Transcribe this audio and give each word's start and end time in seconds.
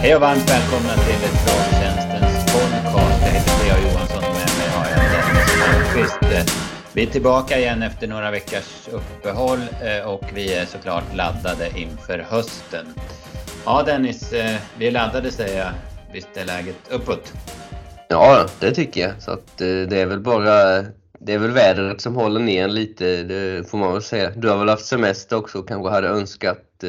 Hej 0.00 0.14
och 0.14 0.20
varmt 0.20 0.50
välkomna 0.50 0.94
till 0.94 1.28
Travtjänstens 1.28 2.52
podcast. 2.52 3.22
Jag 3.22 3.30
heter 3.30 3.64
Lea 3.64 3.78
Johansson 3.78 4.18
och 4.18 4.34
med 4.34 4.50
mig 4.58 4.68
har 4.74 4.86
jag 4.90 4.98
Dennis 4.98 5.56
Malmqvist. 5.60 6.52
Vi 6.92 7.02
är 7.02 7.06
tillbaka 7.06 7.58
igen 7.58 7.82
efter 7.82 8.06
några 8.06 8.30
veckors 8.30 8.88
uppehåll 8.92 9.58
eh, 9.58 10.08
och 10.08 10.24
vi 10.34 10.54
är 10.54 10.66
såklart 10.66 11.04
laddade 11.14 11.70
inför 11.76 12.18
hösten. 12.18 12.86
Ja 13.64 13.82
Dennis, 13.86 14.32
eh, 14.32 14.56
vi 14.78 14.86
är 14.86 14.90
laddade 14.90 15.30
säger 15.30 15.58
jag. 15.58 15.72
Visst 16.12 16.36
är 16.36 16.44
läget 16.44 16.78
uppåt? 16.90 17.32
Ja, 18.08 18.46
det 18.60 18.70
tycker 18.70 19.00
jag. 19.00 19.22
Så 19.22 19.30
att 19.30 19.60
eh, 19.60 19.66
det 19.66 20.00
är 20.00 20.06
väl 20.06 20.20
bara 20.20 20.84
det 21.20 21.32
är 21.32 21.38
väl 21.38 21.50
vädret 21.50 22.00
som 22.00 22.14
håller 22.14 22.40
ner 22.40 22.68
lite, 22.68 23.22
det 23.22 23.70
får 23.70 23.78
man 23.78 23.92
väl 23.92 24.02
säga. 24.02 24.30
Du 24.36 24.48
har 24.48 24.58
väl 24.58 24.68
haft 24.68 24.86
semester 24.86 25.36
också 25.36 25.58
och 25.58 25.68
kanske 25.68 25.90
hade 25.90 26.08
önskat, 26.08 26.84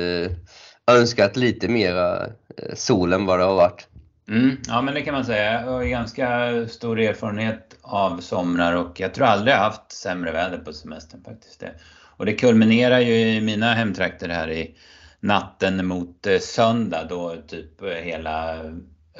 önskat 0.96 1.36
lite 1.36 1.68
mera 1.68 2.30
sol 2.73 3.13
än 3.13 3.26
vad 3.26 3.40
det 3.40 3.44
har 3.44 3.55
varit. 3.55 3.88
Mm, 4.27 4.58
ja 4.68 4.82
men 4.82 4.94
det 4.94 5.02
kan 5.02 5.13
man 5.13 5.26
säga. 5.26 5.62
Jag 5.62 5.72
har 5.72 5.84
ganska 5.84 6.52
stor 6.68 7.00
erfarenhet 7.00 7.76
av 7.82 8.20
somrar 8.20 8.73
och 8.73 8.99
jag 8.99 9.13
tror 9.13 9.26
aldrig 9.26 9.54
jag 9.54 9.60
haft 9.60 9.91
sämre 9.91 10.32
väder 10.32 10.58
på 10.58 10.73
semestern 10.73 11.23
faktiskt. 11.23 11.63
Och 12.02 12.26
det 12.26 12.34
kulminerar 12.34 12.99
ju 12.99 13.13
i 13.13 13.41
mina 13.41 13.73
hemtrakter 13.73 14.30
här 14.30 14.52
i 14.52 14.76
natten 15.20 15.86
mot 15.86 16.27
eh, 16.27 16.40
söndag 16.40 17.04
då 17.10 17.35
typ 17.48 17.84
hela 18.04 18.55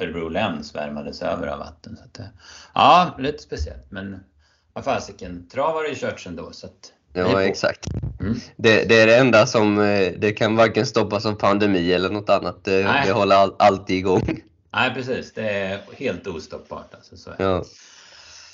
Örebro 0.00 0.28
län 0.28 0.64
svärmades 0.64 1.22
över 1.22 1.46
av 1.46 1.58
vatten. 1.58 1.96
Så 1.96 2.04
att, 2.04 2.28
ja, 2.74 3.16
lite 3.18 3.42
speciellt 3.42 3.90
men 3.90 4.24
vad 4.72 4.84
fasiken, 4.84 5.48
trav 5.48 5.74
har 5.74 5.84
ju 5.84 5.94
kört 5.94 6.26
ändå 6.26 6.52
så 6.52 6.66
att 6.66 6.92
Ja, 7.12 7.42
exakt. 7.42 7.86
Mm. 8.20 8.34
Det, 8.56 8.84
det, 8.84 9.00
är 9.00 9.06
det 9.06 9.16
enda 9.16 9.46
som, 9.46 9.78
eh, 9.78 10.12
det 10.18 10.32
kan 10.32 10.56
varken 10.56 10.86
stoppas 10.86 11.26
av 11.26 11.32
pandemi 11.32 11.92
eller 11.92 12.10
något 12.10 12.30
annat. 12.30 12.64
Det, 12.64 12.82
det 13.06 13.12
håller 13.12 13.36
all, 13.36 13.54
alltid 13.58 13.96
igång. 13.96 14.40
Nej, 14.74 14.94
precis. 14.94 15.32
Det 15.34 15.50
är 15.50 15.80
helt 15.96 16.26
ostoppbart. 16.26 16.94
Alltså, 16.94 17.16
så 17.16 17.30
ja. 17.38 17.64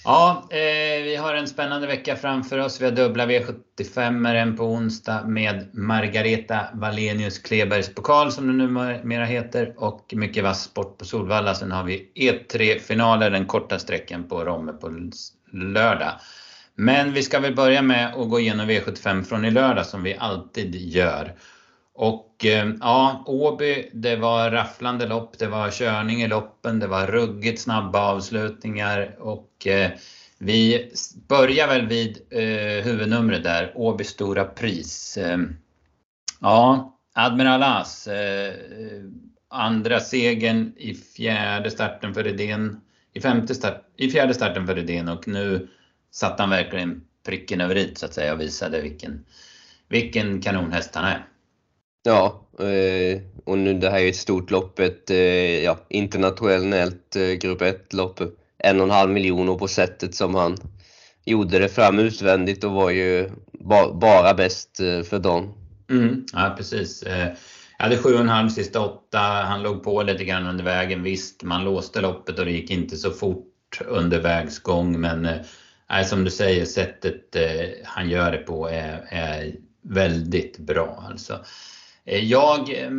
Ja, 0.06 0.48
eh, 0.50 1.02
vi 1.02 1.16
har 1.16 1.34
en 1.34 1.48
spännande 1.48 1.86
vecka 1.86 2.16
framför 2.16 2.58
oss. 2.58 2.80
Vi 2.80 2.84
har 2.84 2.92
dubbla 2.92 3.26
V75 3.26 4.34
en 4.34 4.56
på 4.56 4.64
onsdag 4.64 5.24
med 5.26 5.74
Margareta 5.74 6.66
Wallenius 6.74 7.38
Klebergs 7.38 7.94
pokal 7.94 8.32
som 8.32 8.46
det 8.46 8.52
numera 8.52 9.24
heter 9.24 9.74
och 9.76 10.12
mycket 10.16 10.44
vass 10.44 10.62
sport 10.62 10.98
på 10.98 11.04
Solvalla. 11.04 11.54
Sen 11.54 11.72
har 11.72 11.84
vi 11.84 12.10
E3-finaler, 12.14 13.30
den 13.30 13.46
korta 13.46 13.78
sträckan 13.78 14.24
på 14.24 14.44
Romme 14.44 14.72
på 14.72 15.10
lördag. 15.52 16.12
Men 16.76 17.12
vi 17.12 17.22
ska 17.22 17.40
väl 17.40 17.54
börja 17.54 17.82
med 17.82 18.14
att 18.14 18.28
gå 18.30 18.40
igenom 18.40 18.70
V75 18.70 19.22
från 19.22 19.44
i 19.44 19.50
lördag 19.50 19.86
som 19.86 20.02
vi 20.02 20.16
alltid 20.18 20.74
gör. 20.74 21.34
Och 21.94 22.44
eh, 22.44 22.70
ja, 22.80 23.24
Åby, 23.26 23.90
det 23.92 24.16
var 24.16 24.50
rafflande 24.50 25.06
lopp, 25.06 25.38
det 25.38 25.46
var 25.46 25.70
körning 25.70 26.22
i 26.22 26.28
loppen, 26.28 26.78
det 26.78 26.86
var 26.86 27.06
ruggigt 27.06 27.60
snabba 27.60 28.00
avslutningar 28.00 29.16
och 29.18 29.66
eh, 29.66 29.90
vi 30.38 30.90
börjar 31.28 31.68
väl 31.68 31.86
vid 31.86 32.18
eh, 32.30 32.84
huvudnumret 32.84 33.44
där, 33.44 33.72
Åby 33.74 34.04
Stora 34.04 34.44
Pris. 34.44 35.16
Eh, 35.16 35.38
ja, 36.40 36.92
Admiral 37.14 37.62
As, 37.62 38.06
eh, 38.06 38.54
andra 39.48 40.00
segern 40.00 40.72
i 40.76 40.94
fjärde 40.94 41.70
starten 41.70 42.14
för 42.14 42.24
Redén, 42.24 42.80
i, 43.12 43.20
femte 43.20 43.54
start, 43.54 43.82
i 43.96 44.10
fjärde 44.10 44.34
starten 44.34 44.66
för 44.66 44.74
Redén 44.74 45.08
och 45.08 45.28
nu 45.28 45.68
satte 46.10 46.42
han 46.42 46.50
verkligen 46.50 47.00
pricken 47.26 47.60
över 47.60 47.76
i 47.76 47.92
så 47.94 48.06
att 48.06 48.14
säga 48.14 48.32
och 48.32 48.40
visade 48.40 48.80
vilken, 48.80 49.24
vilken 49.88 50.42
kanonhäst 50.42 50.94
han 50.94 51.04
är. 51.04 51.26
Ja, 52.06 52.48
eh, 52.58 53.20
och 53.44 53.58
nu 53.58 53.74
det 53.74 53.90
här 53.90 54.00
är 54.00 54.08
ett 54.08 54.16
stort 54.16 54.50
lopp, 54.50 54.78
ett 54.78 55.10
eh, 55.10 55.64
ja, 55.64 55.78
internationellt 55.88 57.16
eh, 57.16 57.32
grupp 57.32 57.60
1-lopp. 57.60 58.20
En 58.58 58.80
och 58.80 58.84
en 58.84 58.90
halv 58.90 59.10
miljon 59.10 59.48
och 59.48 59.58
på 59.58 59.68
sättet 59.68 60.14
som 60.14 60.34
han 60.34 60.56
gjorde 61.24 61.58
det 61.58 61.68
fram 61.68 61.98
utvändigt 61.98 62.64
och 62.64 62.72
var 62.72 62.90
ju 62.90 63.30
bara 63.92 64.34
bäst 64.34 64.76
för 64.76 65.18
dagen. 65.18 65.52
Mm, 65.90 66.24
ja, 66.32 66.54
precis. 66.56 67.04
Jag 67.78 67.84
hade 67.84 67.96
7,5 67.96 68.48
sista 68.48 68.80
åtta. 68.80 69.18
Han 69.18 69.62
låg 69.62 69.84
på 69.84 70.02
lite 70.02 70.24
grann 70.24 70.46
under 70.46 70.64
vägen. 70.64 71.02
Visst, 71.02 71.42
man 71.42 71.64
låste 71.64 72.00
loppet 72.00 72.38
och 72.38 72.44
det 72.44 72.50
gick 72.50 72.70
inte 72.70 72.96
så 72.96 73.10
fort 73.10 73.80
under 73.86 74.20
vägsgång 74.20 75.00
men 75.00 75.28
Nej, 75.90 76.04
som 76.04 76.24
du 76.24 76.30
säger, 76.30 76.64
sättet 76.64 77.36
eh, 77.36 77.68
han 77.84 78.10
gör 78.10 78.32
det 78.32 78.38
på 78.38 78.68
är, 78.68 79.06
är 79.08 79.54
väldigt 79.82 80.58
bra. 80.58 81.04
Alltså. 81.08 81.44
Eh, 82.04 82.24
jag 82.24 82.82
eh, 82.82 82.90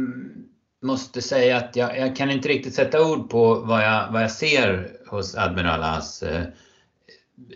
måste 0.82 1.22
säga 1.22 1.58
att 1.58 1.76
jag, 1.76 1.98
jag, 2.00 2.16
kan 2.16 2.32
inte 2.32 2.50
riktigt 2.50 2.76
sätta 2.76 3.06
ord 3.08 3.30
på 3.30 3.56
vad 3.56 3.84
jag, 3.84 4.12
vad 4.12 4.24
jag 4.24 4.32
ser 4.32 4.92
hos 5.08 5.36
Admiral 5.36 5.84
As. 5.84 6.24
Eh. 6.24 6.44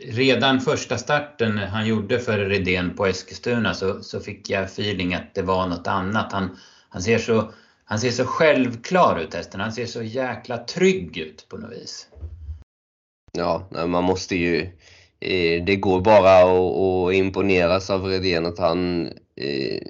Redan 0.01 0.61
första 0.61 0.97
starten 0.97 1.57
han 1.57 1.87
gjorde 1.87 2.19
för 2.19 2.39
Redén 2.39 2.95
på 2.95 3.05
Eskilstuna 3.05 3.73
så, 3.73 4.03
så 4.03 4.19
fick 4.19 4.49
jag 4.49 4.63
feeling 4.63 5.13
att 5.13 5.33
det 5.33 5.41
var 5.41 5.67
något 5.67 5.87
annat. 5.87 6.31
Han, 6.31 6.57
han, 6.89 7.01
ser 7.01 7.17
så, 7.17 7.53
han 7.83 7.99
ser 7.99 8.11
så 8.11 8.25
självklar 8.25 9.19
ut 9.19 9.33
hästen, 9.33 9.59
han 9.59 9.73
ser 9.73 9.85
så 9.85 10.03
jäkla 10.03 10.57
trygg 10.57 11.17
ut 11.17 11.45
på 11.49 11.57
något 11.57 11.71
vis. 11.71 12.07
Ja, 13.31 13.67
man 13.71 14.03
måste 14.03 14.35
ju 14.35 14.71
Eh, 15.21 15.63
det 15.63 15.75
går 15.75 16.01
bara 16.01 16.41
att 16.41 17.13
imponeras 17.13 17.89
av 17.89 18.05
Redén 18.05 18.45
att 18.45 18.59
han, 18.59 19.07
eh, 19.35 19.81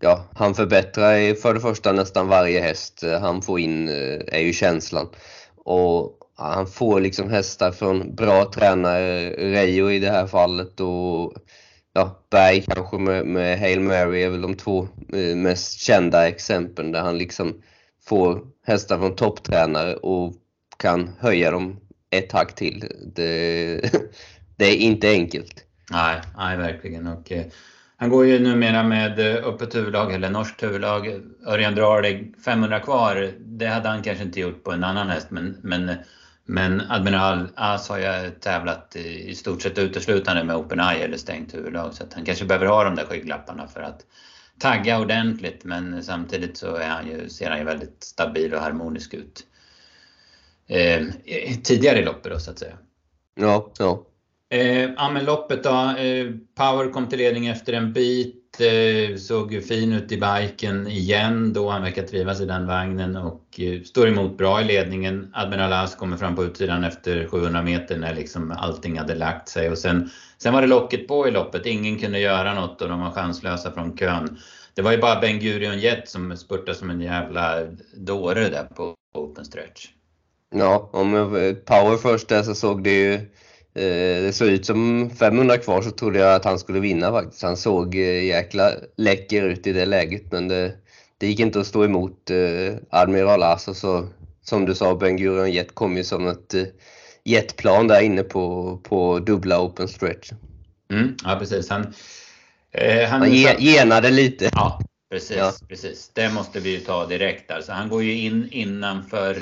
ja, 0.00 0.24
han 0.34 0.54
förbättrar 0.54 1.34
för 1.34 1.54
det 1.54 1.60
första 1.60 1.92
nästan 1.92 2.28
varje 2.28 2.60
häst 2.60 3.04
han 3.20 3.42
får 3.42 3.60
in, 3.60 3.88
eh, 3.88 4.20
är 4.26 4.40
ju 4.40 4.52
känslan. 4.52 5.08
Och 5.56 6.18
han 6.36 6.66
får 6.66 7.00
liksom 7.00 7.30
hästar 7.30 7.72
från 7.72 8.14
bra 8.14 8.52
tränare, 8.54 9.30
Reijo 9.30 9.90
i 9.90 9.98
det 9.98 10.10
här 10.10 10.26
fallet 10.26 10.80
och 10.80 11.34
ja, 11.92 12.24
Berg 12.30 12.62
kanske 12.62 12.98
med, 12.98 13.26
med 13.26 13.58
Hail 13.58 13.80
Mary 13.80 14.22
är 14.22 14.28
väl 14.28 14.42
de 14.42 14.54
två 14.54 14.88
eh, 15.12 15.36
mest 15.36 15.80
kända 15.80 16.28
exemplen 16.28 16.92
där 16.92 17.00
han 17.00 17.18
liksom 17.18 17.62
får 18.04 18.40
hästar 18.66 18.98
från 18.98 19.16
topptränare 19.16 19.94
och 19.94 20.34
kan 20.76 21.10
höja 21.18 21.50
dem 21.50 21.80
ett 22.10 22.32
hack 22.32 22.54
till. 22.54 22.84
Det, 23.14 23.80
det 24.62 24.68
är 24.68 24.76
inte 24.76 25.08
enkelt. 25.08 25.64
Nej, 25.90 26.20
nej 26.36 26.56
verkligen. 26.56 27.06
Och, 27.06 27.32
eh, 27.32 27.44
han 27.96 28.10
går 28.10 28.26
ju 28.26 28.38
numera 28.38 28.82
med 28.82 29.18
eh, 29.18 29.44
öppet 29.44 29.74
huvudlag, 29.74 30.12
eller 30.12 30.30
norskt 30.30 30.62
huvudlag. 30.62 31.20
Örjan 31.46 31.74
Drarlig 31.74 32.34
500 32.44 32.80
kvar. 32.80 33.32
Det 33.38 33.66
hade 33.66 33.88
han 33.88 34.02
kanske 34.02 34.24
inte 34.24 34.40
gjort 34.40 34.64
på 34.64 34.72
en 34.72 34.84
annan 34.84 35.08
häst, 35.08 35.26
men, 35.30 35.56
men, 35.62 35.94
men 36.44 36.82
Admiral 36.88 37.48
As 37.54 37.88
har 37.88 37.98
ju 37.98 38.30
tävlat 38.30 38.96
i 38.96 39.34
stort 39.34 39.62
sett 39.62 39.78
uteslutande 39.78 40.44
med 40.44 40.56
Open 40.56 40.80
Eye 40.80 41.04
eller 41.04 41.16
stängt 41.16 41.54
huvudlag. 41.54 41.94
Så 41.94 42.04
han 42.14 42.24
kanske 42.24 42.44
behöver 42.44 42.66
ha 42.66 42.84
de 42.84 42.96
där 42.96 43.04
skygglapparna 43.04 43.68
för 43.68 43.80
att 43.80 44.00
tagga 44.58 45.00
ordentligt. 45.00 45.64
Men 45.64 46.02
samtidigt 46.02 46.56
så 46.56 46.76
är 46.76 46.88
han 46.88 47.06
ju, 47.06 47.28
ser 47.28 47.50
han 47.50 47.58
ju 47.58 47.64
väldigt 47.64 48.04
stabil 48.04 48.54
och 48.54 48.60
harmonisk 48.60 49.14
ut. 49.14 49.46
Eh, 50.66 51.06
tidigare 51.64 51.98
i 51.98 52.04
loppet 52.04 52.32
då 52.32 52.38
så 52.38 52.50
att 52.50 52.58
säga. 52.58 52.78
Ja, 53.34 53.72
ja. 53.78 54.06
Eh, 54.52 54.90
ja 54.96 55.10
men 55.10 55.24
loppet 55.24 55.64
då. 55.64 55.70
Eh, 55.70 56.26
Power 56.54 56.92
kom 56.92 57.08
till 57.08 57.18
ledning 57.18 57.46
efter 57.46 57.72
en 57.72 57.92
bit. 57.92 58.60
Eh, 58.60 59.16
såg 59.16 59.52
ju 59.52 59.62
fin 59.62 59.92
ut 59.92 60.12
i 60.12 60.20
biken 60.20 60.86
igen 60.86 61.52
då. 61.52 61.68
Han 61.68 61.82
verkar 61.82 62.02
trivas 62.02 62.40
i 62.40 62.44
den 62.44 62.66
vagnen 62.66 63.16
och 63.16 63.60
eh, 63.60 63.82
står 63.82 64.08
emot 64.08 64.38
bra 64.38 64.60
i 64.60 64.64
ledningen. 64.64 65.30
Admiral 65.34 65.72
As 65.72 65.94
kommer 65.94 66.16
fram 66.16 66.36
på 66.36 66.44
utsidan 66.44 66.84
efter 66.84 67.26
700 67.26 67.62
meter 67.62 67.98
när 67.98 68.14
liksom 68.14 68.50
allting 68.58 68.98
hade 68.98 69.14
lagt 69.14 69.48
sig. 69.48 69.70
Och 69.70 69.78
sen, 69.78 70.10
sen 70.38 70.52
var 70.54 70.60
det 70.60 70.68
locket 70.68 71.08
på 71.08 71.28
i 71.28 71.30
loppet. 71.30 71.66
Ingen 71.66 71.98
kunde 71.98 72.18
göra 72.18 72.54
något 72.54 72.82
och 72.82 72.88
de 72.88 73.00
var 73.00 73.10
chanslösa 73.10 73.72
från 73.72 73.96
kön. 73.96 74.38
Det 74.74 74.82
var 74.82 74.92
ju 74.92 74.98
bara 74.98 75.20
Ben 75.20 75.40
Gurion 75.40 75.78
Jet 75.78 76.08
som 76.08 76.36
spurtade 76.36 76.74
som 76.74 76.90
en 76.90 77.00
jävla 77.00 77.54
dåre 77.96 78.48
där 78.48 78.64
på 78.64 78.94
open 79.14 79.44
stretch. 79.44 79.88
Ja, 80.54 80.90
om 80.92 81.12
Power 81.66 81.96
först 81.96 82.28
där 82.28 82.42
så 82.42 82.54
såg 82.54 82.84
det 82.84 82.94
ju 82.94 83.20
det 83.74 84.34
såg 84.34 84.48
ut 84.48 84.66
som 84.66 85.10
500 85.18 85.58
kvar 85.58 85.82
så 85.82 85.90
trodde 85.90 86.18
jag 86.18 86.34
att 86.34 86.44
han 86.44 86.58
skulle 86.58 86.80
vinna 86.80 87.10
faktiskt. 87.10 87.42
Han 87.42 87.56
såg 87.56 87.94
eh, 87.94 88.24
jäkla 88.24 88.72
läcker 88.96 89.42
ut 89.42 89.66
i 89.66 89.72
det 89.72 89.86
läget 89.86 90.32
men 90.32 90.48
det, 90.48 90.72
det 91.18 91.26
gick 91.26 91.40
inte 91.40 91.60
att 91.60 91.66
stå 91.66 91.84
emot 91.84 92.30
eh, 92.30 92.74
Admiral 92.90 93.42
As 93.42 93.68
och 93.68 93.76
så 93.76 94.08
som 94.42 94.64
du 94.64 94.74
sa 94.74 94.94
Ben 94.94 95.16
Gurion 95.16 95.52
Jet 95.52 95.74
kom 95.74 95.96
ju 95.96 96.04
som 96.04 96.26
ett 96.26 96.54
jetplan 97.24 97.88
där 97.88 98.00
inne 98.00 98.22
på, 98.22 98.76
på 98.82 99.18
dubbla 99.18 99.60
open 99.60 99.88
stretch. 99.88 100.30
Mm, 100.90 101.16
ja 101.24 101.36
precis. 101.38 101.70
Han, 101.70 101.94
eh, 102.72 103.08
han, 103.08 103.20
han 103.20 103.32
ge, 103.32 103.56
genade 103.58 104.10
lite. 104.10 104.50
Ja 104.52 104.80
precis, 105.12 105.36
ja. 105.36 105.52
precis. 105.68 106.10
Det 106.14 106.32
måste 106.32 106.60
vi 106.60 106.70
ju 106.70 106.80
ta 106.80 107.06
direkt. 107.06 107.50
Alltså, 107.50 107.72
han 107.72 107.88
går 107.88 108.02
ju 108.02 108.18
in 108.18 108.48
innanför 108.50 109.36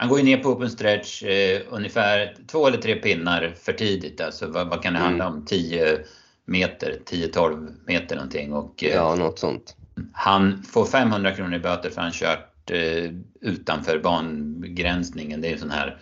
han 0.00 0.08
går 0.08 0.18
ju 0.18 0.24
ner 0.24 0.36
på 0.36 0.48
open 0.48 0.70
stretch 0.70 1.22
eh, 1.22 1.62
ungefär 1.70 2.36
två 2.46 2.66
eller 2.66 2.78
tre 2.78 2.94
pinnar 2.94 3.54
för 3.60 3.72
tidigt. 3.72 4.20
Alltså 4.20 4.46
vad, 4.46 4.68
vad 4.68 4.82
kan 4.82 4.92
det 4.92 4.98
handla 4.98 5.24
mm. 5.24 5.38
om? 5.38 5.44
10 5.44 5.98
meter, 6.44 6.98
10-12 7.06 7.74
meter 7.86 8.16
någonting. 8.16 8.52
Och, 8.52 8.84
eh, 8.84 8.94
ja, 8.94 9.14
något 9.14 9.38
sånt. 9.38 9.76
Han 10.12 10.62
får 10.62 10.84
500 10.84 11.32
kronor 11.34 11.54
i 11.54 11.58
böter 11.58 11.90
för 11.90 12.00
han 12.00 12.12
kört 12.12 12.70
eh, 12.70 13.10
utanför 13.40 13.98
banbegränsningen. 13.98 15.40
Det 15.40 15.48
är 15.48 15.52
en 15.52 15.58
sån 15.58 15.70
här, 15.70 15.98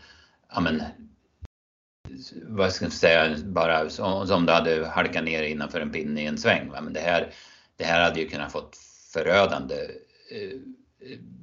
ja 0.54 0.60
men, 0.60 0.82
vad 2.42 2.72
ska 2.72 2.84
jag 2.84 2.92
säga, 2.92 3.36
bara 3.44 3.90
som, 3.90 4.26
som 4.26 4.46
du 4.46 4.52
hade 4.52 4.86
halkat 4.86 5.24
ner 5.24 5.42
innanför 5.42 5.80
en 5.80 5.92
pinne 5.92 6.22
i 6.22 6.26
en 6.26 6.38
sväng. 6.38 6.70
Va? 6.70 6.80
Men 6.80 6.92
det 6.92 7.00
här, 7.00 7.30
det 7.76 7.84
här 7.84 8.04
hade 8.04 8.20
ju 8.20 8.28
kunnat 8.28 8.52
fått 8.52 8.76
förödande 9.12 9.74
eh, 10.30 10.58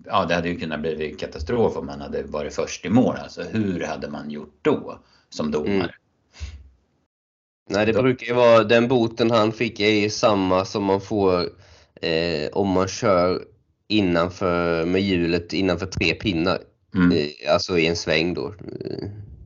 ja, 0.05 0.25
det 0.25 0.35
hade 0.35 0.49
ju 0.49 0.59
kunnat 0.59 0.81
bli 0.81 1.15
katastrof 1.19 1.77
om 1.77 1.85
man 1.85 2.01
hade 2.01 2.23
varit 2.23 2.53
först 2.53 2.85
i 2.85 2.89
mål. 2.89 3.15
Alltså 3.23 3.43
hur 3.43 3.83
hade 3.83 4.09
man 4.09 4.29
gjort 4.29 4.59
då 4.61 4.99
som 5.29 5.51
domare? 5.51 5.73
Mm. 5.73 5.89
Nej, 7.69 7.85
det 7.85 7.93
brukar 7.93 8.27
ju 8.27 8.33
vara, 8.33 8.63
den 8.63 8.87
boten 8.87 9.31
han 9.31 9.51
fick 9.51 9.79
är 9.79 9.89
ju 9.89 10.09
samma 10.09 10.65
som 10.65 10.83
man 10.83 11.01
får 11.01 11.49
eh, 12.01 12.49
om 12.53 12.69
man 12.69 12.87
kör 12.87 13.41
innanför, 13.87 14.85
med 14.85 15.01
hjulet 15.01 15.53
innanför 15.53 15.85
tre 15.85 16.13
pinnar. 16.13 16.59
Mm. 16.95 17.17
Eh, 17.17 17.53
alltså 17.53 17.77
i 17.77 17.87
en 17.87 17.95
sväng 17.95 18.33
då. 18.33 18.53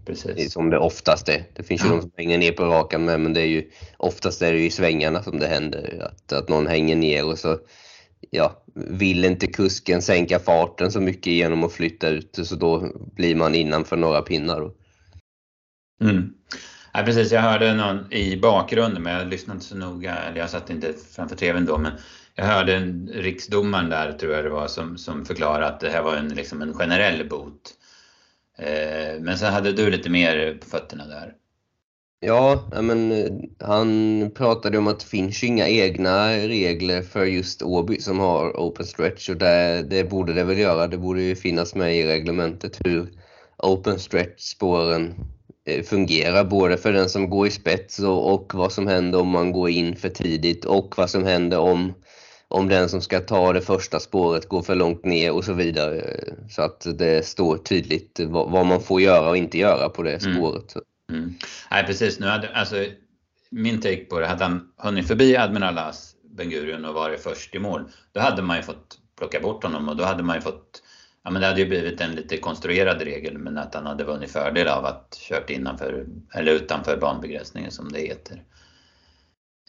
Precis. 0.05 0.53
Som 0.53 0.69
det 0.69 0.77
oftast 0.77 1.29
är. 1.29 1.43
Det 1.53 1.63
finns 1.63 1.85
ju 1.85 1.89
de 1.89 2.01
som 2.01 2.11
hänger 2.17 2.37
ner 2.37 2.51
på 2.51 2.63
rakan 2.63 3.05
med, 3.05 3.19
men 3.19 3.33
det 3.33 3.41
är 3.41 3.45
ju 3.45 3.71
oftast 3.97 4.41
är 4.41 4.51
det 4.53 4.59
ju 4.59 4.65
i 4.65 4.71
svängarna 4.71 5.23
som 5.23 5.39
det 5.39 5.47
händer. 5.47 6.11
Att, 6.11 6.33
att 6.33 6.49
någon 6.49 6.67
hänger 6.67 6.95
ner 6.95 7.25
och 7.25 7.39
så 7.39 7.57
ja, 8.29 8.63
vill 8.75 9.25
inte 9.25 9.47
kusken 9.47 10.01
sänka 10.01 10.39
farten 10.39 10.91
så 10.91 11.01
mycket 11.01 11.33
genom 11.33 11.63
att 11.63 11.73
flytta 11.73 12.09
ut 12.09 12.39
så 12.43 12.55
då 12.55 12.91
blir 13.15 13.35
man 13.35 13.55
innanför 13.55 13.97
några 13.97 14.21
pinnar. 14.21 14.71
Mm. 16.01 16.33
Ja, 16.93 17.01
precis, 17.05 17.31
jag 17.31 17.41
hörde 17.41 17.73
någon 17.73 18.13
i 18.13 18.37
bakgrunden 18.37 19.03
men 19.03 19.13
jag 19.13 19.27
lyssnade 19.27 19.55
inte 19.55 19.65
så 19.65 19.77
noga, 19.77 20.15
eller 20.15 20.37
jag 20.37 20.49
satt 20.49 20.69
inte 20.69 20.93
framför 21.11 21.35
TVn 21.35 21.65
då 21.65 21.77
men 21.77 21.91
jag 22.35 22.45
hörde 22.45 22.75
en 22.75 23.09
riksdomaren 23.13 23.89
där 23.89 24.13
tror 24.13 24.33
jag 24.33 24.43
det 24.43 24.49
var 24.49 24.67
som, 24.67 24.97
som 24.97 25.25
förklarade 25.25 25.67
att 25.67 25.79
det 25.79 25.89
här 25.89 26.01
var 26.01 26.15
en, 26.15 26.29
liksom 26.29 26.61
en 26.61 26.73
generell 26.73 27.29
bot. 27.29 27.73
Eh, 28.57 29.21
men 29.21 29.37
så 29.37 29.45
hade 29.45 29.71
du 29.71 29.89
lite 29.89 30.09
mer 30.09 30.57
på 30.61 30.69
fötterna 30.69 31.05
där. 31.05 31.33
Ja, 32.21 32.63
men 32.81 33.11
eh, 33.11 33.31
han 33.59 34.31
pratade 34.35 34.77
om 34.77 34.87
att 34.87 34.99
det 34.99 35.05
finns 35.05 35.43
inga 35.43 35.67
egna 35.67 36.31
regler 36.33 37.01
för 37.01 37.25
just 37.25 37.61
Åby 37.61 37.99
som 37.99 38.19
har 38.19 38.51
open 38.51 38.85
stretch 38.85 39.29
och 39.29 39.37
det, 39.37 39.85
det 39.89 40.03
borde 40.03 40.33
det 40.33 40.43
väl 40.43 40.57
göra. 40.57 40.87
Det 40.87 40.97
borde 40.97 41.21
ju 41.21 41.35
finnas 41.35 41.75
med 41.75 41.97
i 41.97 42.07
reglementet 42.07 42.79
hur 42.85 43.09
open 43.57 43.99
stretch 43.99 44.41
spåren 44.41 45.13
eh, 45.65 45.83
fungerar, 45.83 46.43
både 46.43 46.77
för 46.77 46.93
den 46.93 47.09
som 47.09 47.29
går 47.29 47.47
i 47.47 47.51
spets 47.51 47.99
och, 47.99 48.33
och, 48.33 48.51
vad 48.53 48.71
som 48.71 48.87
händer 48.87 49.19
om 49.19 49.27
man 49.27 49.51
går 49.51 49.69
in 49.69 49.95
för 49.95 50.09
tidigt 50.09 50.65
och 50.65 50.93
vad 50.97 51.09
som 51.09 51.23
händer 51.23 51.59
om, 51.59 51.93
om 52.47 52.67
den 52.67 52.89
som 52.89 53.01
ska 53.01 53.19
ta 53.19 53.53
det 53.53 53.61
första 53.61 53.99
spåret 53.99 54.49
går 54.49 54.61
för 54.61 54.75
långt 54.75 55.05
ner 55.05 55.31
och 55.31 55.43
så 55.43 55.53
vidare. 55.53 56.19
Så 56.49 56.61
att 56.61 56.87
det 56.97 57.25
står 57.25 57.57
tydligt 57.57 58.19
vad, 58.19 58.51
vad 58.51 58.65
man 58.65 58.81
får 58.81 59.01
göra 59.01 59.29
och 59.29 59.37
inte 59.37 59.57
göra 59.57 59.89
på 59.89 60.03
det 60.03 60.25
mm. 60.25 60.35
spåret. 60.35 60.75
Mm. 60.75 60.85
Mm. 61.09 61.33
Nej 61.71 61.85
precis, 61.85 62.19
nu 62.19 62.27
hade, 62.27 62.49
alltså, 62.49 62.85
min 63.49 63.81
take 63.81 64.05
på 64.05 64.19
det, 64.19 64.27
hade 64.27 64.43
han 64.43 64.71
hunnit 64.77 65.07
förbi 65.07 65.37
Admiral 65.37 65.77
As 65.77 66.15
Ben 66.23 66.49
Gurion 66.49 66.85
och 66.85 66.93
varit 66.93 67.23
först 67.23 67.55
i 67.55 67.59
mål, 67.59 67.91
då 68.11 68.19
hade 68.19 68.41
man 68.41 68.57
ju 68.57 68.63
fått 68.63 68.97
plocka 69.17 69.39
bort 69.39 69.63
honom 69.63 69.89
och 69.89 69.95
då 69.95 70.03
hade 70.03 70.23
man 70.23 70.35
ju 70.35 70.41
fått 70.41 70.81
Ja 71.23 71.31
men 71.31 71.41
det 71.41 71.47
hade 71.47 71.61
ju 71.61 71.67
blivit 71.67 72.01
en 72.01 72.11
lite 72.11 72.37
konstruerad 72.37 73.01
regel 73.01 73.37
men 73.37 73.57
att 73.57 73.75
han 73.75 73.85
hade 73.85 74.03
vunnit 74.03 74.31
fördel 74.31 74.67
av 74.67 74.85
att 74.85 75.17
kört 75.29 75.49
innanför 75.49 76.05
eller 76.33 76.51
utanför 76.51 76.97
banbegränsningen 76.97 77.71
som 77.71 77.91
det 77.91 77.99
heter. 77.99 78.43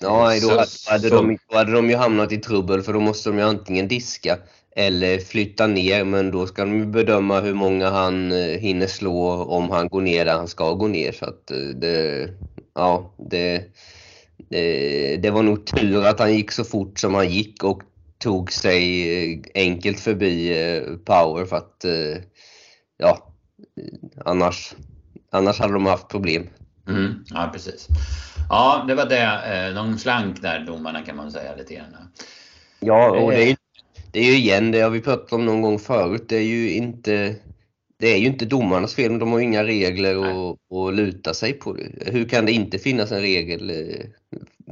Ja, 0.01 0.41
då, 0.43 0.51
hade, 0.51 0.67
hade, 0.89 1.11
de, 1.11 1.39
då 1.51 1.57
hade 1.57 1.73
de 1.73 1.91
ju 1.91 1.97
hamnat 1.97 2.33
i 2.33 2.37
trubbel 2.37 2.83
för 2.83 2.93
då 2.93 3.01
måste 3.01 3.31
de 3.31 3.39
ju 3.39 3.45
antingen 3.45 3.89
diska 3.89 4.39
eller 4.81 5.19
flytta 5.19 5.67
ner, 5.67 6.05
men 6.05 6.31
då 6.31 6.47
ska 6.47 6.65
de 6.65 6.93
bedöma 6.93 7.41
hur 7.41 7.55
många 7.55 7.91
han 7.91 8.33
eh, 8.33 8.59
hinner 8.59 8.87
slå 8.87 9.45
om 9.45 9.71
han 9.71 9.89
går 9.89 10.01
ner 10.01 10.25
där 10.25 10.33
han 10.33 10.49
ska 10.49 10.73
gå 10.73 10.89
ner. 10.89 11.13
Så 11.13 11.25
att 11.25 11.51
eh, 11.51 11.57
det, 11.57 12.29
ja, 12.75 13.15
det, 13.31 13.65
det, 14.51 15.17
det 15.17 15.31
var 15.31 15.43
nog 15.43 15.67
tur 15.67 16.07
att 16.07 16.19
han 16.19 16.35
gick 16.35 16.53
så 16.53 16.65
fort 16.65 16.99
som 16.99 17.15
han 17.15 17.29
gick 17.29 17.65
och 17.65 17.83
tog 18.19 18.53
sig 18.53 18.83
eh, 19.33 19.41
enkelt 19.55 20.01
förbi 20.01 20.55
Power 21.05 21.45
för 21.45 21.57
att, 21.57 21.85
ja, 22.99 23.33
annars, 24.25 24.75
annars 25.31 25.59
hade 25.59 25.73
de 25.73 25.87
haft 25.87 26.09
problem. 26.09 26.47
Mm, 26.89 27.25
ja, 27.27 27.51
precis. 27.53 27.89
Ja, 28.49 28.85
det 28.89 28.95
var 28.95 29.07
det. 29.07 29.73
Någon 29.75 29.99
slank 29.99 30.43
där, 30.43 30.61
domarna 30.61 31.03
kan 31.03 31.17
man 31.17 31.33
säga 31.33 31.57
lite 31.57 31.75
grann. 31.75 31.97
Ja, 32.81 33.11
och 33.11 33.31
det 33.31 33.51
är 33.51 33.60
det 34.13 34.21
är 34.21 34.25
ju 34.25 34.37
igen, 34.37 34.71
det 34.71 34.81
har 34.81 34.91
vi 34.91 35.01
pratat 35.01 35.33
om 35.33 35.47
någon 35.47 35.63
gång 35.63 35.79
förut, 35.79 36.25
det 36.29 36.37
är 36.37 36.43
ju 36.43 36.71
inte 36.71 37.37
det 38.01 38.09
är 38.09 38.19
ju 38.19 38.27
inte 38.27 38.45
domarnas 38.45 38.95
fel, 38.95 39.19
de 39.19 39.33
har 39.33 39.41
inga 39.41 39.65
regler 39.65 40.17
att, 40.17 40.59
att 40.75 40.95
luta 40.95 41.35
sig 41.35 41.53
på. 41.53 41.77
Hur 42.01 42.29
kan 42.29 42.47
det 42.47 42.53
inte 42.53 42.79
finnas 42.79 43.13
en 43.13 43.21
regel 43.21 43.71
eh, 43.71 44.07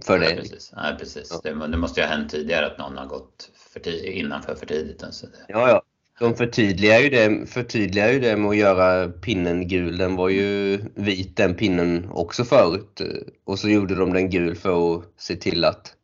för 0.04 0.18
Nej, 0.18 0.28
det? 0.28 0.42
Precis. 0.42 0.72
Nej, 0.76 0.96
precis. 0.98 1.28
Ja. 1.30 1.40
Det, 1.42 1.66
det, 1.68 1.76
måste 1.76 2.00
ju 2.00 2.06
ha 2.06 2.14
hänt 2.14 2.30
tidigare 2.30 2.66
att 2.66 2.78
någon 2.78 2.96
har 2.96 3.06
gått 3.06 3.50
för 3.72 3.80
tid, 3.80 4.04
innanför 4.04 4.54
för 4.54 4.66
tidigt. 4.66 5.02
Alltså 5.02 5.26
det... 5.26 5.38
Ja, 5.48 5.68
ja. 5.68 5.82
De 6.20 6.34
förtydligar 6.34 6.98
ju, 6.98 7.10
det, 7.10 7.46
förtydligar 7.46 8.08
ju 8.08 8.20
det 8.20 8.36
med 8.36 8.50
att 8.50 8.56
göra 8.56 9.08
pinnen 9.08 9.68
gul. 9.68 9.96
Den 9.96 10.16
var 10.16 10.28
ju 10.28 10.78
vit 10.94 11.36
den 11.36 11.54
pinnen 11.54 12.08
också 12.10 12.44
förut. 12.44 13.00
Och 13.44 13.58
så 13.58 13.68
gjorde 13.68 13.94
de 13.94 14.12
den 14.12 14.30
gul 14.30 14.56
för 14.56 14.94
att 14.94 15.04
se 15.16 15.36
till 15.36 15.64
att 15.64 15.94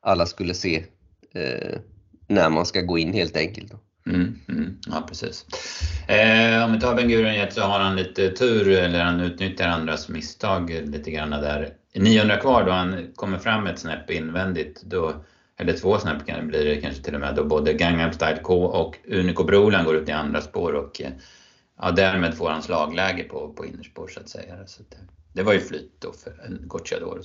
alla 0.00 0.26
skulle 0.26 0.54
se 0.54 0.84
eh, 1.34 1.78
när 2.28 2.50
man 2.50 2.66
ska 2.66 2.80
gå 2.80 2.98
in 2.98 3.12
helt 3.12 3.36
enkelt. 3.36 3.72
Mm, 4.06 4.38
mm, 4.48 4.78
ja, 4.86 5.04
precis. 5.08 5.46
Eh, 6.08 6.64
om 6.64 6.72
vi 6.72 6.80
tar 6.80 6.94
Ben 6.94 7.08
Gurion 7.08 7.50
så 7.50 7.60
har 7.60 7.80
han 7.80 7.96
lite 7.96 8.30
tur, 8.30 8.68
eller 8.68 9.04
han 9.04 9.20
utnyttjar 9.20 9.68
andras 9.68 10.08
misstag 10.08 10.70
lite 10.70 11.10
grann 11.10 11.30
där. 11.30 11.74
900 11.94 12.36
kvar 12.36 12.64
då 12.64 12.72
han 12.72 13.12
kommer 13.14 13.38
fram 13.38 13.66
ett 13.66 13.78
snäpp 13.78 14.10
invändigt, 14.10 14.82
då, 14.82 15.12
eller 15.56 15.72
två 15.72 15.98
snäpp 15.98 16.26
kan 16.26 16.40
det 16.40 16.46
bli 16.46 16.64
det 16.64 16.80
kanske 16.80 17.02
till 17.02 17.14
och 17.14 17.20
med, 17.20 17.34
då 17.34 17.44
både 17.44 17.72
Gangnam 17.72 18.12
Style 18.12 18.40
K 18.42 18.64
och 18.64 18.96
Unico 19.08 19.44
Brolan 19.44 19.84
går 19.84 19.96
ut 19.96 20.08
i 20.08 20.12
andra 20.12 20.40
spår 20.40 20.72
och 20.72 21.00
eh, 21.00 21.10
ja, 21.80 21.90
därmed 21.90 22.34
får 22.34 22.50
han 22.50 22.62
slagläge 22.62 23.22
på, 23.22 23.52
på 23.52 23.66
innerspår 23.66 24.08
så 24.08 24.20
att 24.20 24.28
säga. 24.28 24.66
Så 24.66 24.82
det, 24.88 24.96
det 25.32 25.42
var 25.42 25.52
ju 25.52 25.60
flyt 25.60 25.92
då 25.98 26.12
för 26.12 26.30
en 26.46 26.60
Gocciador. 26.68 27.20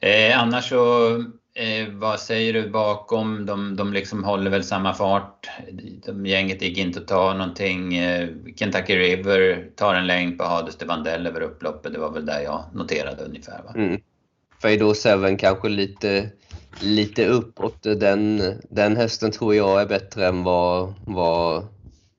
Eh, 0.00 0.40
annars 0.42 0.68
så 0.68 1.24
Eh, 1.58 1.88
vad 1.92 2.20
säger 2.20 2.52
du 2.52 2.70
bakom? 2.70 3.46
De, 3.46 3.76
de 3.76 3.92
liksom 3.92 4.24
håller 4.24 4.50
väl 4.50 4.64
samma 4.64 4.94
fart. 4.94 5.48
De, 6.06 6.26
gänget 6.26 6.62
gick 6.62 6.78
inte 6.78 7.00
att 7.00 7.08
ta 7.08 7.34
någonting. 7.34 7.96
Eh, 7.96 8.28
Kentucky 8.56 8.96
River 8.96 9.68
tar 9.76 9.94
en 9.94 10.06
längd 10.06 10.38
på 10.38 10.44
Hades 10.44 10.76
de 10.76 10.84
Vandell 10.84 11.26
över 11.26 11.40
upploppet. 11.40 11.92
Det 11.92 11.98
var 11.98 12.10
väl 12.10 12.26
där 12.26 12.40
jag 12.40 12.64
noterade 12.74 13.24
ungefär. 13.24 13.62
Va? 13.62 13.72
Mm. 13.76 14.00
Fado 14.62 14.94
7 14.94 15.36
kanske 15.36 15.68
lite, 15.68 16.30
lite 16.80 17.26
uppåt. 17.26 17.82
Den, 17.82 18.42
den 18.70 18.96
hästen 18.96 19.30
tror 19.30 19.54
jag 19.54 19.80
är 19.80 19.86
bättre 19.86 20.26
än 20.26 20.42
vad, 20.42 20.94
vad 21.04 21.66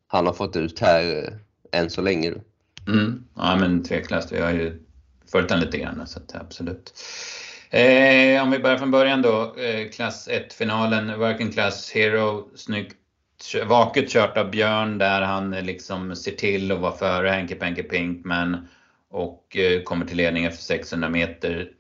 han 0.07 0.25
har 0.25 0.33
fått 0.33 0.55
ut 0.55 0.79
här 0.79 1.23
eh, 1.71 1.79
än 1.79 1.89
så 1.89 2.01
länge. 2.01 2.33
Mm. 2.87 3.23
Ja 3.35 3.55
men 3.55 3.83
tveklöst. 3.83 4.31
Vi 4.31 4.41
har 4.41 4.51
ju 4.51 4.79
följt 5.31 5.49
den 5.49 5.59
lite 5.59 5.77
grann 5.77 6.07
så 6.07 6.19
att, 6.19 6.35
absolut. 6.35 6.93
Eh, 7.71 8.43
om 8.43 8.51
vi 8.51 8.59
börjar 8.59 8.77
från 8.77 8.91
början 8.91 9.21
då. 9.21 9.55
Eh, 9.55 9.89
klass 9.89 10.27
1-finalen, 10.27 11.19
Working 11.19 11.51
Class 11.51 11.91
Hero. 11.91 12.49
Snyggt 12.55 12.95
vaket 13.65 14.09
kört 14.09 14.37
av 14.37 14.51
Björn 14.51 14.97
där 14.97 15.21
han 15.21 15.53
eh, 15.53 15.63
liksom 15.63 16.15
ser 16.15 16.31
till 16.31 16.71
att 16.71 16.79
vara 16.79 16.91
före 16.91 17.29
Henke 17.29 17.55
Penke 17.55 17.83
Pinkman 17.83 18.67
och 19.09 19.57
eh, 19.57 19.83
kommer 19.83 20.05
till 20.05 20.17
ledning 20.17 20.45
efter 20.45 20.63
600 20.63 21.09
meter. 21.09 21.71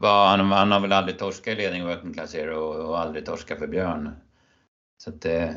Va, 0.00 0.28
han, 0.28 0.52
han, 0.52 0.72
har 0.72 0.80
väl 0.80 0.92
aldrig 0.92 1.18
torskat 1.18 1.52
i 1.52 1.56
ledning 1.56 1.86
Working 1.86 2.14
Class 2.14 2.34
Hero 2.34 2.56
och, 2.56 2.88
och 2.88 3.00
aldrig 3.00 3.26
torskat 3.26 3.58
för 3.58 3.66
Björn. 3.66 4.10
Så 4.98 5.10
det, 5.10 5.38
eh, 5.38 5.50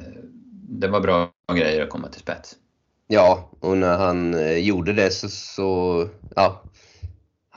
det 0.69 0.87
var 0.87 1.01
bra 1.01 1.31
grejer 1.55 1.83
att 1.83 1.89
komma 1.89 2.07
till 2.07 2.21
spets. 2.21 2.55
Ja, 3.07 3.49
och 3.59 3.77
när 3.77 3.97
han 3.97 4.33
eh, 4.33 4.57
gjorde 4.57 4.93
det 4.93 5.11
så, 5.11 5.29
så 5.29 6.09
ja, 6.35 6.63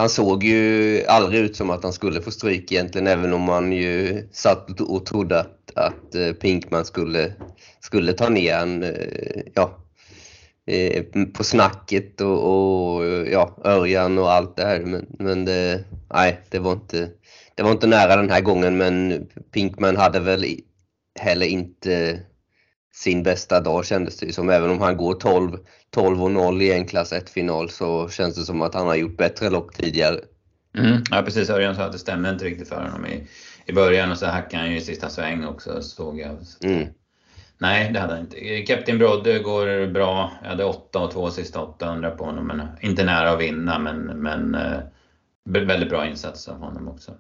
han 0.01 0.09
såg 0.09 0.45
ju 0.45 1.05
aldrig 1.07 1.41
ut 1.41 1.57
som 1.57 1.71
att 1.71 1.83
han 1.83 1.93
skulle 1.93 2.21
få 2.21 2.31
stryk 2.31 2.73
egentligen, 2.73 3.07
även 3.07 3.33
om 3.33 3.41
man 3.43 3.73
ju 3.73 4.29
satt 4.33 4.81
och 4.81 5.07
trodde 5.07 5.41
att, 5.41 5.73
att 5.75 6.15
eh, 6.15 6.33
Pinkman 6.33 6.85
skulle, 6.85 7.33
skulle 7.81 8.13
ta 8.13 8.29
ner 8.29 8.57
han, 8.57 8.83
eh, 8.83 9.43
ja, 9.55 9.79
eh, 10.67 11.05
på 11.35 11.45
snacket 11.45 12.21
och, 12.21 12.39
och, 12.43 13.07
ja, 13.29 13.57
Örjan 13.65 14.19
och 14.19 14.33
allt 14.33 14.57
det 14.57 14.65
här. 14.65 14.81
Men, 14.81 15.07
men 15.19 15.45
det, 15.45 15.85
nej, 16.15 16.41
det 16.51 16.59
var, 16.59 16.73
inte, 16.73 17.09
det 17.55 17.63
var 17.63 17.71
inte 17.71 17.87
nära 17.87 18.17
den 18.17 18.31
här 18.31 18.41
gången, 18.41 18.77
men 18.77 19.27
Pinkman 19.53 19.97
hade 19.97 20.21
väl 20.21 20.45
heller 21.19 21.47
inte 21.47 22.21
sin 22.93 23.23
bästa 23.23 23.61
dag 23.61 23.87
kändes 23.87 24.17
det 24.17 24.33
som. 24.33 24.51
Även 24.51 24.71
om 24.71 24.81
han 24.81 24.97
går 24.97 25.15
12, 25.15 25.59
12 25.91 26.23
och 26.23 26.31
0 26.31 26.63
i 26.63 26.73
en 26.73 26.87
klass 26.87 27.13
1-final 27.13 27.71
så 27.71 28.09
känns 28.09 28.35
det 28.35 28.43
som 28.43 28.63
att 28.63 28.75
han 28.75 28.87
har 28.87 28.95
gjort 28.95 29.17
bättre 29.17 29.51
lopp 29.51 29.75
tidigare. 29.75 30.17
Mm, 30.79 31.03
ja 31.11 31.23
precis, 31.23 31.51
Örjan 31.51 31.75
sa 31.75 31.83
att 31.83 31.93
det 31.93 31.99
stämde 31.99 32.31
inte 32.31 32.45
riktigt 32.45 32.69
för 32.69 32.83
honom 32.83 33.07
i, 33.07 33.27
i 33.67 33.73
början 33.73 34.11
och 34.11 34.19
så 34.19 34.27
hackade 34.27 34.63
han 34.63 34.73
ju 34.73 34.77
i 34.77 34.81
sista 34.81 35.09
sväng 35.09 35.45
också 35.45 35.83
såg 35.83 36.21
jag. 36.21 36.37
Mm. 36.65 36.89
Nej, 37.59 37.93
det 37.93 38.01
hade 38.01 38.13
han 38.13 38.23
inte. 38.23 38.63
Captain 38.63 38.99
Brodde 38.99 39.39
går 39.39 39.87
bra. 39.87 40.33
Jag 40.43 40.49
hade 40.49 40.65
8 40.65 40.99
och 40.99 41.11
2 41.11 41.31
sista 41.31 41.61
800 41.63 42.11
på 42.11 42.25
honom. 42.25 42.47
Men 42.47 42.63
inte 42.81 43.05
nära 43.05 43.31
att 43.31 43.41
vinna 43.41 43.79
men, 43.79 43.99
men 44.01 44.55
eh, 44.55 44.81
väldigt 45.45 45.89
bra 45.89 46.07
insats 46.07 46.49
av 46.49 46.59
honom 46.59 46.89
också. 46.89 47.13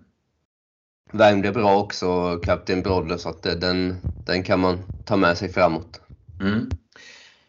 Värmde 1.12 1.52
bra 1.52 1.79
också, 1.79 2.38
Captain 2.45 2.83
Brodde, 2.83 3.19
så 3.19 3.29
att 3.29 3.47
eh, 3.47 3.52
den, 3.52 3.97
den 4.26 4.43
kan 4.43 4.61
man 4.61 4.79
ta 5.05 5.17
med 5.17 5.38
sig 5.38 5.52
framåt. 5.52 6.00
Mm. 6.40 6.71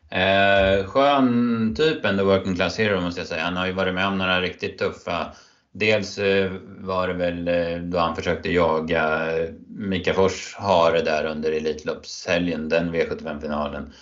Eh, 0.10 0.86
skön 0.86 1.76
typ 1.78 2.06
ändå, 2.06 2.24
working 2.24 2.56
class 2.56 2.80
hero 2.80 3.02
måste 3.02 3.22
jag 3.22 3.28
säga. 3.28 3.44
Han 3.44 3.58
har 3.58 3.66
ju 3.66 3.72
varit 3.72 3.94
med 3.94 4.08
om 4.08 4.18
några 4.18 4.42
riktigt 4.42 4.78
tuffa 4.78 5.34
Dels 5.74 6.18
eh, 6.18 6.52
var 6.80 7.08
det 7.08 7.14
väl 7.14 7.48
eh, 7.48 7.78
då 7.78 7.98
han 7.98 8.16
försökte 8.16 8.52
jaga 8.52 9.32
Mika 9.68 10.14
Fors 10.14 10.56
hare 10.56 11.02
där 11.02 11.26
under 11.26 11.52
Elitloppshelgen, 11.52 12.70
den 12.70 12.96
V75-finalen. 12.96 13.94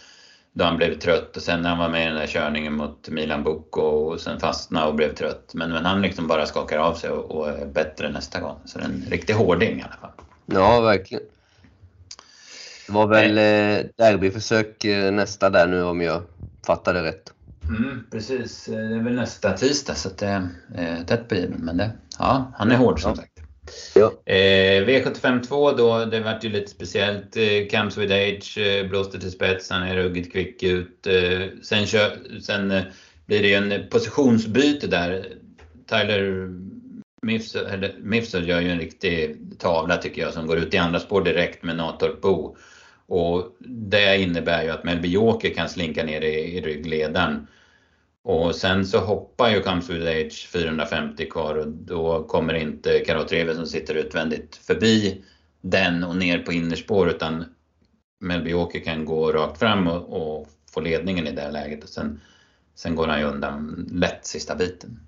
Då 0.53 0.65
han 0.65 0.77
blev 0.77 0.99
trött 0.99 1.37
och 1.37 1.43
sen 1.43 1.61
när 1.61 1.69
han 1.69 1.77
var 1.79 1.89
med 1.89 2.03
i 2.03 2.05
den 2.05 2.15
där 2.15 2.27
körningen 2.27 2.73
mot 2.73 3.09
Milan 3.09 3.43
Bocco 3.43 3.81
och 3.81 4.19
sen 4.19 4.39
fastnade 4.39 4.87
och 4.87 4.95
blev 4.95 5.15
trött. 5.15 5.51
Men, 5.53 5.71
men 5.71 5.85
han 5.85 6.01
liksom 6.01 6.27
bara 6.27 6.45
skakar 6.45 6.77
av 6.77 6.93
sig 6.93 7.09
och, 7.09 7.31
och 7.31 7.49
är 7.49 7.65
bättre 7.65 8.11
nästa 8.11 8.39
gång. 8.39 8.59
Så 8.65 8.77
det 8.77 8.83
är 8.83 8.89
en 8.89 9.05
riktig 9.09 9.33
hårding 9.33 9.79
i 9.79 9.83
alla 9.83 9.95
fall. 10.01 10.11
Ja, 10.45 10.81
verkligen. 10.81 11.23
Det 12.87 12.93
var 12.93 13.07
väl 13.07 13.37
eh, 13.37 13.85
derbyförsök 13.95 14.85
nästa 15.11 15.49
där 15.49 15.67
nu 15.67 15.83
om 15.83 16.01
jag 16.01 16.23
fattade 16.65 17.03
rätt. 17.03 17.33
Mm, 17.69 18.05
precis, 18.11 18.65
det 18.65 18.75
är 18.75 19.03
väl 19.03 19.15
nästa 19.15 19.57
tisdag 19.57 19.95
så 19.95 20.09
det 20.17 20.49
är 20.75 21.03
tätt 21.03 21.27
på 21.27 21.35
given. 21.35 21.59
Men 21.59 21.77
det, 21.77 21.91
ja, 22.19 22.51
han 22.57 22.71
är 22.71 22.77
hård 22.77 23.01
som 23.01 23.09
ja. 23.09 23.15
sagt. 23.15 23.38
Ja. 23.95 24.33
Eh, 24.33 24.85
V752 24.85 25.77
då, 25.77 26.05
det 26.05 26.19
vart 26.19 26.43
ju 26.43 26.49
lite 26.49 26.71
speciellt. 26.71 27.37
Eh, 27.37 27.67
Camps 27.69 27.97
with 27.97 28.13
Age 28.13 28.57
eh, 28.57 28.87
blåste 28.89 29.19
till 29.19 29.31
spets, 29.31 29.69
han 29.69 29.83
är 29.83 29.95
ruggigt 29.95 30.31
kvick 30.31 30.63
ut. 30.63 31.07
Eh, 31.07 31.47
sen 31.61 31.85
kö, 31.85 32.09
sen 32.41 32.71
eh, 32.71 32.83
blir 33.25 33.41
det 33.41 33.47
ju 33.47 33.53
en 33.53 33.89
positionsbyte 33.89 34.87
där. 34.87 35.25
Tyler 35.89 36.49
Mifsud 38.01 38.47
gör 38.47 38.61
ju 38.61 38.69
en 38.69 38.79
riktig 38.79 39.37
tavla 39.59 39.97
tycker 39.97 40.21
jag 40.21 40.33
som 40.33 40.47
går 40.47 40.57
ut 40.57 40.73
i 40.73 40.77
andra 40.77 40.99
spår 40.99 41.21
direkt 41.21 41.63
med 41.63 41.75
Natorp 41.75 42.21
Bo. 42.21 42.55
Och 43.07 43.55
det 43.59 44.21
innebär 44.21 44.63
ju 44.63 44.69
att 44.69 44.83
Melby 44.83 45.07
Joker 45.07 45.53
kan 45.53 45.69
slinka 45.69 46.03
ner 46.03 46.21
i, 46.21 46.57
i 46.57 46.61
ryggledaren. 46.61 47.47
Och 48.29 48.55
sen 48.55 48.85
så 48.85 48.99
hoppar 48.99 49.49
ju 49.49 49.61
Comes 49.61 49.89
with 49.89 50.07
Age 50.07 50.47
450 50.51 51.25
kvar 51.29 51.55
och 51.55 51.67
då 51.67 52.23
kommer 52.23 52.53
inte 52.53 52.99
Karotreve 52.99 53.55
som 53.55 53.65
sitter 53.65 53.95
utvändigt 53.95 54.55
förbi 54.55 55.23
den 55.61 56.03
och 56.03 56.15
ner 56.15 56.39
på 56.39 56.53
innerspår 56.53 57.09
utan 57.09 57.45
Melby 58.19 58.53
Åker 58.53 58.79
kan 58.79 59.05
gå 59.05 59.31
rakt 59.31 59.59
fram 59.59 59.87
och, 59.87 60.37
och, 60.37 60.47
få 60.71 60.81
ledningen 60.81 61.27
i 61.27 61.31
det 61.31 61.51
läget 61.51 61.83
och 61.83 61.89
sen, 61.89 62.21
sen 62.75 62.95
går 62.95 63.07
han 63.07 63.19
ju 63.19 63.25
undan 63.25 63.89
lätt 63.91 64.25
sista 64.25 64.55
biten. 64.55 64.99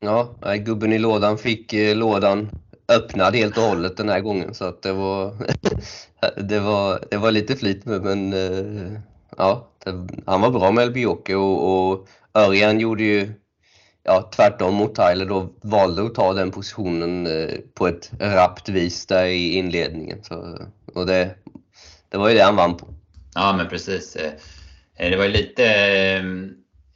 Ja, 0.00 0.34
gubben 0.56 0.92
i 0.92 0.98
lådan 0.98 1.38
fick 1.38 1.72
eh, 1.72 1.96
lådan 1.96 2.50
öppnad 2.88 3.36
helt 3.36 3.56
och 3.56 3.64
hållet 3.64 3.96
den 3.96 4.08
här 4.08 4.20
gången 4.20 4.54
så 4.54 4.64
att 4.64 4.82
det 4.82 4.92
var, 4.92 5.34
det 6.36 6.60
var, 6.60 7.04
det 7.10 7.16
var 7.16 7.30
lite 7.30 7.56
flit 7.56 7.84
med 7.84 8.02
men 8.02 8.32
eh, 8.32 9.00
ja, 9.36 9.68
det, 9.84 10.08
han 10.26 10.40
var 10.40 10.50
bra 10.50 10.70
med 10.70 10.84
Elbioke 10.84 11.34
och, 11.34 11.90
och 11.90 12.08
Örjan 12.34 12.80
gjorde 12.80 13.02
ju 13.02 13.32
ja, 14.02 14.30
tvärtom 14.36 14.74
mot 14.74 14.94
Tyler 14.94 15.26
då 15.26 15.52
valde 15.62 16.02
att 16.02 16.14
ta 16.14 16.32
den 16.32 16.50
positionen 16.50 17.26
eh, 17.26 17.58
på 17.74 17.88
ett 17.88 18.10
rappt 18.18 18.68
vis 18.68 19.06
där 19.06 19.24
i 19.24 19.52
inledningen. 19.52 20.24
Så, 20.24 20.58
och 20.94 21.06
det, 21.06 21.34
det 22.08 22.18
var 22.18 22.28
ju 22.28 22.34
det 22.34 22.42
han 22.42 22.56
vann 22.56 22.76
på. 22.76 22.94
Ja 23.34 23.54
men 23.56 23.68
precis. 23.68 24.16
Eh, 24.16 24.32
eh, 24.96 25.10
det 25.10 25.16
var 25.16 25.24
ju 25.24 25.30
lite 25.30 25.64
eh, 25.64 26.24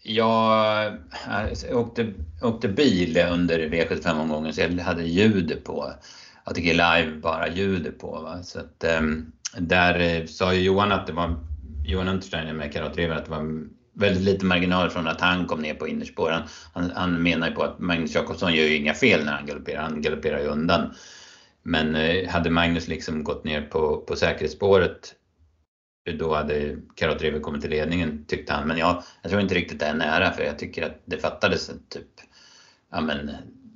jag 0.03 0.93
åkte, 1.73 2.13
åkte 2.43 2.69
bil 2.69 3.19
under 3.33 3.59
V75-omgången 3.59 4.53
så 4.53 4.61
jag 4.61 4.79
hade 4.79 5.03
ljudet 5.03 5.65
på. 5.65 5.93
Jag 6.45 6.55
tycker 6.55 6.73
live 6.73 7.17
bara 7.21 7.49
ljudet 7.49 7.99
på. 7.99 8.11
Va? 8.11 8.43
Så 8.43 8.59
att, 8.59 8.85
där 9.59 10.27
sa 10.27 10.55
ju 10.55 10.61
Johan 10.61 10.93
att 10.93 11.07
det 11.07 11.13
var, 11.13 11.37
Johan 11.85 12.09
Untersteiner 12.09 12.53
med 12.53 12.73
Karatrever, 12.73 13.17
att 13.17 13.25
det 13.25 13.31
var 13.31 13.67
väldigt 13.95 14.23
lite 14.23 14.45
marginal 14.45 14.91
från 14.91 15.07
att 15.07 15.21
han 15.21 15.47
kom 15.47 15.63
ner 15.63 15.75
på 15.75 15.89
innerspår. 15.89 16.31
Han, 16.31 16.43
han, 16.73 16.91
han 16.95 17.23
menar 17.23 17.49
ju 17.49 17.55
på 17.55 17.63
att 17.63 17.79
Magnus 17.79 18.15
Jakobsson 18.15 18.55
gör 18.55 18.65
ju 18.65 18.77
inga 18.77 18.95
fel 18.95 19.25
när 19.25 19.33
han 19.33 19.47
galopperar, 19.47 19.83
han 19.83 20.03
galopperar 20.03 20.41
ju 20.41 20.47
undan. 20.47 20.95
Men 21.63 21.95
eh, 21.95 22.29
hade 22.29 22.51
Magnus 22.51 22.89
liksom 22.89 23.25
gått 23.25 23.45
ner 23.45 23.63
på, 23.63 23.97
på 23.97 24.17
säkerhetsspåret 24.17 25.15
då 26.13 26.35
hade 26.35 26.77
Karot 26.95 27.43
kommit 27.43 27.61
till 27.61 27.71
ledningen 27.71 28.25
tyckte 28.29 28.53
han. 28.53 28.69
Men 28.69 28.79
jag, 28.79 29.03
jag 29.23 29.31
tror 29.31 29.43
inte 29.43 29.55
riktigt 29.55 29.79
det 29.79 29.87
är 29.87 29.95
nära 29.95 30.33
för 30.33 30.43
jag 30.43 30.59
tycker 30.59 30.83
att 30.83 31.03
det 31.05 31.19
fattades 31.19 31.71
typ 31.89 32.07
ja, 32.91 33.01
men, 33.01 33.31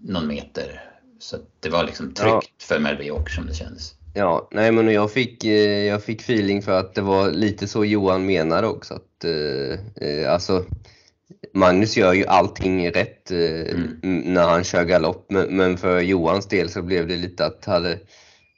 någon 0.05 0.27
meter. 0.27 0.81
Så 1.19 1.37
det 1.61 1.69
var 1.69 1.85
liksom 1.85 2.15
tryggt 2.15 2.53
ja. 2.59 2.65
för 2.67 2.79
Melby 2.79 3.11
Åker 3.11 3.33
som 3.33 3.47
det 3.47 3.55
kändes. 3.55 3.95
Ja, 4.19 4.49
nej 4.51 4.73
men 4.73 4.89
jag 4.89 5.11
fick, 5.13 5.45
eh, 5.45 5.87
jag 5.87 6.05
fick 6.05 6.21
feeling 6.21 6.63
för 6.63 6.73
att 6.73 6.95
det 6.95 7.01
var 7.01 7.31
lite 7.31 7.69
så 7.69 7.85
Johan 7.85 8.27
menade 8.27 8.67
också. 8.67 8.95
Att, 8.95 9.25
eh, 9.25 10.09
eh 10.09 10.33
alltså, 10.33 10.65
Magnus 11.55 11.97
gör 11.97 12.13
ju 12.13 12.27
allting 12.27 12.91
rätt 12.91 13.31
eh, 13.31 13.39
mm. 13.39 14.01
när 14.03 14.49
han 14.49 14.65
kör 14.65 14.85
galopp, 14.85 15.27
men, 15.29 15.57
men, 15.57 15.77
för 15.77 16.01
Johans 16.01 16.47
del 16.47 16.69
så 16.69 16.83
blev 16.83 17.09
det 17.09 17.17
lite 17.17 17.47
att 17.47 17.65
hade, 17.65 17.99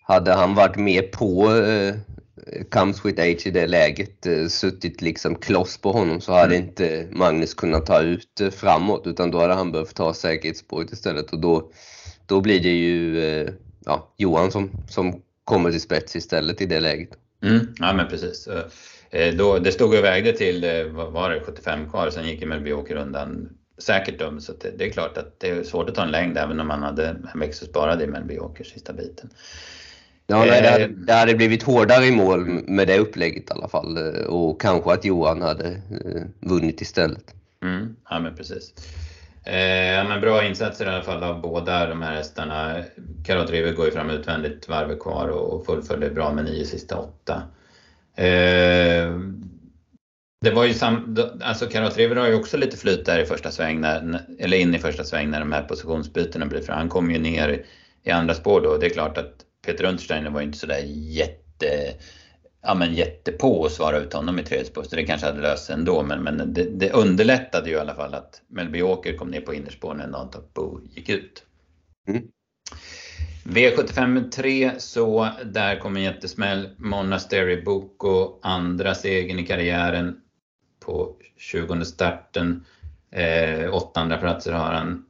hade 0.02 0.32
han 0.32 0.54
varit 0.54 0.76
med 0.76 1.12
på 1.12 1.56
eh, 1.56 1.94
Comes 2.70 3.04
with 3.04 3.20
age 3.22 3.46
i 3.46 3.50
det 3.50 3.66
läget 3.66 4.26
eh, 4.26 4.46
suttit 4.46 5.02
liksom 5.02 5.34
kloss 5.34 5.78
på 5.78 5.92
honom 5.92 6.20
så 6.20 6.32
hade 6.32 6.56
mm. 6.56 6.68
inte 6.68 7.06
Magnus 7.10 7.54
kunnat 7.54 7.86
ta 7.86 8.00
ut 8.00 8.40
eh, 8.40 8.50
framåt 8.50 9.06
utan 9.06 9.30
då 9.30 9.40
hade 9.40 9.54
han 9.54 9.72
behövt 9.72 9.94
ta 9.94 10.14
säkerhetsspåret 10.14 10.92
istället 10.92 11.32
och 11.32 11.40
då, 11.40 11.70
då 12.26 12.40
blir 12.40 12.60
det 12.60 12.76
ju 12.76 13.20
ja, 13.84 14.14
Johan 14.16 14.50
som, 14.50 14.70
som 14.88 15.22
kommer 15.44 15.70
till 15.70 15.80
spets 15.80 16.16
istället 16.16 16.60
i 16.60 16.66
det 16.66 16.80
läget. 16.80 17.10
Mm, 17.42 17.66
ja 17.78 17.92
men 17.92 18.08
precis. 18.08 18.48
Då, 19.38 19.58
det 19.58 19.72
stod 19.72 19.94
och 19.94 20.04
vägde 20.04 20.32
till, 20.32 20.90
vad 20.92 21.12
var 21.12 21.30
det, 21.30 21.40
75 21.40 21.90
kvar, 21.90 22.10
sen 22.10 22.28
gick 22.28 22.46
Melby 22.46 22.72
Åker 22.72 22.96
undan 22.96 23.48
säkert 23.82 24.18
dum 24.18 24.40
så 24.40 24.52
det, 24.52 24.70
det, 24.78 24.84
är 24.84 24.90
klart 24.90 25.16
att 25.18 25.40
det 25.40 25.50
är 25.50 25.62
svårt 25.62 25.88
att 25.88 25.94
ta 25.94 26.02
en 26.02 26.10
längd 26.10 26.38
även 26.38 26.60
om 26.60 26.66
man 26.66 26.82
hade 26.82 27.08
en 27.08 27.28
växel 27.34 27.68
sparad 27.68 28.02
i 28.02 28.06
Melby 28.06 28.38
Åker 28.38 28.64
sista 28.64 28.92
biten. 28.92 29.30
Ja, 30.26 30.44
nej, 30.44 30.62
det, 30.62 30.70
hade, 30.70 30.84
eh, 30.84 30.90
det 30.90 31.12
hade 31.12 31.34
blivit 31.34 31.62
hårdare 31.62 32.04
i 32.04 32.12
mål 32.12 32.46
med 32.66 32.88
det 32.88 32.98
upplägget 32.98 33.50
i 33.50 33.52
alla 33.52 33.68
fall 33.68 33.96
eh, 33.96 34.24
och 34.24 34.60
kanske 34.60 34.92
att 34.92 35.04
Johan 35.04 35.42
hade 35.42 35.68
eh, 35.68 36.22
vunnit 36.40 36.80
istället. 36.80 37.34
Mm, 37.62 37.96
ja 38.10 38.20
men 38.20 38.36
precis. 38.36 38.74
Eh, 39.44 40.08
men 40.08 40.20
bra 40.20 40.44
insatser 40.44 40.86
i 40.86 40.88
alla 40.88 41.02
fall 41.02 41.22
av 41.22 41.40
båda 41.40 41.86
de 41.86 42.02
här 42.02 42.14
hästarna. 42.14 42.82
Karot 43.24 43.50
River 43.50 43.72
går 43.72 43.86
ju 43.86 43.92
fram 43.92 44.10
utvändigt 44.10 44.68
varvet 44.68 45.00
kvar 45.00 45.28
och 45.28 45.66
fullföljer 45.66 46.10
bra 46.10 46.32
med 46.32 46.44
nio 46.44 46.64
sista 46.64 46.98
åtta. 46.98 47.42
Eh, 48.16 49.14
det 50.44 50.50
var 50.50 50.64
ju 50.64 50.74
sam, 50.74 51.16
alltså 51.42 51.66
Karot 51.66 51.96
River 51.96 52.16
har 52.16 52.28
ju 52.28 52.34
också 52.34 52.56
lite 52.56 52.76
flyt 52.76 53.06
där 53.06 53.18
i 53.18 53.26
första 53.26 53.50
sväng, 53.50 53.80
när, 53.80 54.20
eller 54.38 54.56
in 54.56 54.74
i 54.74 54.78
första 54.78 55.04
sväng 55.04 55.30
när 55.30 55.40
de 55.40 55.52
här 55.52 55.62
positionsbytena 55.62 56.46
blir 56.46 56.60
för 56.60 56.72
Han 56.72 56.88
kom 56.88 57.10
ju 57.10 57.18
ner 57.18 57.64
i 58.02 58.10
andra 58.10 58.34
spår 58.34 58.60
då. 58.60 58.76
Det 58.76 58.86
är 58.86 58.90
klart 58.90 59.18
att 59.18 59.34
Peter 59.66 59.84
Untersteiner 59.84 60.30
var 60.30 60.40
ju 60.40 60.46
inte 60.46 60.58
sådär 60.58 60.82
jätte, 60.86 61.94
ja, 62.62 62.74
men 62.74 62.94
jättepå 62.94 63.64
att 63.64 63.72
svara 63.72 63.98
ut 63.98 64.12
honom 64.12 64.38
i 64.38 64.44
tredje 64.44 64.64
spår, 64.64 64.82
så 64.82 64.96
det 64.96 65.04
kanske 65.04 65.26
hade 65.26 65.40
löst 65.40 65.66
sig 65.66 65.74
ändå. 65.74 66.02
Men, 66.02 66.22
men 66.22 66.54
det, 66.54 66.64
det, 66.64 66.90
underlättade 66.90 67.70
ju 67.70 67.76
i 67.76 67.78
alla 67.78 67.94
fall 67.94 68.14
att 68.14 68.42
Melby 68.48 68.82
Åker 68.82 69.16
kom 69.16 69.30
ner 69.30 69.40
på 69.40 69.54
innerspår 69.54 69.94
när 69.94 70.06
Nantop 70.06 70.54
Bo 70.54 70.80
gick 70.94 71.08
ut. 71.08 71.44
Mm. 72.08 72.22
V75 73.44 74.30
3 74.30 74.72
så 74.78 75.28
där 75.44 75.78
kom 75.78 75.96
en 75.96 76.02
jättesmäll. 76.02 76.68
Monastery 76.76 77.62
Boko, 77.62 78.38
andra 78.42 78.94
segern 78.94 79.38
i 79.38 79.46
karriären 79.46 80.20
på 80.80 81.16
20 81.36 81.84
starten. 81.84 82.64
Eh, 83.10 83.74
åtta 83.74 84.00
andra 84.00 84.16
platser 84.16 84.52
har 84.52 84.72
han 84.72 85.04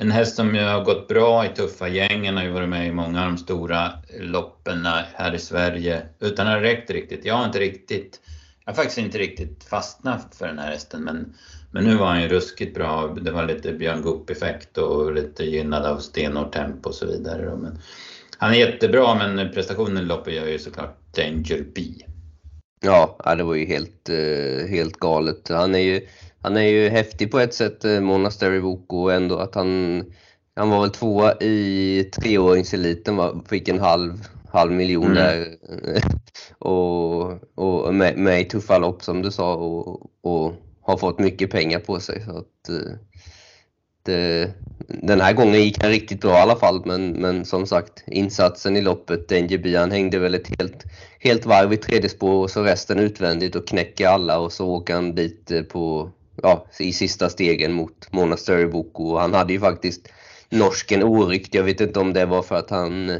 en 0.00 0.10
häst 0.10 0.36
som 0.36 0.54
ju 0.54 0.62
har 0.62 0.84
gått 0.84 1.08
bra 1.08 1.46
i 1.46 1.48
tuffa 1.48 1.88
gängen 1.88 2.36
har 2.36 2.44
ju 2.44 2.50
varit 2.50 2.68
med 2.68 2.86
i 2.86 2.92
många 2.92 3.20
av 3.20 3.26
de 3.26 3.38
stora 3.38 3.92
loppen 4.20 4.86
här 5.14 5.34
i 5.34 5.38
Sverige 5.38 6.02
utan 6.20 6.46
att 6.46 6.62
det 6.62 6.68
räckt 6.68 6.90
riktigt. 6.90 7.24
Jag 7.24 7.34
har 7.34 7.44
inte 7.44 7.58
riktigt, 7.58 8.20
jag 8.64 8.72
har 8.72 8.76
faktiskt 8.76 8.98
inte 8.98 9.18
riktigt 9.18 9.64
fastnat 9.64 10.34
för 10.34 10.46
den 10.46 10.58
här 10.58 10.70
hästen 10.70 11.04
men, 11.04 11.34
men 11.70 11.84
nu 11.84 11.96
var 11.96 12.06
han 12.06 12.22
ju 12.22 12.28
ruskigt 12.28 12.74
bra. 12.74 13.16
Det 13.22 13.30
var 13.30 13.46
lite 13.46 13.72
Björn 13.72 14.02
Goop-effekt 14.02 14.78
och 14.78 15.12
lite 15.12 15.44
gynnad 15.44 15.86
av 15.86 15.98
stenhårt 15.98 16.52
tempo 16.52 16.88
och 16.88 16.94
så 16.94 17.06
vidare. 17.06 17.56
Men 17.56 17.78
han 18.38 18.50
är 18.50 18.58
jättebra 18.58 19.14
men 19.14 19.52
prestationen 19.52 20.02
i 20.02 20.06
loppet 20.06 20.34
gör 20.34 20.46
ju 20.46 20.58
såklart 20.58 21.14
Danger 21.16 21.64
B. 21.74 21.82
Ja, 22.80 23.34
det 23.36 23.42
var 23.42 23.54
ju 23.54 23.66
helt, 23.66 24.08
eh, 24.08 24.68
helt 24.68 24.96
galet. 24.96 25.48
Han 25.48 25.74
är 25.74 25.78
ju 25.78 26.00
han 26.42 26.56
är 26.56 26.62
ju 26.62 26.88
häftig 26.88 27.30
på 27.30 27.38
ett 27.38 27.54
sätt, 27.54 27.84
eh, 27.84 28.00
Monastery 28.00 28.60
Boko, 28.60 29.08
ändå 29.08 29.36
att 29.36 29.54
han, 29.54 30.04
han 30.56 30.70
var 30.70 30.80
väl 30.80 30.90
tvåa 30.90 31.34
i 31.34 32.04
treåringseliten, 32.12 33.42
fick 33.48 33.68
en 33.68 33.80
halv, 33.80 34.28
halv 34.52 34.72
miljon 34.72 35.04
mm. 35.04 35.14
där. 35.14 35.54
och, 36.58 37.54
och 37.54 37.94
med, 37.94 38.18
med 38.18 38.40
i 38.40 38.44
tuffa 38.44 38.78
lopp 38.78 39.02
som 39.02 39.22
du 39.22 39.30
sa 39.30 39.54
och, 39.54 40.10
och 40.22 40.54
har 40.80 40.96
fått 40.96 41.18
mycket 41.18 41.50
pengar 41.50 41.78
på 41.78 42.00
sig. 42.00 42.22
Så 42.24 42.38
att, 42.38 42.68
eh, 42.68 42.92
det, 44.02 44.50
den 44.88 45.20
här 45.20 45.32
gången 45.32 45.62
gick 45.62 45.82
han 45.82 45.90
riktigt 45.90 46.20
bra 46.20 46.38
i 46.38 46.40
alla 46.40 46.56
fall, 46.56 46.82
men, 46.86 47.12
men 47.12 47.44
som 47.44 47.66
sagt 47.66 48.04
insatsen 48.06 48.76
i 48.76 48.80
loppet, 48.80 49.30
NJB, 49.30 49.76
han 49.76 49.90
hängde 49.90 50.18
väl 50.18 50.34
ett 50.34 50.58
helt, 50.58 50.84
helt 51.20 51.46
varv 51.46 51.72
i 51.72 51.76
tredje 51.76 52.08
spår 52.08 52.42
och 52.42 52.50
så 52.50 52.62
resten 52.62 52.98
utvändigt 52.98 53.56
och 53.56 53.68
knäcker 53.68 54.08
alla 54.08 54.38
och 54.38 54.52
så 54.52 54.68
åker 54.68 54.94
han 54.94 55.14
dit 55.14 55.50
eh, 55.50 55.62
på, 55.62 56.10
ja, 56.42 56.66
i 56.78 56.92
sista 56.92 57.28
stegen 57.28 57.72
mot 57.72 58.12
Mona 58.12 58.36
Boko 58.72 59.04
och 59.04 59.20
han 59.20 59.34
hade 59.34 59.52
ju 59.52 59.60
faktiskt 59.60 60.08
norsken 60.50 61.02
oryckt. 61.02 61.54
Jag 61.54 61.64
vet 61.64 61.80
inte 61.80 62.00
om 62.00 62.12
det 62.12 62.26
var 62.26 62.42
för 62.42 62.56
att 62.56 62.70
han 62.70 63.10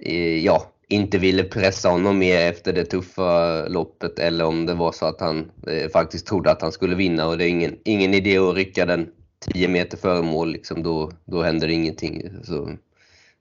eh, 0.00 0.44
ja, 0.44 0.72
inte 0.88 1.18
ville 1.18 1.44
pressa 1.44 1.88
honom 1.88 2.18
mer 2.18 2.40
efter 2.40 2.72
det 2.72 2.84
tuffa 2.84 3.64
loppet 3.68 4.18
eller 4.18 4.44
om 4.44 4.66
det 4.66 4.74
var 4.74 4.92
så 4.92 5.06
att 5.06 5.20
han 5.20 5.50
eh, 5.66 5.88
faktiskt 5.90 6.26
trodde 6.26 6.50
att 6.50 6.62
han 6.62 6.72
skulle 6.72 6.94
vinna 6.94 7.26
och 7.26 7.38
det 7.38 7.44
är 7.44 7.48
ingen, 7.48 7.78
ingen 7.84 8.14
idé 8.14 8.38
att 8.38 8.54
rycka 8.54 8.86
den 8.86 9.08
10 9.52 9.68
meter 9.68 9.96
före 9.96 10.22
mål, 10.22 10.52
liksom, 10.52 10.82
då, 10.82 11.10
då 11.24 11.42
händer 11.42 11.68
ingenting. 11.68 12.30
Så, 12.44 12.70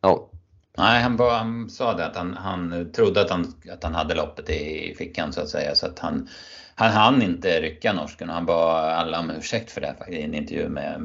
ja. 0.02 0.30
Nej, 0.78 1.02
han, 1.02 1.18
bara, 1.18 1.38
han 1.38 1.70
sa 1.70 1.94
det 1.94 2.06
att 2.06 2.16
han, 2.16 2.34
han 2.34 2.92
trodde 2.92 3.22
att 3.22 3.30
han, 3.30 3.54
att 3.72 3.84
han 3.84 3.96
hade 3.96 4.16
loppet 4.16 4.50
i 4.50 4.96
fickan 4.98 5.34
så 5.34 5.42
att 5.42 5.50
säga. 5.50 5.76
Så 5.76 5.86
att 5.86 6.00
han, 6.00 6.30
han 6.76 6.92
hann 6.92 7.22
inte 7.22 7.62
rycka 7.62 7.94
norsken 7.94 8.30
och 8.30 8.36
han 8.36 8.46
bad 8.46 8.90
alla 8.90 9.20
om 9.20 9.32
ursäkt 9.32 9.72
för 9.72 9.82
det 9.82 9.96
i 10.10 10.22
en 10.22 10.34
intervju 10.34 10.70
med 10.70 11.02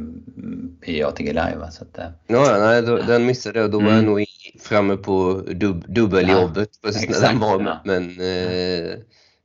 PATG 0.87 1.27
Live. 1.27 1.71
Så 1.71 1.85
att, 1.85 1.99
eh. 1.99 2.07
ja, 2.27 2.57
nej, 2.59 2.83
då, 2.83 2.97
den 2.97 3.27
missade 3.27 3.61
jag. 3.61 3.71
Då 3.71 3.79
var 3.79 3.87
mm. 3.87 3.97
jag 3.97 4.05
nog 4.05 4.25
framme 4.61 4.97
på 4.97 5.43
dub, 5.47 5.85
dubbeljobbet 5.89 6.71
ja, 6.83 6.89
precis 6.89 7.21
när 7.21 7.29
den 7.29 7.39
var. 7.39 7.61
Ja. 7.61 7.81
Men 7.85 8.21
eh, 8.21 8.95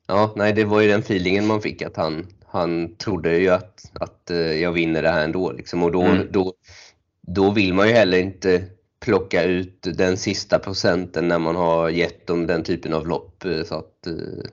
ja, 0.07 0.33
nej, 0.35 0.53
det 0.53 0.63
var 0.63 0.81
ju 0.81 0.87
den 0.87 0.99
feelingen 0.99 1.47
man 1.47 1.61
fick 1.61 1.81
att 1.81 1.97
han, 1.97 2.27
han 2.45 2.95
trodde 2.95 3.37
ju 3.37 3.49
att, 3.49 3.91
att 3.93 4.31
eh, 4.31 4.37
jag 4.37 4.71
vinner 4.71 5.01
det 5.01 5.09
här 5.09 5.23
ändå. 5.23 5.51
Liksom. 5.51 5.83
Och 5.83 5.91
då, 5.91 6.01
mm. 6.01 6.27
då, 6.31 6.53
då 7.27 7.51
vill 7.51 7.73
man 7.73 7.87
ju 7.87 7.93
heller 7.93 8.17
inte 8.17 8.63
plocka 9.05 9.43
ut 9.43 9.87
den 9.93 10.17
sista 10.17 10.59
procenten 10.59 11.27
när 11.27 11.39
man 11.39 11.55
har 11.55 11.89
gett 11.89 12.27
dem 12.27 12.47
den 12.47 12.63
typen 12.63 12.93
av 12.93 13.07
lopp. 13.07 13.45
Eh, 13.45 13.63
så 13.63 13.75
att, 13.75 14.07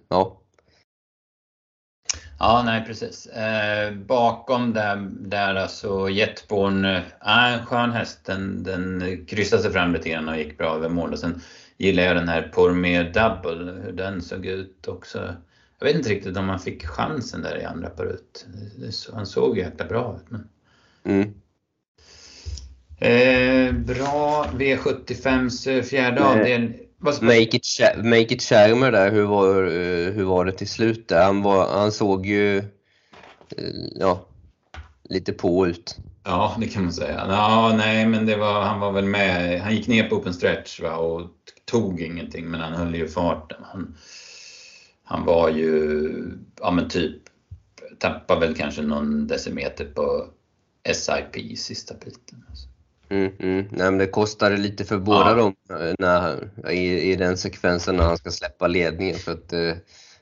ja, 0.09 0.39
Ja, 2.39 2.63
nej 2.65 2.85
precis. 2.87 3.27
Eh, 3.27 3.95
bakom 3.95 4.73
där, 4.73 5.09
där 5.11 5.55
alltså 5.55 6.11
Jetborn, 6.11 6.85
äh, 6.85 7.03
en 7.55 7.67
skön 7.67 7.91
häst. 7.91 8.25
Den, 8.25 8.63
den 8.63 9.25
kryssade 9.27 9.63
sig 9.63 9.73
fram 9.73 9.93
lite 9.93 10.09
grann 10.09 10.29
och 10.29 10.37
gick 10.37 10.59
bra 10.59 10.75
över 10.75 10.89
mål. 10.89 11.13
Och 11.13 11.19
sen 11.19 11.41
gillar 11.77 12.03
jag 12.03 12.17
den 12.17 12.29
här 12.29 12.43
Pormer 12.55 13.05
Double, 13.05 13.73
hur 13.73 13.93
den 13.93 14.23
såg 14.23 14.47
ut 14.47 14.89
också. 14.89 15.35
Jag 15.79 15.87
vet 15.87 15.97
inte 15.97 16.11
riktigt 16.11 16.37
om 16.37 16.49
han 16.49 16.61
fick 16.61 16.87
chansen 16.87 17.43
där 17.43 17.61
i 17.61 17.65
andra 17.65 17.91
parut. 17.91 18.47
Han 19.13 19.27
såg 19.27 19.57
ju 19.57 19.63
jäkla 19.63 19.87
bra 19.87 20.19
ut. 20.21 20.31
Men... 20.31 20.49
Mm. 21.05 21.35
Eh, 23.03 23.73
bra 23.73 24.47
V75s 24.55 25.83
fjärde 25.83 26.25
avdelning. 26.25 26.79
Make 27.21 27.57
it, 27.57 27.67
Make 27.97 28.35
it 28.35 28.43
Shermer 28.43 28.93
där, 28.93 29.11
hur 29.11 29.25
var, 29.25 29.63
hur 30.11 30.25
var 30.25 30.45
det 30.45 30.53
till 30.53 30.69
slut 30.69 31.09
där? 31.09 31.25
Han, 31.25 31.43
var, 31.43 31.69
han 31.69 31.93
såg 31.93 32.27
ju 32.27 32.59
eh, 32.59 32.65
ja, 33.95 34.27
lite 35.09 35.33
på 35.33 35.67
ut. 35.67 35.99
Ja, 36.25 36.57
det 36.61 36.67
kan 36.67 36.83
man 36.83 36.93
säga. 36.93 37.25
Ja, 37.29 37.75
nej, 37.77 38.07
men 38.07 38.27
det 38.27 38.37
var, 38.37 38.63
han 38.63 38.81
var 38.81 38.93
väl 38.93 39.05
med. 39.05 39.61
Han 39.61 39.75
gick 39.75 39.89
ner 39.89 40.09
på 40.09 40.17
open 40.17 40.35
stretch 40.35 40.81
va, 40.81 40.97
och 40.97 41.31
tog 41.65 42.01
ingenting, 42.01 42.51
men 42.51 42.61
han 42.61 42.73
höll 42.73 42.95
ju 42.95 43.09
farten. 43.09 43.63
Han, 43.73 43.97
han 45.05 45.25
var 45.25 45.49
ju, 45.49 46.11
ja 46.61 46.71
men 46.71 46.89
typ, 46.89 47.23
tappade 47.99 48.47
väl 48.47 48.57
kanske 48.57 48.83
någon 48.83 49.27
decimeter 49.27 49.85
på 49.85 50.27
SIP 50.93 51.59
sista 51.59 51.95
biten. 51.95 52.45
Alltså. 52.49 52.72
Mm, 53.13 53.33
mm. 53.39 53.67
Nej, 53.71 53.91
men 53.91 53.99
det 53.99 54.07
kostade 54.07 54.57
lite 54.57 54.85
för 54.85 54.99
båda 54.99 55.29
ja. 55.31 55.35
dem 55.35 55.55
eh, 55.71 55.95
när, 55.99 56.49
i, 56.71 57.13
i 57.13 57.17
den 57.17 57.37
sekvensen 57.37 57.97
när 57.97 58.05
han 58.05 58.19
ska 58.19 58.31
släppa 58.31 58.67
ledningen 58.67 59.17
för 59.17 59.33
att 59.33 59.53
eh, 59.53 59.73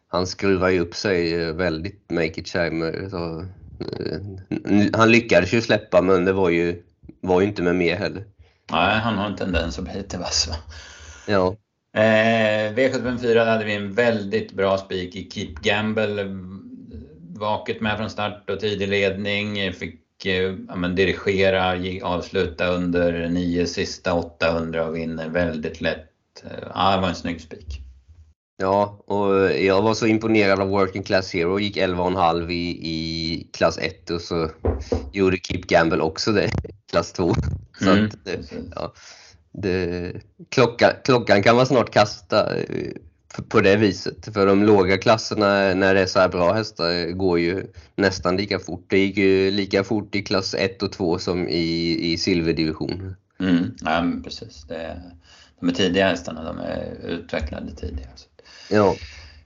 han 0.08 0.26
skruvar 0.26 0.68
ju 0.68 0.80
upp 0.80 0.94
sig 0.94 1.42
eh, 1.42 1.54
väldigt, 1.54 2.10
Make 2.10 2.40
It 2.40 2.46
Chimer. 2.46 3.08
Så, 3.10 3.44
eh, 3.80 4.86
han 4.92 5.12
lyckades 5.12 5.52
ju 5.52 5.60
släppa 5.60 6.02
men 6.02 6.24
det 6.24 6.32
var 6.32 6.50
ju, 6.50 6.82
var 7.20 7.40
ju 7.40 7.46
inte 7.46 7.62
med 7.62 7.76
mer 7.76 7.96
heller. 7.96 8.24
Nej, 8.72 8.98
han 8.98 9.18
har 9.18 9.26
en 9.26 9.36
tendens 9.36 9.78
att 9.78 9.84
bli 9.84 9.94
lite 9.94 10.18
vass 10.18 10.48
Ja. 11.26 11.56
Eh, 11.94 12.74
V754 12.74 13.44
hade 13.44 13.64
vi 13.64 13.74
en 13.74 13.92
väldigt 13.92 14.52
bra 14.52 14.78
spik 14.78 15.16
i 15.16 15.30
Keep 15.30 15.54
Gamble. 15.62 16.24
Vaket 17.38 17.80
med 17.80 17.98
från 17.98 18.10
start 18.10 18.50
och 18.50 18.60
tidig 18.60 18.88
ledning. 18.88 19.72
Fick 19.72 19.94
Eh, 19.94 20.09
ja, 20.24 20.76
men 20.76 20.94
dirigera, 20.94 21.74
avsluta 22.02 22.66
under 22.66 23.28
nio 23.28 23.66
sista 23.66 24.14
800 24.14 24.86
och 24.86 24.96
vinner 24.96 25.28
väldigt 25.28 25.80
lätt. 25.80 26.44
Eh, 26.44 26.68
ja, 26.74 26.96
det 26.96 27.00
var 27.00 27.08
en 27.08 27.14
snygg 27.14 27.40
spik. 27.40 27.80
Ja, 28.56 29.04
och 29.06 29.52
jag 29.52 29.82
var 29.82 29.94
så 29.94 30.06
imponerad 30.06 30.60
av 30.60 30.68
Working 30.68 31.02
Class 31.02 31.32
Hero, 31.32 31.58
gick 31.58 31.76
11,5 31.76 32.50
i, 32.50 32.70
i 32.70 33.46
klass 33.52 33.78
1 33.78 34.10
och 34.10 34.20
så 34.20 34.50
gjorde 35.12 35.36
Keep 35.36 35.60
Gamble 35.60 36.02
också 36.02 36.32
det, 36.32 36.50
klass 36.90 37.12
2. 37.12 37.34
Så 37.78 37.90
mm. 37.90 38.04
att 38.04 38.16
ja, 38.74 38.92
det, 39.52 40.12
klocka, 40.48 40.92
klockan 41.04 41.42
kan 41.42 41.56
man 41.56 41.66
snart 41.66 41.90
kasta 41.90 42.56
eh, 42.56 42.92
på 43.48 43.60
det 43.60 43.76
viset. 43.76 44.34
För 44.34 44.46
de 44.46 44.62
låga 44.62 44.98
klasserna 44.98 45.74
när 45.74 45.94
det 45.94 46.00
är 46.00 46.06
så 46.06 46.20
här 46.20 46.28
bra 46.28 46.52
hästar 46.52 47.10
går 47.10 47.38
ju 47.38 47.66
nästan 47.96 48.36
lika 48.36 48.58
fort. 48.58 48.84
Det 48.88 48.98
gick 48.98 49.16
ju 49.16 49.50
lika 49.50 49.84
fort 49.84 50.14
i 50.14 50.22
klass 50.22 50.54
1 50.54 50.82
och 50.82 50.92
2 50.92 51.18
som 51.18 51.48
i, 51.48 51.98
i 52.12 52.18
silverdivisionen. 52.18 53.16
Mm, 53.40 53.74
ja, 53.80 54.04
precis. 54.24 54.64
Det, 54.68 55.02
de 55.60 55.68
är 55.68 55.72
tidiga 55.72 56.08
hästarna, 56.08 56.44
de 56.44 56.58
är 56.58 56.96
utvecklade 57.02 57.74
tidigare. 57.74 58.10
Ja. 58.70 58.96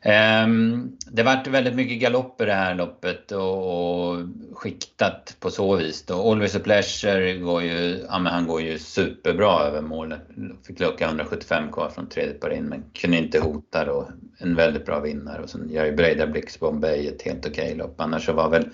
Ehm, 0.07 0.93
det 1.07 1.23
vart 1.23 1.47
väldigt 1.47 1.75
mycket 1.75 2.01
galopper 2.01 2.47
det 2.47 2.53
här 2.53 2.75
loppet 2.75 3.33
och, 3.33 4.17
skiktat 4.53 5.37
på 5.40 5.51
så 5.51 5.77
vis. 5.77 6.03
Då. 6.07 6.31
Always 6.31 6.57
a 6.57 6.61
Pleasure 6.64 7.35
går 7.35 7.62
ju, 7.62 8.05
ja, 8.09 8.19
men 8.19 8.33
han 8.33 8.47
går 8.47 8.61
ju 8.61 8.79
superbra 8.79 9.61
över 9.61 9.81
målet. 9.81 10.21
Fick 10.67 10.81
lucka 10.81 11.05
175 11.05 11.73
kvar 11.73 11.88
från 11.88 12.09
tredje 12.09 12.35
par 12.35 12.51
in 12.51 12.64
men 12.64 12.85
kunde 12.95 13.17
inte 13.17 13.40
hota 13.40 13.85
då. 13.85 14.09
En 14.38 14.55
väldigt 14.55 14.87
bra 14.87 15.01
vinnare 15.01 15.43
och 15.43 15.51
sen 15.51 15.71
gör 15.71 15.85
ju 15.85 15.93
Breida 15.93 16.27
Blix 16.27 16.61
Bombay 16.61 17.07
ett 17.07 17.23
helt 17.23 17.47
okej 17.47 17.64
okay 17.64 17.75
lopp. 17.75 18.01
Annars 18.01 18.27
så 18.27 18.33
var 18.33 18.51
väl 18.51 18.69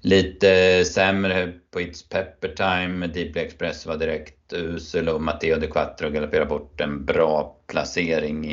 lite 0.00 0.84
sämre 0.84 1.52
på 1.70 1.80
It's 1.80 2.10
Pepper 2.10 2.48
Time. 2.48 3.06
Deeply 3.06 3.42
Express 3.42 3.86
var 3.86 3.96
direkt 3.96 4.52
usel 4.52 5.08
och 5.08 5.22
Matteo 5.22 5.58
de 5.58 5.66
Quattro 5.66 6.10
galopperade 6.10 6.48
bort 6.48 6.80
en 6.80 7.04
bra 7.04 7.56
placering 7.66 8.44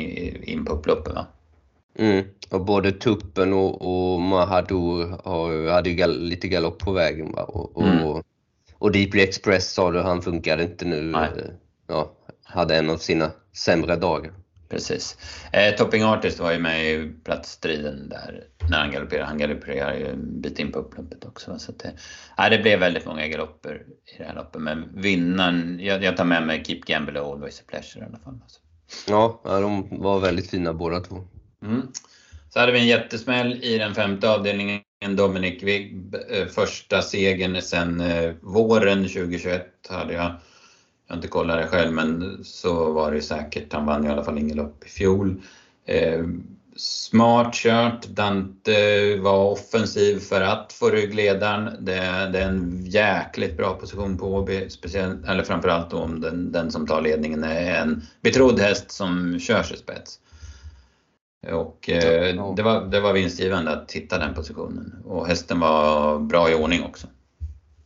in 0.42 0.64
på 0.64 0.72
upploppet. 0.72 1.14
Va? 1.14 1.26
Mm. 1.98 2.24
Och 2.50 2.64
både 2.64 2.92
Tuppen 2.92 3.52
och, 3.52 3.82
och 3.82 4.20
Mahadour 4.20 5.20
har, 5.24 5.70
hade 5.70 5.92
gal, 5.92 6.20
lite 6.20 6.48
galopp 6.48 6.78
på 6.78 6.92
vägen. 6.92 7.32
Va? 7.32 7.42
Och, 7.42 7.82
mm. 7.82 8.04
och, 8.04 8.24
och 8.78 8.92
Deeply 8.92 9.22
Express 9.22 9.72
sa 9.72 9.90
du, 9.90 10.00
han 10.00 10.22
funkade 10.22 10.62
inte 10.62 10.84
nu. 10.84 11.02
Nej. 11.02 11.30
Ja, 11.86 12.12
hade 12.42 12.76
en 12.76 12.90
av 12.90 12.96
sina 12.96 13.30
sämre 13.52 13.96
dagar. 13.96 14.32
Precis. 14.68 15.16
Eh, 15.52 15.74
Topping 15.74 16.02
Artist 16.02 16.40
var 16.40 16.52
ju 16.52 16.58
med 16.58 16.92
i 16.92 17.12
platsstriden 17.24 18.08
där 18.08 18.44
när 18.70 18.78
han 18.78 18.90
galopperade. 18.90 19.26
Han 19.26 19.38
galopperade 19.38 19.98
ju 19.98 20.08
en 20.08 20.40
bit 20.40 20.58
in 20.58 20.72
på 20.72 20.78
upploppet 20.78 21.24
också. 21.24 21.58
Så 21.58 21.72
det, 21.72 21.92
ja, 22.36 22.48
det 22.48 22.58
blev 22.58 22.80
väldigt 22.80 23.06
många 23.06 23.28
galopper 23.28 23.82
i 24.14 24.18
det 24.18 24.24
här 24.24 24.34
loppet. 24.34 24.62
Men 24.62 24.88
vinnaren, 24.94 25.80
jag, 25.82 26.02
jag 26.02 26.16
tar 26.16 26.24
med 26.24 26.46
mig 26.46 26.64
Keep 26.64 26.80
Gamble 26.86 27.20
och 27.20 27.32
Always 27.32 27.60
a 27.60 27.62
Pleasure 27.66 28.04
i 28.04 28.08
alla 28.08 28.18
fall. 28.18 28.38
Alltså. 28.42 28.60
Ja, 29.08 29.40
de 29.44 30.00
var 30.02 30.20
väldigt 30.20 30.50
fina 30.50 30.72
båda 30.72 31.00
två. 31.00 31.24
Mm. 31.62 31.82
Så 32.50 32.60
hade 32.60 32.72
vi 32.72 32.78
en 32.78 32.86
jättesmäll 32.86 33.64
i 33.64 33.78
den 33.78 33.94
femte 33.94 34.30
avdelningen. 34.30 34.82
Dominic 35.16 35.62
Wigg, 35.62 36.14
eh, 36.30 36.46
första 36.46 37.02
segern 37.02 37.62
sedan 37.62 38.00
eh, 38.00 38.32
våren 38.40 39.08
2021 39.08 39.66
hade 39.88 40.12
jag. 40.12 40.24
Jag 41.06 41.14
har 41.14 41.16
inte 41.16 41.28
kollat 41.28 41.58
det 41.58 41.66
själv 41.66 41.92
men 41.92 42.38
så 42.44 42.92
var 42.92 43.12
det 43.12 43.22
säkert. 43.22 43.72
Han 43.72 43.86
vann 43.86 44.06
i 44.06 44.08
alla 44.08 44.24
fall 44.24 44.38
inget 44.38 44.56
lopp 44.56 44.84
i 44.84 44.88
fjol. 44.88 45.42
Eh, 45.86 46.24
smart 46.76 47.54
kört. 47.54 48.06
Dante 48.06 49.16
var 49.16 49.50
offensiv 49.50 50.18
för 50.18 50.40
att 50.40 50.72
få 50.72 50.90
ryggledaren. 50.90 51.84
Det, 51.84 51.94
det, 52.32 52.38
är 52.38 52.48
en 52.48 52.84
jäkligt 52.86 53.56
bra 53.56 53.74
position 53.74 54.18
på 54.18 54.34
Åby, 54.34 54.70
speciellt, 54.70 55.28
eller 55.28 55.42
framförallt 55.42 55.92
om 55.92 56.20
den, 56.20 56.52
den 56.52 56.70
som 56.70 56.86
tar 56.86 57.02
ledningen 57.02 57.44
är 57.44 57.82
en 57.82 58.02
betrodd 58.20 58.60
häst 58.60 58.90
som 58.90 59.38
kör 59.40 59.62
sig 59.62 59.76
spets. 59.76 60.20
Och 61.46 61.90
eh, 61.90 62.54
det, 62.54 62.62
var, 62.62 62.86
det 62.86 63.00
var 63.00 63.12
vinstgivande 63.12 63.70
att 63.70 63.92
hitta 63.92 64.18
den 64.18 64.34
positionen. 64.34 65.02
Och 65.04 65.26
hästen 65.26 65.60
var 65.60 66.18
bra 66.18 66.50
i 66.50 66.54
ordning 66.54 66.82
också. 66.84 67.06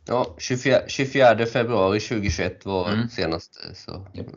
Ja, 0.05 0.35
24, 0.37 0.77
24 0.87 1.45
februari 1.45 1.99
2021 1.99 2.65
var 2.65 2.89
mm. 2.89 3.09
senaste, 3.09 3.59
så 3.75 4.07
yep. 4.13 4.27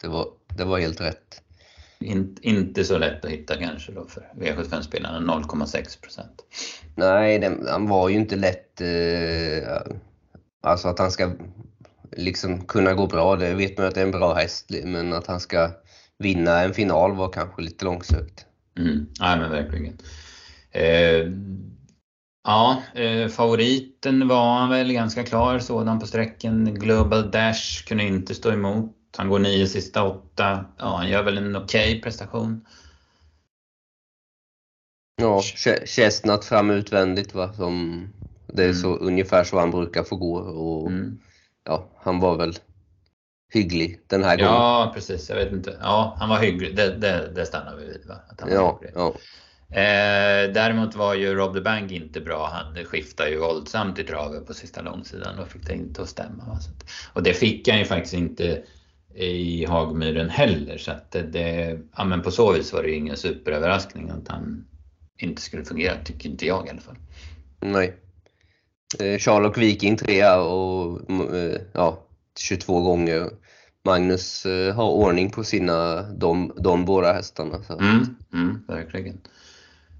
det, 0.00 0.08
var, 0.08 0.28
det 0.56 0.64
var 0.64 0.78
helt 0.78 1.00
rätt. 1.00 1.42
In, 2.00 2.36
inte 2.40 2.84
så 2.84 2.98
lätt 2.98 3.24
att 3.24 3.30
hitta 3.30 3.56
kanske 3.56 3.92
då 3.92 4.04
för 4.04 4.28
V75-spelarna, 4.40 5.34
0,6 5.34 6.02
procent. 6.02 6.44
Nej, 6.94 7.38
det, 7.38 7.58
han 7.70 7.88
var 7.88 8.08
ju 8.08 8.16
inte 8.16 8.36
lätt. 8.36 8.80
Eh, 8.80 9.94
alltså 10.60 10.88
att 10.88 10.98
han 10.98 11.10
ska 11.10 11.32
liksom 12.12 12.64
kunna 12.64 12.94
gå 12.94 13.06
bra, 13.06 13.36
det 13.36 13.54
vet 13.54 13.78
man 13.78 13.86
att 13.86 13.94
det 13.94 14.00
är 14.00 14.04
en 14.04 14.10
bra 14.10 14.34
häst, 14.34 14.70
men 14.84 15.12
att 15.12 15.26
han 15.26 15.40
ska 15.40 15.70
vinna 16.18 16.62
en 16.62 16.74
final 16.74 17.16
var 17.16 17.32
kanske 17.32 17.62
lite 17.62 17.84
långsökt. 17.84 18.46
Mm. 18.78 19.06
Nej 19.20 19.38
men 19.38 19.50
verkligen. 19.50 19.98
Eh, 20.70 21.32
ja, 22.44 22.82
eh, 22.94 23.28
favoriten 23.28 24.28
var 24.28 24.58
han 24.58 24.70
väl 24.70 24.92
ganska 24.92 25.24
klar 25.24 25.58
sådan 25.58 26.00
på 26.00 26.06
sträckan. 26.06 26.74
Global 26.74 27.30
Dash 27.30 27.84
kunde 27.86 28.04
inte 28.04 28.34
stå 28.34 28.52
emot. 28.52 28.94
Han 29.16 29.28
går 29.28 29.38
nio 29.38 29.66
sista 29.66 30.04
åtta. 30.04 30.64
Ja, 30.78 30.96
han 30.96 31.08
gör 31.08 31.22
väl 31.22 31.38
en 31.38 31.56
okej 31.56 31.90
okay 31.90 32.00
prestation. 32.00 32.64
Ja, 35.20 35.42
Chestnut 35.84 36.44
fram 36.44 36.70
utvändigt 36.70 37.34
va. 37.34 37.52
Som, 37.52 38.08
det 38.46 38.62
är 38.62 38.68
mm. 38.68 38.76
så, 38.76 38.96
ungefär 38.96 39.44
så 39.44 39.58
han 39.58 39.70
brukar 39.70 40.02
få 40.02 40.16
gå. 40.16 40.34
Och, 40.38 40.90
mm. 40.90 41.18
ja, 41.64 41.90
han 41.96 42.20
var 42.20 42.36
väl 42.36 42.54
hygglig 43.52 44.00
den 44.06 44.24
här 44.24 44.36
gången. 44.36 44.52
Ja, 44.52 44.92
precis. 44.94 45.28
Jag 45.28 45.36
vet 45.36 45.52
inte. 45.52 45.76
Ja, 45.80 46.16
han 46.18 46.28
var 46.28 46.38
hygglig. 46.38 46.76
Det, 46.76 46.96
det, 46.96 47.32
det 47.34 47.46
stannar 47.46 47.76
vi 47.76 47.86
vid. 47.86 48.06
Va? 48.08 48.14
Att 48.28 48.40
han 48.40 48.50
var 48.50 48.56
ja, 48.56 48.78
hygglig. 48.80 48.92
ja. 48.94 49.14
Eh, 49.70 50.52
däremot 50.52 50.94
var 50.94 51.14
ju 51.14 51.34
Rob 51.34 51.54
the 51.54 51.60
Bank 51.60 51.92
inte 51.92 52.20
bra. 52.20 52.50
Han 52.52 52.84
skiftade 52.84 53.30
ju 53.30 53.38
våldsamt 53.38 53.98
i 53.98 54.04
travet 54.04 54.46
på 54.46 54.54
sista 54.54 54.82
långsidan 54.82 55.38
och 55.38 55.48
fick 55.48 55.66
det 55.66 55.74
inte 55.74 56.02
att 56.02 56.08
stämma. 56.08 56.44
Va? 56.46 56.52
Att, 56.52 56.90
och 57.12 57.22
det 57.22 57.34
fick 57.34 57.68
han 57.68 57.78
ju 57.78 57.84
faktiskt 57.84 58.14
inte 58.14 58.62
i 59.14 59.64
Hagmyren 59.64 60.30
heller. 60.30 60.78
Så 60.78 60.90
att 60.90 61.10
det, 61.10 61.78
ja, 61.96 62.04
men 62.04 62.22
på 62.22 62.30
så 62.30 62.52
vis 62.52 62.72
var 62.72 62.82
det 62.82 62.88
ju 62.88 62.94
ingen 62.94 63.16
superöverraskning 63.16 64.10
att 64.10 64.28
han 64.28 64.66
inte 65.18 65.42
skulle 65.42 65.64
fungera, 65.64 65.94
tycker 66.04 66.28
inte 66.28 66.46
jag 66.46 66.66
i 66.66 66.70
alla 66.70 66.80
fall. 66.80 66.96
Nej. 67.60 67.96
Eh, 69.00 69.18
Charlotte 69.18 69.58
Viking 69.58 69.96
trea 69.96 70.40
och 70.40 71.10
eh, 71.10 71.60
ja, 71.72 72.07
22 72.38 72.80
gånger. 72.80 73.30
Magnus 73.84 74.46
eh, 74.46 74.74
har 74.74 74.90
ordning 74.90 75.30
på 75.30 75.44
sina, 75.44 76.02
de, 76.02 76.52
de 76.56 76.84
båda 76.84 77.12
hästarna. 77.12 77.62
Så. 77.62 77.78
Mm, 77.78 78.16
mm, 78.32 78.64
verkligen. 78.68 79.20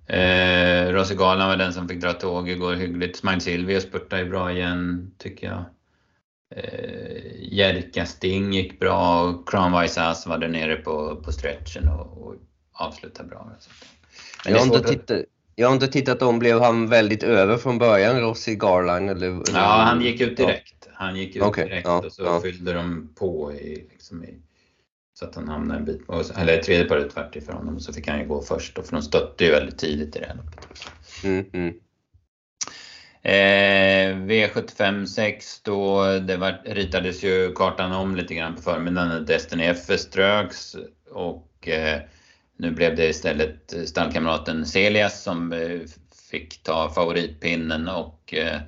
Eh, 0.07 0.93
Rosegalan 0.93 1.49
var 1.49 1.57
den 1.57 1.73
som 1.73 1.89
fick 1.89 2.01
dra 2.01 2.13
tåg 2.13 2.49
igår 2.49 2.75
hyggligt. 2.75 3.17
Smile 3.17 3.41
Silvio 3.41 3.81
spurtade 3.81 4.25
bra 4.25 4.53
igen, 4.53 5.11
tycker 5.19 5.47
jag. 5.47 5.65
Eh, 6.57 7.53
Jerka 7.53 8.07
Sting 8.07 8.53
gick 8.53 8.81
bra 8.81 9.23
och 9.23 9.49
Crownwise 9.49 10.03
Ass 10.03 10.27
var 10.27 10.39
där 10.39 10.49
nere 10.49 10.77
på, 10.77 11.17
på 11.25 11.33
stretchen 11.33 11.89
och, 11.89 12.23
och 12.23 12.35
avslutade 12.73 13.29
bra. 13.29 13.51
Jag 14.45 14.59
har, 14.59 14.65
inte 14.65 14.89
tittat, 14.89 15.19
jag 15.55 15.69
har 15.69 15.75
inte 15.75 15.89
tittat 15.89 16.23
om, 16.23 16.39
blev 16.39 16.61
han 16.61 16.89
väldigt 16.89 17.23
över 17.23 17.57
från 17.57 17.79
början, 17.79 18.21
Rossi 18.21 18.57
Garland? 18.57 19.11
Eller? 19.11 19.43
Ja, 19.55 19.61
han 19.61 20.01
gick 20.03 20.21
ut 20.21 20.37
direkt. 20.37 20.78
Han 20.99 21.17
gick 21.17 21.37
ut 21.37 21.43
okay, 21.43 21.65
direkt 21.65 21.87
ja, 21.87 21.99
och 22.07 22.13
så 22.13 22.23
ja. 22.23 22.41
fyllde 22.41 22.73
de 22.73 23.15
på 23.15 23.53
i, 23.53 23.89
liksom 23.91 24.25
i, 24.25 24.35
så 25.19 25.25
att 25.25 25.35
han 25.35 25.49
hamnade 25.49 25.81
en 25.81 25.85
bit, 25.85 26.01
eller 26.37 26.63
tredje 26.63 26.85
paret 26.85 27.17
vart 27.17 27.37
för 27.47 27.53
honom, 27.53 27.81
så 27.81 27.93
fick 27.93 28.09
han 28.09 28.21
ju 28.21 28.27
gå 28.27 28.43
först 28.43 28.77
då, 28.77 28.83
för 28.83 28.93
de 28.93 29.03
stötte 29.03 29.45
ju 29.45 29.51
väldigt 29.51 29.79
tidigt 29.79 30.17
i 30.17 30.19
det 30.19 30.27
här 30.27 30.35
loppet. 30.35 30.67
Mm, 31.25 31.45
mm. 31.53 31.75
Eh, 33.23 34.17
V75 34.27 35.07
6 35.07 35.63
då, 35.63 36.05
det 36.19 36.37
var, 36.37 36.63
ritades 36.65 37.25
ju 37.25 37.53
kartan 37.53 37.93
om 37.93 38.17
lite 38.17 38.35
grann 38.35 38.57
på 38.57 38.63
förmiddagen. 38.63 39.27
Destiny 39.27 39.65
FS 39.65 40.01
ströks 40.01 40.77
och 41.11 41.69
eh, 41.69 42.01
nu 42.57 42.71
blev 42.71 42.97
det 42.97 43.09
istället 43.09 43.75
stallkamraten 43.87 44.67
Celias 44.67 45.23
som 45.23 45.53
eh, 45.53 45.81
fick 46.31 46.63
ta 46.63 46.91
favoritpinnen 46.91 47.89
och 47.89 48.35
eh, 48.35 48.61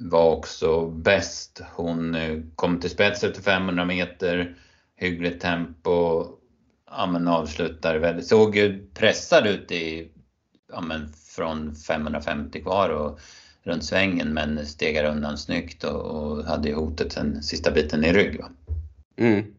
var 0.00 0.30
också 0.30 0.86
bäst. 0.86 1.62
Hon 1.74 2.14
eh, 2.14 2.38
kom 2.56 2.80
till 2.80 2.90
spets 2.90 3.24
efter 3.24 3.42
500 3.42 3.84
meter, 3.84 4.56
hyggligt 4.96 5.42
tempo, 5.42 6.26
ja 6.90 7.06
men 7.06 7.28
avslutar 7.28 7.96
väldigt, 7.96 8.26
såg 8.26 8.56
ju 8.56 8.88
pressad 8.94 9.46
ut 9.46 9.72
i, 9.72 10.10
ja 10.72 10.80
men 10.80 11.12
från 11.12 11.74
550 11.74 12.62
kvar 12.62 12.88
och 12.88 13.20
runt 13.62 13.84
svängen 13.84 14.34
men 14.34 14.66
stegar 14.66 15.04
undan 15.04 15.38
snyggt 15.38 15.84
och, 15.84 16.00
och 16.00 16.44
hade 16.44 16.68
ju 16.68 16.74
hotet 16.74 17.12
sen 17.12 17.42
sista 17.42 17.70
biten 17.70 18.04
i 18.04 18.12
rygg. 18.12 18.40
Va? 18.40 18.50
Mm. 19.16 19.54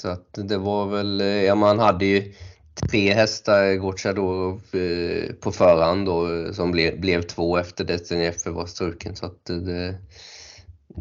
Så 0.00 0.08
att 0.08 0.28
det 0.32 0.58
var 0.58 0.86
väl, 0.86 1.20
eh, 1.20 1.26
ja 1.26 1.54
man 1.54 1.78
hade 1.78 2.04
ju 2.04 2.34
tre 2.74 3.14
hästar 3.14 3.74
Gocciador 3.74 4.60
eh, 4.72 5.34
på 5.34 5.52
förhand 5.52 6.06
då, 6.06 6.28
som 6.52 6.72
blev, 6.72 7.00
blev 7.00 7.22
två 7.22 7.56
efter 7.56 7.84
Destiny 7.84 8.24
F 8.24 8.46
var 8.46 8.66
struken. 8.66 9.16
Så 9.16 9.26
att 9.26 9.44
det, 9.44 9.94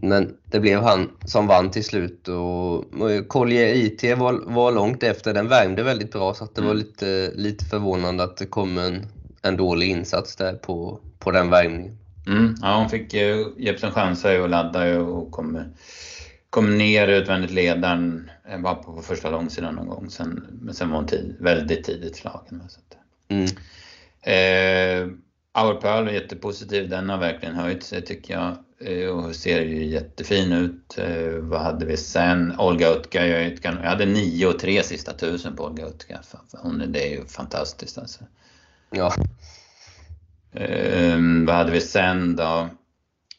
men 0.01 0.37
det 0.45 0.59
blev 0.59 0.81
han 0.81 1.11
som 1.25 1.47
vann 1.47 1.71
till 1.71 1.83
slut 1.83 2.27
och 2.27 2.85
Collier 3.27 3.75
IT 3.75 4.17
var, 4.17 4.41
var 4.45 4.71
långt 4.71 5.03
efter. 5.03 5.33
Den 5.33 5.47
värmde 5.47 5.83
väldigt 5.83 6.11
bra 6.11 6.33
så 6.33 6.43
att 6.43 6.55
det 6.55 6.61
mm. 6.61 6.67
var 6.67 6.75
lite, 6.75 7.31
lite 7.35 7.65
förvånande 7.65 8.23
att 8.23 8.37
det 8.37 8.45
kom 8.45 8.77
en, 8.77 9.07
en 9.41 9.57
dålig 9.57 9.89
insats 9.89 10.35
där 10.35 10.53
på, 10.53 10.99
på 11.19 11.31
den 11.31 11.49
värmningen. 11.49 11.97
Mm, 12.27 12.55
ja, 12.61 12.77
hon 12.77 12.89
fick 12.89 13.13
eh, 13.13 13.37
Jeppsen 13.57 13.91
chansa 13.91 14.41
och 14.41 14.49
ladda 14.49 14.99
och 14.99 15.31
kom, 15.31 15.59
kom 16.53 16.77
ner 16.77 17.07
utvändigt 17.07 17.51
ledaren 17.51 18.31
var 18.57 18.75
på 18.75 19.01
första 19.01 19.29
långsidan 19.29 19.75
någon 19.75 19.87
gång. 19.87 20.09
Sen, 20.09 20.47
men 20.61 20.73
sen 20.73 20.89
var 20.89 20.97
hon 20.97 21.07
tid, 21.07 21.35
väldigt 21.39 21.83
tidigt 21.83 22.15
slagen. 22.15 22.63
Så 22.69 22.79
att, 22.79 22.97
mm. 23.27 23.45
eh, 24.21 25.63
Our 25.63 25.81
Pearl 25.81 26.07
är 26.07 26.11
jättepositiv. 26.11 26.89
Den 26.89 27.09
har 27.09 27.17
verkligen 27.17 27.55
höjt 27.55 27.83
sig 27.83 28.01
tycker 28.01 28.33
jag 28.33 28.57
eh, 28.89 29.09
och 29.09 29.35
ser 29.35 29.61
ju 29.61 29.85
jättefin 29.85 30.51
ut. 30.51 30.97
Eh, 30.97 31.33
vad 31.39 31.61
hade 31.61 31.85
vi 31.85 31.97
sen? 31.97 32.59
Olga 32.59 32.89
Utka. 32.89 33.27
Jag, 33.27 33.59
jag 33.63 33.71
hade 33.71 34.05
9 34.05 34.47
och 34.47 34.59
3 34.59 34.83
sista 34.83 35.13
tusen 35.13 35.55
på 35.55 35.63
Olga 35.63 35.85
Utka. 35.85 36.19
Hon, 36.51 36.83
det 36.87 37.07
är 37.07 37.11
ju 37.11 37.25
fantastiskt 37.25 37.97
alltså. 37.97 38.23
Ja. 38.89 39.13
Eh, 40.51 41.17
vad 41.47 41.55
hade 41.55 41.71
vi 41.71 41.81
sen 41.81 42.35
då? 42.35 42.69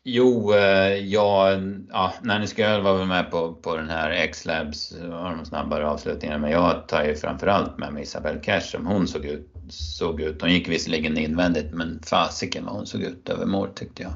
Jo, 0.07 0.55
eh, 0.55 0.97
ja, 0.97 1.53
ja 1.91 2.13
Nanny 2.23 2.47
Sköld 2.47 2.85
var 2.85 2.99
väl 2.99 3.07
med 3.07 3.31
på, 3.31 3.55
på 3.55 3.77
den 3.77 3.89
här 3.89 4.11
X-Labs, 4.11 4.95
har 5.11 5.37
de 5.37 5.45
snabbare 5.45 5.87
avslutningar, 5.89 6.39
men 6.39 6.51
jag 6.51 6.89
tar 6.89 7.05
ju 7.05 7.15
framförallt 7.15 7.79
med 7.79 7.93
mig 7.93 8.03
Isabelle 8.03 8.41
Cash 8.41 8.61
som 8.61 8.87
hon 8.87 9.09
såg 9.09 9.25
ut, 9.25 9.49
såg 9.69 10.21
ut. 10.21 10.41
Hon 10.41 10.53
gick 10.53 10.69
visserligen 10.69 11.19
invändigt, 11.19 11.75
men 11.75 12.03
fasiken 12.03 12.65
vad 12.65 12.75
hon 12.75 12.87
såg 12.87 13.01
ut 13.01 13.29
över 13.29 13.47
mål 13.47 13.69
tyckte 13.75 14.03
jag. 14.03 14.13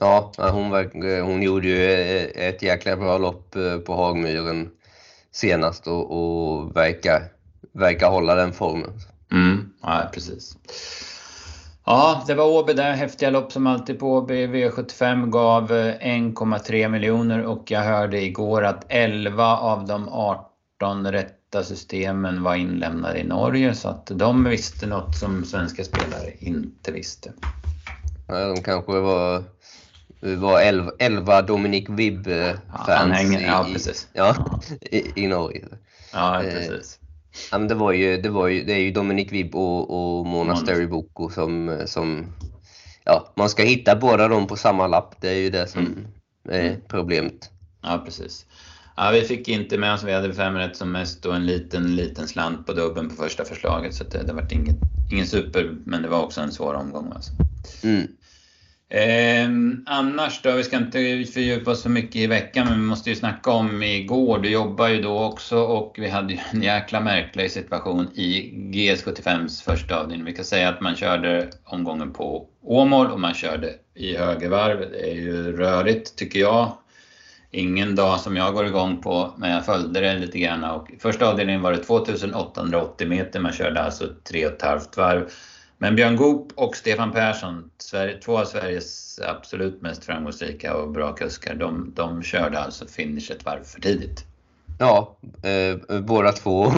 Ja, 0.00 0.32
hon, 0.36 0.70
var, 0.70 1.20
hon 1.22 1.42
gjorde 1.42 1.68
ju 1.68 2.18
ett 2.26 2.62
jäkla 2.62 2.96
bra 2.96 3.18
lopp 3.18 3.56
eh, 3.56 3.78
på 3.78 3.94
Hagmyren 3.94 4.70
senast 5.32 5.86
och, 5.86 6.10
och 6.10 6.76
verkar, 6.76 7.22
verkar 7.72 8.10
hålla 8.10 8.34
den 8.34 8.52
formen. 8.52 8.90
Mm, 9.32 9.72
ja, 9.82 10.10
precis. 10.14 10.56
Ja, 11.90 12.24
det 12.26 12.34
var 12.34 12.44
Åby 12.46 12.72
där. 12.72 12.92
Häftiga 12.92 13.30
lopp 13.30 13.52
som 13.52 13.66
alltid 13.66 13.98
på 13.98 14.12
Åby. 14.12 14.46
V75 14.46 15.30
gav 15.30 15.70
1,3 15.72 16.82
eh, 16.82 16.88
miljoner 16.88 17.44
och 17.44 17.70
jag 17.70 17.80
hörde 17.80 18.22
igår 18.22 18.64
att 18.64 18.84
11 18.88 19.56
av 19.56 19.86
de 19.86 20.08
18 20.08 21.12
rätta 21.12 21.62
systemen 21.64 22.42
var 22.42 22.54
inlämnade 22.54 23.18
i 23.18 23.24
Norge 23.24 23.74
så 23.74 23.88
att 23.88 24.06
de 24.06 24.44
visste 24.44 24.86
något 24.86 25.16
som 25.16 25.44
svenska 25.44 25.84
spelare 25.84 26.32
inte 26.38 26.92
visste. 26.92 27.32
Ja, 28.26 28.54
de 28.54 28.62
kanske 28.62 28.92
var, 28.92 29.44
var 30.20 30.60
11, 30.60 30.92
11 30.98 31.42
Dominic 31.42 31.88
Vibb-fans 31.88 33.32
ja, 33.32 33.38
ja, 33.40 33.66
i, 33.68 33.78
ja. 34.12 34.60
I, 34.80 35.24
i 35.24 35.26
Norge. 35.26 35.64
Ja, 36.12 36.42
precis. 36.42 36.98
Ja, 37.50 37.58
men 37.58 37.68
det, 37.68 37.74
var 37.74 37.92
ju, 37.92 38.16
det, 38.22 38.28
var 38.28 38.48
ju, 38.48 38.64
det 38.64 38.72
är 38.72 38.78
ju 38.78 38.90
Dominic 38.90 39.32
Vibb 39.32 39.54
och, 39.54 39.90
och 39.90 40.26
Mona 40.26 40.56
Steribuco 40.56 41.30
som, 41.30 41.82
som... 41.86 42.26
Ja, 43.04 43.32
man 43.36 43.50
ska 43.50 43.62
hitta 43.62 43.96
båda 43.96 44.28
dem 44.28 44.46
på 44.46 44.56
samma 44.56 44.86
lapp. 44.86 45.14
Det 45.20 45.28
är 45.28 45.38
ju 45.38 45.50
det 45.50 45.66
som 45.66 45.80
mm. 45.80 46.06
är 46.48 46.68
mm. 46.68 46.80
problemet. 46.88 47.50
Ja, 47.82 48.02
precis. 48.04 48.46
Ja, 48.96 49.10
vi 49.10 49.22
fick 49.22 49.48
inte 49.48 49.78
med 49.78 49.94
oss, 49.94 50.04
vi 50.04 50.12
hade 50.12 50.34
fem 50.34 50.54
rätt 50.54 50.76
som 50.76 50.92
mest 50.92 51.26
och 51.26 51.36
en 51.36 51.46
liten, 51.46 51.96
liten 51.96 52.28
slant 52.28 52.66
på 52.66 52.72
dubben 52.72 53.08
på 53.08 53.14
första 53.14 53.44
förslaget. 53.44 53.94
Så 53.94 54.04
det, 54.04 54.22
det 54.22 54.32
var 54.32 54.52
ingen, 54.52 54.76
ingen 55.12 55.26
super, 55.26 55.76
men 55.84 56.02
det 56.02 56.08
var 56.08 56.22
också 56.22 56.40
en 56.40 56.52
svår 56.52 56.74
omgång. 56.74 57.12
Alltså. 57.14 57.32
Mm. 57.82 58.06
Eh, 58.92 59.48
annars 59.86 60.42
då, 60.42 60.52
vi 60.52 60.64
ska 60.64 60.76
inte 60.76 61.24
fördjupa 61.32 61.70
oss 61.70 61.82
så 61.82 61.88
mycket 61.88 62.16
i 62.16 62.26
veckan, 62.26 62.66
men 62.66 62.80
vi 62.80 62.86
måste 62.86 63.10
ju 63.10 63.16
snacka 63.16 63.50
om 63.50 63.82
igår. 63.82 64.38
Du 64.38 64.50
jobbar 64.50 64.88
ju 64.88 65.02
då 65.02 65.24
också 65.24 65.58
och 65.58 65.94
vi 65.98 66.08
hade 66.08 66.32
ju 66.32 66.38
en 66.52 66.62
jäkla 66.62 67.00
märklig 67.00 67.50
situation 67.50 68.08
i 68.14 68.52
GS75s 68.54 69.64
första 69.64 70.00
avdelning. 70.00 70.26
Vi 70.26 70.32
kan 70.32 70.44
säga 70.44 70.68
att 70.68 70.80
man 70.80 70.96
körde 70.96 71.50
omgången 71.64 72.12
på 72.12 72.46
Åmål 72.62 73.06
och 73.06 73.20
man 73.20 73.34
körde 73.34 73.74
i 73.94 74.16
högervarv. 74.16 74.80
Det 74.80 75.10
är 75.10 75.14
ju 75.14 75.56
rörigt 75.56 76.16
tycker 76.16 76.40
jag. 76.40 76.72
Ingen 77.50 77.96
dag 77.96 78.20
som 78.20 78.36
jag 78.36 78.54
går 78.54 78.66
igång 78.66 79.02
på, 79.02 79.34
men 79.36 79.50
jag 79.50 79.66
följde 79.66 80.00
det 80.00 80.18
lite 80.18 80.38
grann. 80.38 80.64
Och 80.64 80.90
första 80.98 81.28
avdelningen 81.28 81.62
var 81.62 81.72
det 81.72 81.84
2880 81.84 83.08
meter, 83.08 83.40
man 83.40 83.52
körde 83.52 83.82
alltså 83.82 84.04
3,5 84.04 84.96
varv. 84.96 85.30
Men 85.82 85.96
Björn 85.96 86.16
Goop 86.16 86.52
och 86.54 86.76
Stefan 86.76 87.12
Persson, 87.12 87.70
två 88.24 88.38
av 88.38 88.44
Sveriges 88.44 89.20
absolut 89.28 89.82
mest 89.82 90.04
framgångsrika 90.04 90.76
och 90.76 90.90
bra 90.90 91.12
kuskar, 91.12 91.54
de, 91.54 91.92
de 91.96 92.22
körde 92.22 92.58
alltså 92.58 92.86
finish 92.86 93.30
ett 93.30 93.44
varv 93.44 93.64
för 93.64 93.80
tidigt. 93.80 94.24
Ja, 94.78 95.16
eh, 95.42 96.00
båda 96.00 96.32
två. 96.32 96.72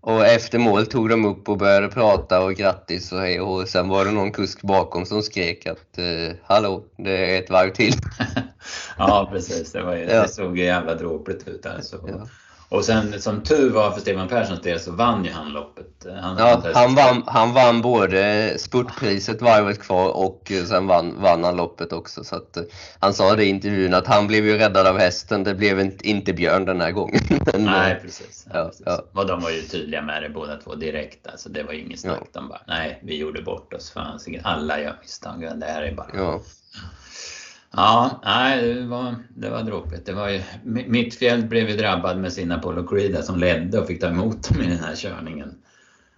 Och 0.00 0.26
efter 0.26 0.58
mål 0.58 0.86
tog 0.86 1.08
de 1.08 1.24
upp 1.24 1.48
och 1.48 1.58
började 1.58 1.88
prata 1.88 2.44
och 2.44 2.54
grattis 2.54 3.12
och 3.12 3.18
hej 3.20 3.40
och 3.40 3.68
sen 3.68 3.88
var 3.88 4.04
det 4.04 4.10
någon 4.10 4.32
kusk 4.32 4.62
bakom 4.62 5.06
som 5.06 5.22
skrek 5.22 5.66
att 5.66 5.98
eh, 5.98 6.36
hallå, 6.42 6.84
det 6.96 7.36
är 7.36 7.42
ett 7.42 7.50
varv 7.50 7.70
till. 7.70 7.94
ja, 8.98 9.28
precis. 9.32 9.72
Det, 9.72 9.82
var, 9.82 9.96
ja. 9.96 10.22
det 10.22 10.28
såg 10.28 10.58
jävla 10.58 10.94
dråpligt 10.94 11.48
ut. 11.48 11.66
Alltså. 11.66 12.04
Ja. 12.06 12.26
Och 12.72 12.84
sen 12.84 13.20
som 13.20 13.42
tur 13.42 13.70
var 13.70 13.90
för 13.90 14.00
Stefan 14.00 14.28
Perssons 14.28 14.60
del 14.60 14.80
så 14.80 14.92
vann 14.92 15.24
ju 15.24 15.30
han 15.30 15.52
loppet. 15.52 16.06
Han, 16.20 16.38
ja, 16.38 16.62
han, 16.74 16.94
vann, 16.94 17.22
han 17.26 17.52
vann 17.52 17.82
både 17.82 18.54
spurtpriset 18.58 19.42
varvet 19.42 19.80
kvar 19.80 20.08
och 20.08 20.52
sen 20.68 20.86
vann, 20.86 21.22
vann 21.22 21.44
han 21.44 21.56
loppet 21.56 21.92
också. 21.92 22.24
Så 22.24 22.36
att, 22.36 22.58
han 22.98 23.14
sa 23.14 23.36
det 23.36 23.44
i 23.44 23.48
intervjun 23.48 23.94
att 23.94 24.06
han 24.06 24.26
blev 24.26 24.46
ju 24.46 24.58
räddad 24.58 24.86
av 24.86 24.98
hästen. 24.98 25.44
Det 25.44 25.54
blev 25.54 25.80
inte, 26.02 26.32
Björn 26.32 26.64
den 26.64 26.80
här 26.80 26.90
gången. 26.90 27.20
Men, 27.52 27.64
nej, 27.64 27.98
precis. 28.02 28.46
Ja, 28.52 28.64
precis. 28.64 28.82
Ja. 28.86 29.04
Och 29.12 29.26
de 29.26 29.40
var 29.40 29.50
ju 29.50 29.62
tydliga 29.62 30.02
med 30.02 30.22
det 30.22 30.28
båda 30.28 30.56
två 30.56 30.74
direkt. 30.74 31.26
Alltså, 31.26 31.48
det 31.48 31.62
var 31.62 31.72
inget 31.72 32.00
snack. 32.00 32.18
Ja. 32.20 32.40
De 32.40 32.48
bara, 32.48 32.62
nej, 32.66 33.00
vi 33.02 33.16
gjorde 33.16 33.42
bort 33.42 33.72
oss. 33.72 33.90
Fan, 33.90 34.20
alla 34.42 34.80
gör 34.80 34.98
misstag. 35.02 35.40
Det 35.56 35.66
här 35.66 35.82
är 35.82 35.94
bara... 35.94 36.10
Ja. 36.14 36.40
Ja, 37.76 38.20
nej, 38.24 38.74
det 38.74 38.86
var, 38.86 39.14
det 39.36 39.50
var 39.50 39.62
dråpligt. 39.62 40.06
Det 40.06 40.12
var 40.12 40.28
ju, 40.28 40.42
Mittfjält 40.64 41.46
blev 41.46 41.68
ju 41.70 41.76
drabbad 41.76 42.18
med 42.18 42.32
sina 42.32 42.58
Polo 42.58 42.86
Crida 42.86 43.22
som 43.22 43.38
ledde 43.38 43.78
och 43.78 43.86
fick 43.86 44.00
ta 44.00 44.06
emot 44.06 44.48
dem 44.48 44.62
i 44.62 44.66
den 44.66 44.78
här 44.78 44.96
körningen. 44.96 45.54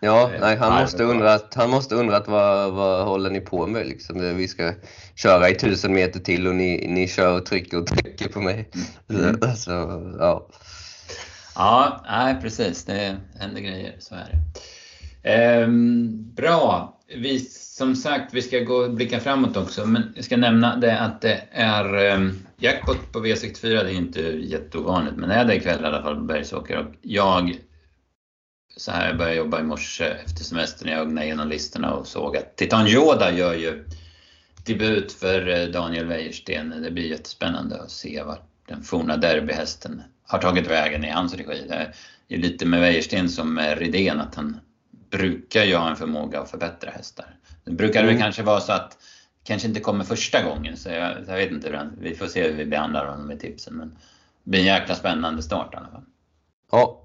Ja, 0.00 0.30
eh, 0.34 0.40
nej, 0.40 0.56
han, 0.56 0.82
måste 0.82 1.04
undrat, 1.04 1.54
han 1.54 1.70
måste 1.70 1.94
undrat 1.94 2.28
vad, 2.28 2.72
vad 2.72 3.06
håller 3.06 3.30
ni 3.30 3.40
på 3.40 3.66
med 3.66 3.86
liksom? 3.86 4.36
Vi 4.36 4.48
ska 4.48 4.72
köra 5.14 5.48
i 5.48 5.54
tusen 5.54 5.94
meter 5.94 6.20
till 6.20 6.46
och 6.46 6.54
ni, 6.54 6.86
ni 6.88 7.08
kör 7.08 7.36
och 7.36 7.46
trycker 7.46 7.78
och 7.78 7.86
trycker 7.86 8.28
på 8.28 8.40
mig. 8.40 8.70
Mm. 9.10 9.56
Så, 9.56 9.70
ja. 10.18 10.48
ja, 11.54 12.04
nej 12.08 12.36
precis. 12.42 12.84
Det 12.84 13.16
händer 13.40 13.60
grejer, 13.60 13.94
så 13.98 14.14
är 14.14 14.28
det. 14.32 14.60
Ehm, 15.30 16.34
bra. 16.34 16.98
Vi, 17.16 17.48
som 17.76 17.96
sagt, 17.96 18.34
vi 18.34 18.42
ska 18.42 18.60
gå 18.60 18.88
blicka 18.88 19.20
framåt 19.20 19.56
också, 19.56 19.86
men 19.86 20.12
jag 20.14 20.24
ska 20.24 20.36
nämna 20.36 20.76
det 20.76 20.98
att 20.98 21.20
det 21.20 21.42
är 21.50 22.12
eh, 22.12 22.30
jackpot 22.56 23.12
på 23.12 23.18
V64. 23.18 23.84
Det 23.84 23.92
är 23.92 23.96
inte 23.96 24.20
jätteovanligt, 24.22 25.16
men 25.16 25.28
det 25.28 25.34
är 25.34 25.44
det 25.44 25.56
ikväll 25.56 25.82
i 25.82 25.86
alla 25.86 26.02
fall 26.02 26.16
på 26.16 26.22
Bergsåker. 26.22 26.78
Och 26.78 26.94
jag, 27.02 27.56
så 28.76 28.90
här, 28.90 29.08
jag 29.08 29.18
började 29.18 29.36
jobba 29.36 29.60
i 29.60 29.62
morse 29.62 30.04
efter 30.04 30.44
semestern. 30.44 30.88
Jag 30.88 31.00
ögnade 31.00 31.26
igenom 31.26 31.48
listorna 31.48 31.94
och 31.94 32.06
såg 32.06 32.36
att 32.36 32.56
Titan 32.56 32.86
Yoda 32.86 33.32
gör 33.32 33.54
ju 33.54 33.84
debut 34.66 35.12
för 35.12 35.48
eh, 35.48 35.68
Daniel 35.68 36.06
Wäjersten. 36.06 36.82
Det 36.82 36.90
blir 36.90 37.10
jättespännande 37.10 37.82
att 37.82 37.90
se 37.90 38.22
vart 38.22 38.48
den 38.68 38.82
forna 38.82 39.16
derbyhästen 39.16 40.02
har 40.26 40.38
tagit 40.38 40.70
vägen 40.70 41.04
i 41.04 41.10
hans 41.10 41.34
regi. 41.34 41.64
Det 41.68 42.34
är 42.34 42.38
lite 42.38 42.66
med 42.66 42.80
Wäjersten 42.80 43.28
som 43.28 43.54
med 43.54 43.78
Rydén, 43.78 44.20
att 44.20 44.34
han 44.34 44.60
brukar 45.10 45.64
ju 45.64 45.76
ha 45.76 45.90
en 45.90 45.96
förmåga 45.96 46.40
att 46.40 46.50
förbättra 46.50 46.90
hästar. 46.90 47.26
Det 47.64 47.72
brukar 47.72 48.02
mm. 48.02 48.14
det 48.14 48.20
kanske 48.20 48.42
vara 48.42 48.60
så 48.60 48.72
att 48.72 48.98
kanske 49.44 49.68
inte 49.68 49.80
kommer 49.80 50.04
första 50.04 50.42
gången, 50.42 50.76
så 50.76 50.88
jag, 50.88 51.12
jag 51.28 51.36
vet 51.36 51.50
inte. 51.50 51.90
Vi 51.98 52.14
får 52.14 52.26
se 52.26 52.42
hur 52.42 52.56
vi 52.56 52.66
behandlar 52.66 53.06
honom 53.06 53.26
med 53.26 53.40
tipsen. 53.40 53.74
Men 53.74 53.88
det 54.44 54.50
blir 54.50 54.60
en 54.60 54.66
jäkla 54.66 54.94
spännande 54.94 55.42
start 55.42 55.74
i 55.74 55.76
alla 55.76 55.88
fall. 55.88 56.04
Ja. 56.72 57.00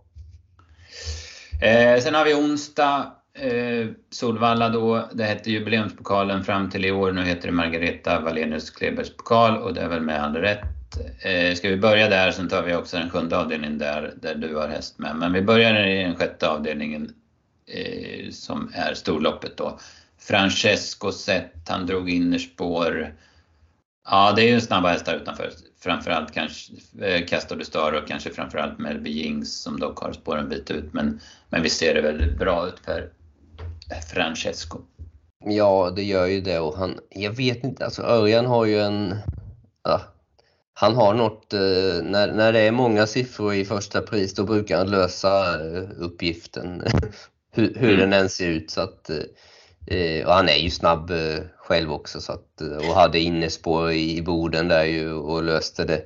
Eh, 1.62 2.02
sen 2.02 2.15
har 2.15 2.26
vi 2.26 2.34
onsdag, 2.34 3.12
eh, 3.34 3.88
Solvalla 4.10 4.69
då. 4.69 5.10
Det 5.13 5.24
hette 5.24 5.52
jubileumspokalen 5.52 6.43
fram 6.43 6.69
till 6.69 6.86
i 6.86 6.91
år. 6.91 7.12
Nu 7.12 7.24
heter 7.24 7.48
det 7.48 7.54
Margareta 7.54 8.19
Wallenius 8.19 8.69
Klebergs 8.69 9.17
pokal 9.17 9.58
och 9.58 9.74
det 9.74 9.82
är 9.82 9.89
väl 9.89 10.02
med 10.02 10.24
all 10.24 10.36
rätt. 10.36 10.65
Eh, 11.22 11.56
ska 11.56 11.69
vi 11.69 11.78
börja 11.78 12.10
där, 12.10 12.32
sen 12.32 12.50
tar 12.50 12.63
vi 12.63 12.76
också 12.76 12.98
den 12.98 13.10
sjunde 13.10 13.38
avdelningen 13.38 13.78
där, 13.78 14.13
där 14.22 14.36
du 14.36 14.56
har 14.56 14.67
häst 14.67 15.00
med. 15.00 15.15
Men 15.15 15.34
vi 15.34 15.41
börjar 15.41 15.88
i 15.88 16.04
den 16.04 16.15
sjätte 16.15 16.50
avdelningen 16.50 17.13
eh, 17.67 18.30
som 18.32 18.72
är 18.74 18.93
storloppet 18.93 19.58
då. 19.58 19.80
Francesco 20.19 21.12
Zet, 21.12 21.51
han 21.67 21.86
drog 21.86 22.10
innerspår. 22.10 23.15
Ja, 24.05 24.34
det 24.36 24.41
är 24.41 24.53
ju 24.53 24.62
snabba 24.62 24.89
hästar 24.89 25.15
utanför. 25.15 25.51
Framförallt 25.79 26.34
kanske 26.34 26.73
eh, 27.01 27.25
Castor 27.25 27.55
de 27.55 27.65
Star 27.65 27.93
och 27.93 28.08
kanske 28.08 28.29
framförallt 28.29 28.79
Melby 28.79 29.10
Jings 29.10 29.62
som 29.62 29.79
dock 29.79 29.99
har 29.99 30.13
spåren 30.13 30.43
en 30.43 30.49
bit 30.49 30.71
ut. 30.71 30.93
Men, 30.93 31.19
men 31.49 31.63
vi 31.63 31.69
ser 31.69 31.93
det 31.93 32.01
väldigt 32.01 32.38
bra 32.38 32.67
ut 32.67 32.79
för 32.86 33.10
Francesco. 34.13 34.79
Ja, 35.45 35.93
det 35.95 36.03
gör 36.03 36.25
ju 36.25 36.41
det 36.41 36.60
och 36.60 36.77
han, 36.77 36.99
jag 37.10 37.32
vet 37.32 37.63
inte, 37.63 37.86
alltså 37.86 38.01
Örjan 38.01 38.45
har 38.45 38.65
ju 38.65 38.79
en, 38.79 39.15
ja, 39.84 40.01
han 40.73 40.95
har 40.95 41.13
något, 41.13 41.53
eh, 41.53 42.03
när, 42.03 42.34
när 42.34 42.53
det 42.53 42.60
är 42.60 42.71
många 42.71 43.08
siffror 43.08 43.53
i 43.53 43.65
första 43.65 44.01
pris 44.01 44.34
då 44.34 44.43
brukar 44.43 44.77
han 44.77 44.91
lösa 44.91 45.53
eh, 45.53 45.84
uppgiften 45.97 46.84
hur, 47.51 47.73
hur 47.75 47.93
mm. 47.93 47.99
den 47.99 48.13
än 48.13 48.29
ser 48.29 48.47
ut. 48.47 48.71
Så 48.71 48.82
att, 48.82 49.10
eh, 49.10 49.17
och 50.25 50.34
han 50.34 50.49
är 50.49 50.58
ju 50.58 50.69
snabb 50.69 51.12
eh, 51.12 51.39
själv 51.58 51.91
också 51.91 52.21
så 52.21 52.32
att, 52.32 52.62
eh, 52.62 52.89
och 52.89 52.95
hade 52.95 53.19
innespår 53.19 53.91
i 53.91 54.21
Boden 54.21 54.67
där 54.67 54.84
ju 54.84 55.13
och 55.13 55.43
löste 55.43 55.86
det 55.86 56.02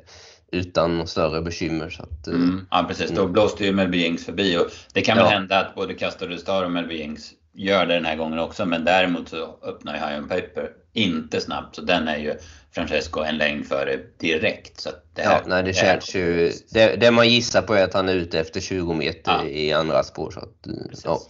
utan 0.51 0.93
några 0.93 1.07
större 1.07 1.41
bekymmer. 1.41 1.89
Så 1.89 2.03
att, 2.03 2.27
mm. 2.27 2.65
Ja 2.71 2.85
precis, 2.87 3.11
då 3.11 3.21
mm. 3.21 3.33
blåste 3.33 3.65
ju 3.65 3.71
Melby 3.71 3.97
Jings 3.97 4.25
förbi 4.25 4.57
och 4.57 4.65
det 4.93 5.01
kan 5.01 5.17
väl 5.17 5.25
ja. 5.25 5.31
hända 5.31 5.59
att 5.59 5.75
både 5.75 5.93
Castor 5.93 6.37
Star 6.37 6.63
och 6.63 6.71
Melby 6.71 6.97
Jings 6.97 7.31
gör 7.53 7.85
det 7.85 7.93
den 7.93 8.05
här 8.05 8.15
gången 8.15 8.39
också 8.39 8.65
men 8.65 8.85
däremot 8.85 9.29
så 9.29 9.59
öppnar 9.63 9.93
ju 9.93 9.99
High 9.99 10.17
on 10.17 10.29
Paper 10.29 10.69
inte 10.93 11.41
snabbt 11.41 11.75
så 11.75 11.81
den 11.81 12.07
är 12.07 12.17
ju 12.17 12.33
Francesco 12.71 13.19
en 13.23 13.37
längd 13.37 13.67
före 13.67 13.99
direkt. 14.19 14.79
Så 14.79 14.89
det 15.13 15.21
här, 15.21 15.31
ja, 15.31 15.41
nej, 15.45 15.63
det 15.63 15.73
känns 15.73 16.15
ju... 16.15 16.51
Det, 16.69 16.95
det, 16.95 17.11
man 17.11 17.29
gissar 17.29 17.61
på 17.61 17.73
är 17.73 17.83
att 17.83 17.93
han 17.93 18.09
är 18.09 18.15
ute 18.15 18.39
efter 18.39 18.59
20 18.59 18.93
meter 18.93 19.31
ja. 19.31 19.45
i 19.45 19.73
andra 19.73 20.03
spår. 20.03 20.31
Så 20.31 20.39
att, 20.39 20.67
ja. 21.03 21.21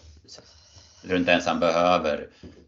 Jag 1.04 1.10
tror 1.10 1.20
inte 1.20 1.32
ens 1.32 1.46
han 1.46 1.60
behöver 1.60 2.28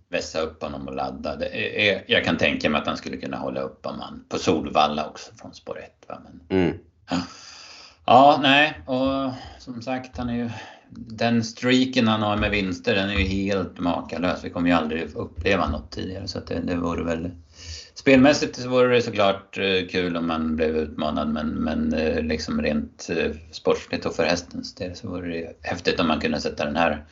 vässa 0.10 0.42
upp 0.42 0.64
honom 0.64 0.88
och 0.88 0.96
ladda. 0.96 1.50
Är, 1.50 2.04
jag 2.08 2.24
kan 2.24 2.38
tänka 2.38 2.70
mig 2.70 2.82
att 2.82 2.88
han 2.88 2.98
skulle 2.98 3.18
kunna 3.18 3.38
hålla 3.38 3.62
upp 3.62 3.86
om 3.86 4.00
han 4.00 4.26
på 4.30 4.38
Solvalla 4.38 5.08
också 5.08 5.32
från 5.36 5.54
spår 5.54 5.80
1. 5.80 6.06
Men, 6.08 6.60
mm. 6.60 6.78
ja. 7.10 7.22
ja, 8.06 8.40
nej, 8.42 8.82
och 8.86 9.32
som 9.60 9.82
sagt, 9.82 10.18
han 10.18 10.30
är 10.30 10.36
ju 10.36 10.50
den 10.90 11.44
streaken 11.44 12.08
han 12.08 12.22
har 12.22 12.38
med 12.38 12.52
vinster, 12.52 12.96
den 12.96 13.10
är 13.10 13.20
ju 13.20 13.26
helt 13.26 13.80
makalös. 13.80 14.44
Vi 14.44 14.50
kommer 14.50 14.70
ju 14.70 14.76
aldrig 14.76 15.16
uppleva 15.16 15.70
något 15.70 15.92
tidigare 15.92 16.28
så 16.28 16.40
det, 16.40 16.60
det 16.60 16.76
vore 16.76 17.04
väl 17.04 17.32
Spelmässigt 17.94 18.56
så 18.56 18.70
vore 18.70 18.96
det 18.96 19.02
såklart 19.02 19.58
eh, 19.58 19.88
kul 19.90 20.18
om 20.18 20.28
man 20.28 20.56
blev 20.56 20.78
utmanad 20.78 21.30
men, 21.30 21.48
men 21.48 21.94
eh, 21.94 22.24
liksom 22.24 22.62
rent 22.62 23.10
eh, 23.10 23.32
sportsligt 23.52 24.06
och 24.06 24.16
för 24.16 24.24
hästens 24.24 24.76
del 24.76 24.96
så 24.96 25.08
vore 25.08 25.28
det 25.28 25.58
häftigt 25.62 26.00
om 26.00 26.08
man 26.08 26.20
kunde 26.20 26.42
sätta 26.42 26.66
den 26.66 26.76
här 26.76 27.06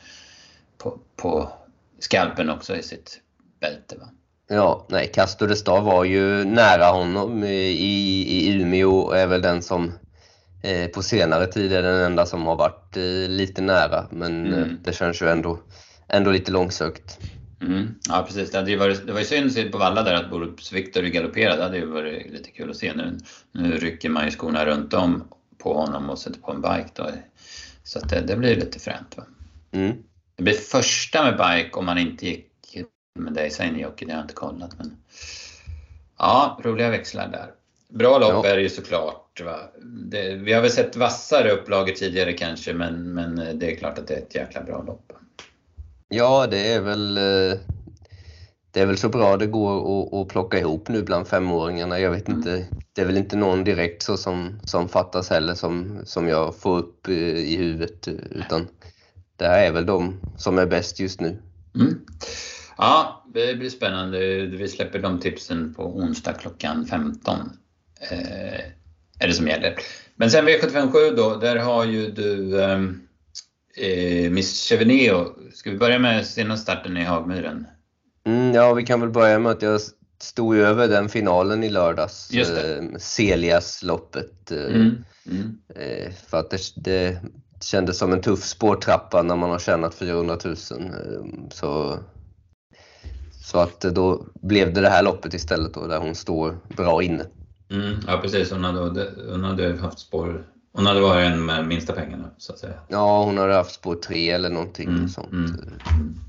på, 0.78 0.98
på 1.16 1.52
skalpen 1.98 2.50
också 2.50 2.76
i 2.76 2.82
sitt 2.82 3.20
bälte. 3.60 3.96
Va? 3.96 4.08
Ja, 4.48 4.86
nej, 4.88 5.10
Castor 5.14 5.48
de 5.48 5.56
Star 5.56 5.80
var 5.80 6.04
ju 6.04 6.44
nära 6.44 6.84
honom 6.84 7.44
i, 7.44 8.26
i 8.28 8.60
Umeå 8.60 8.98
och 8.98 9.18
är 9.18 9.26
väl 9.26 9.42
den 9.42 9.62
som 9.62 9.92
eh, 10.62 10.86
på 10.86 11.02
senare 11.02 11.46
tid 11.46 11.72
är 11.72 11.82
den 11.82 12.00
enda 12.00 12.26
som 12.26 12.46
har 12.46 12.56
varit 12.56 12.96
eh, 12.96 13.28
lite 13.28 13.62
nära 13.62 14.06
men 14.10 14.46
mm. 14.46 14.78
det 14.84 14.92
känns 14.92 15.22
ju 15.22 15.28
ändå, 15.28 15.58
ändå 16.08 16.30
lite 16.30 16.52
långsökt. 16.52 17.18
Mm. 17.60 17.94
Ja 18.08 18.24
precis, 18.26 18.50
det, 18.50 18.58
hade 18.58 18.70
ju 18.70 18.76
varit, 18.76 19.06
det 19.06 19.12
var 19.12 19.20
ju 19.20 19.26
synd 19.26 19.72
på 19.72 19.78
Valla 19.78 20.02
där 20.02 20.14
att 20.14 20.30
Borups 20.30 20.72
Viktor 20.72 21.02
galopperade. 21.02 21.56
Det 21.56 21.62
hade 21.62 21.76
ju 21.76 21.86
varit 21.86 22.32
lite 22.32 22.50
kul 22.50 22.70
att 22.70 22.76
se. 22.76 22.92
Nu, 22.94 23.18
nu 23.52 23.78
rycker 23.78 24.08
man 24.08 24.24
ju 24.24 24.30
skorna 24.30 24.66
runt 24.66 24.94
om 24.94 25.24
på 25.58 25.74
honom 25.74 26.10
och 26.10 26.18
sätter 26.18 26.40
på 26.40 26.52
en 26.52 26.60
bike 26.60 26.90
då. 26.94 27.10
Så 27.84 28.00
det, 28.00 28.20
det 28.20 28.36
blir 28.36 28.56
lite 28.56 28.78
fränt. 28.78 29.16
Va? 29.16 29.24
Mm. 29.72 29.92
Det 30.36 30.42
blir 30.42 30.54
första 30.54 31.22
med 31.22 31.32
bike 31.32 31.78
om 31.78 31.86
man 31.86 31.98
inte 31.98 32.26
gick 32.26 32.50
med 33.18 33.32
dig 33.32 33.50
Seinjoki, 33.50 34.04
det 34.04 34.12
har 34.12 34.18
jag 34.18 34.24
inte 34.24 34.34
kollat. 34.34 34.78
Men... 34.78 34.96
Ja, 36.18 36.60
roliga 36.64 36.90
växlar 36.90 37.28
där. 37.28 37.50
Bra 37.88 38.18
lopp 38.18 38.44
ja. 38.44 38.46
är 38.46 38.56
det 38.56 38.62
ju 38.62 38.68
såklart. 38.68 39.42
Det, 39.82 40.34
vi 40.34 40.52
har 40.52 40.62
väl 40.62 40.70
sett 40.70 40.96
vassare 40.96 41.50
upplagor 41.50 41.92
tidigare 41.92 42.32
kanske 42.32 42.72
men, 42.72 43.14
men 43.14 43.58
det 43.58 43.72
är 43.72 43.76
klart 43.76 43.98
att 43.98 44.06
det 44.06 44.14
är 44.14 44.18
ett 44.18 44.34
jäkla 44.34 44.62
bra 44.62 44.82
lopp. 44.82 45.12
Ja, 46.08 46.46
det 46.50 46.72
är 46.72 46.80
väl... 46.80 47.16
Eh, 47.16 47.58
det 48.70 48.80
är 48.80 48.86
väl 48.86 48.98
så 48.98 49.08
bra 49.08 49.36
det 49.36 49.46
går 49.46 49.76
att, 49.78 50.14
att 50.14 50.28
plocka 50.28 50.58
ihop 50.58 50.88
nu 50.88 51.02
bland 51.02 51.28
femåringarna. 51.28 51.98
Jag 51.98 52.10
vet 52.10 52.28
mm. 52.28 52.38
inte, 52.38 52.66
det 52.92 53.00
är 53.00 53.06
väl 53.06 53.16
inte 53.16 53.36
någon 53.36 53.64
direkt 53.64 54.02
så 54.02 54.16
som, 54.16 54.60
som 54.64 54.88
fattas 54.88 55.30
heller 55.30 55.54
som, 55.54 56.00
som 56.04 56.28
jag 56.28 56.56
får 56.56 56.78
upp 56.78 57.08
i 57.08 57.56
huvudet 57.56 58.08
utan 58.30 58.68
det 59.36 59.46
här 59.46 59.66
är 59.66 59.72
väl 59.72 59.86
de 59.86 60.20
som 60.36 60.58
är 60.58 60.66
bäst 60.66 61.00
just 61.00 61.20
nu. 61.20 61.42
Mm. 61.74 62.00
Ja, 62.76 63.24
det 63.34 63.58
blir 63.58 63.70
spännande. 63.70 64.18
Vi 64.46 64.68
släpper 64.68 64.98
de 64.98 65.20
tipsen 65.20 65.74
på 65.74 65.96
onsdag 65.96 66.32
klockan 66.32 66.86
15. 66.86 67.38
Eh, 68.10 68.60
är 69.18 69.28
det 69.28 69.32
som 69.32 69.48
gäller. 69.48 69.76
Men 70.16 70.30
sen 70.30 70.48
V757 70.48 71.16
då, 71.16 71.36
där 71.36 71.56
har 71.56 71.84
ju 71.84 72.10
du 72.10 72.62
ehm, 72.62 73.00
eh, 73.76 74.30
Miss 74.30 74.68
Cheveneo. 74.68 75.34
Ska 75.52 75.70
vi 75.70 75.78
börja 75.78 75.98
med 75.98 76.26
senaste 76.26 76.62
starten 76.62 76.96
i 76.96 77.04
Hagmyren? 77.04 77.66
Mm, 78.26 78.54
ja, 78.54 78.74
vi 78.74 78.86
kan 78.86 79.00
väl 79.00 79.10
börja 79.10 79.38
med 79.38 79.52
att 79.52 79.62
jag 79.62 79.80
stod 80.20 80.56
ju 80.56 80.62
över 80.62 80.88
den 80.88 81.08
finalen 81.08 81.64
i 81.64 81.70
lördags. 81.70 82.32
Just 82.32 82.54
det. 82.54 82.76
Eh, 82.76 82.84
Celias-loppet. 82.98 84.50
Eh, 84.50 84.74
mm. 84.74 85.04
Mm. 85.26 85.58
Eh, 85.74 86.12
för 86.28 86.38
att 86.38 86.50
det, 86.50 86.58
det 86.76 87.20
kändes 87.64 87.98
som 87.98 88.12
en 88.12 88.20
tuff 88.20 88.44
spårtrappa 88.44 89.22
när 89.22 89.36
man 89.36 89.50
har 89.50 89.58
tjänat 89.58 89.94
400 89.94 90.38
000. 90.44 90.54
Eh, 90.54 90.58
så, 91.50 91.98
så 93.32 93.58
att 93.58 93.80
då 93.80 94.26
blev 94.34 94.74
det 94.74 94.80
det 94.80 94.88
här 94.88 95.02
loppet 95.02 95.34
istället 95.34 95.74
då, 95.74 95.86
där 95.86 95.98
hon 95.98 96.14
står 96.14 96.58
bra 96.76 97.02
inne. 97.02 97.24
Mm, 97.70 97.94
ja 98.06 98.18
precis, 98.22 98.52
hon 98.52 98.64
hade, 98.64 99.10
hon 99.30 99.44
hade 99.44 99.76
haft 99.78 99.98
spår 99.98 100.44
hon 100.76 100.86
hade 100.86 101.00
varit 101.00 101.26
en 101.26 101.44
med 101.44 101.66
minsta 101.66 101.92
pengarna 101.92 102.30
så 102.38 102.52
att 102.52 102.58
säga. 102.58 102.74
Ja, 102.88 103.24
hon 103.24 103.38
hade 103.38 103.54
haft 103.54 103.74
spår 103.74 103.94
tre 103.94 104.30
eller 104.30 104.50
någonting 104.50 104.88
mm, 104.88 105.08
sånt. 105.08 105.32
Mm, 105.32 105.50
mm. 105.50 106.20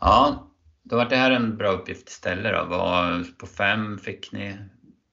Ja, 0.00 0.46
då 0.82 0.96
var 0.96 1.04
det 1.04 1.16
här 1.16 1.30
en 1.30 1.56
bra 1.56 1.72
uppgift 1.72 2.08
istället 2.08 2.52
då. 2.52 2.64
Var, 2.64 3.24
på 3.38 3.46
fem 3.46 3.98
fick 3.98 4.32
ni? 4.32 4.56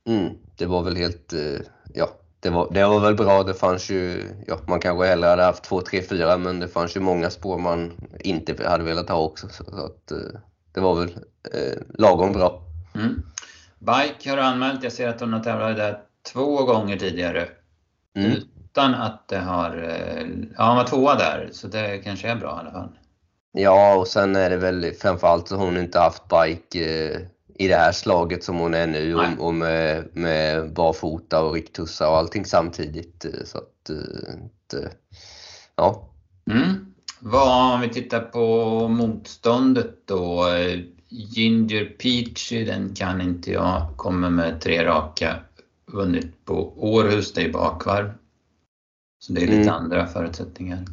Mm, 0.08 0.34
det 0.58 0.66
var 0.66 0.84
väl 0.84 0.96
helt, 0.96 1.34
eh, 1.34 1.60
ja, 1.94 2.19
det 2.40 2.50
var, 2.50 2.68
det 2.72 2.88
var 2.88 3.00
väl 3.00 3.16
bra. 3.16 3.44
Det 3.44 3.54
fanns 3.54 3.90
ju, 3.90 4.24
ja, 4.48 4.60
man 4.68 4.80
kanske 4.80 5.06
hellre 5.06 5.28
hade 5.28 5.44
haft 5.44 5.64
två, 5.64 5.82
tre, 5.82 6.02
fyra, 6.02 6.38
men 6.38 6.60
det 6.60 6.68
fanns 6.68 6.96
ju 6.96 7.00
många 7.00 7.30
spår 7.30 7.58
man 7.58 7.92
inte 8.20 8.68
hade 8.68 8.84
velat 8.84 9.10
ha 9.10 9.20
också. 9.20 9.48
Så, 9.50 9.64
så 9.64 9.86
att, 9.86 10.12
eh, 10.12 10.40
det 10.74 10.80
var 10.80 10.96
väl 10.96 11.10
eh, 11.54 11.82
lagom 11.94 12.34
bra. 12.34 12.62
Mm. 12.96 13.24
Bike 13.80 14.30
har 14.30 14.38
du 14.38 14.44
anmält. 14.44 14.84
Jag 14.84 14.92
ser 14.92 15.10
att 15.10 15.20
hon 15.20 15.34
har 15.34 15.40
tävlat 15.40 15.78
där 15.78 16.00
två 16.34 16.64
gånger 16.64 16.98
tidigare. 16.98 17.48
Mm. 18.16 18.32
Utan 18.32 18.94
att 18.94 19.28
det 19.28 19.40
har... 19.40 19.78
Eh, 19.78 20.28
ja, 20.58 20.64
han 20.64 20.78
var 20.78 20.84
tvåa 20.84 21.16
där, 21.16 21.50
så 21.52 21.68
det 21.68 21.98
kanske 21.98 22.30
är 22.30 22.36
bra 22.36 22.56
i 22.58 22.60
alla 22.60 22.72
fall. 22.72 22.90
Ja, 23.52 23.96
och 23.96 24.08
sen 24.08 24.36
är 24.36 24.50
det 24.50 24.58
väl 24.58 24.94
framförallt 25.02 25.48
så 25.48 25.56
hon 25.56 25.78
inte 25.78 26.00
haft 26.00 26.24
bike 26.30 27.10
eh, 27.14 27.22
i 27.60 27.68
det 27.68 27.76
här 27.76 27.92
slaget 27.92 28.44
som 28.44 28.58
hon 28.58 28.74
är 28.74 28.88
nu 28.88 29.16
och, 29.16 29.48
och, 29.48 29.54
med, 29.54 30.10
med 30.14 30.74
barfota 30.74 31.42
och 31.42 31.54
riktussar 31.54 32.10
och 32.10 32.18
allting 32.18 32.46
samtidigt. 32.46 33.26
Eh, 33.26 33.32
så 33.46 33.58
att, 33.58 33.90
det, 34.72 34.92
ja. 35.76 36.10
Mm. 36.52 36.94
Vad, 37.20 37.74
om 37.74 37.82
vi 37.82 37.90
tittar 37.90 38.20
på 38.20 38.88
motståndet 38.88 40.08
då. 40.08 40.46
Ginger 41.12 41.86
Peachy, 41.86 42.66
den 42.66 42.96
kan 42.96 43.22
inte 43.22 43.52
jag. 43.52 43.88
Kommer 43.96 44.30
med 44.30 44.62
tre 44.62 44.86
raka. 44.86 45.36
Vunnit 45.86 46.46
på 46.46 46.74
Århus, 46.78 47.34
det 47.34 47.42
är 47.42 47.52
bakvarv. 47.52 48.12
Så 49.20 49.34
det 49.34 49.42
är 49.42 49.48
lite 49.48 49.62
mm. 49.62 49.74
andra 49.74 50.08
förutsättningar. 50.08 50.86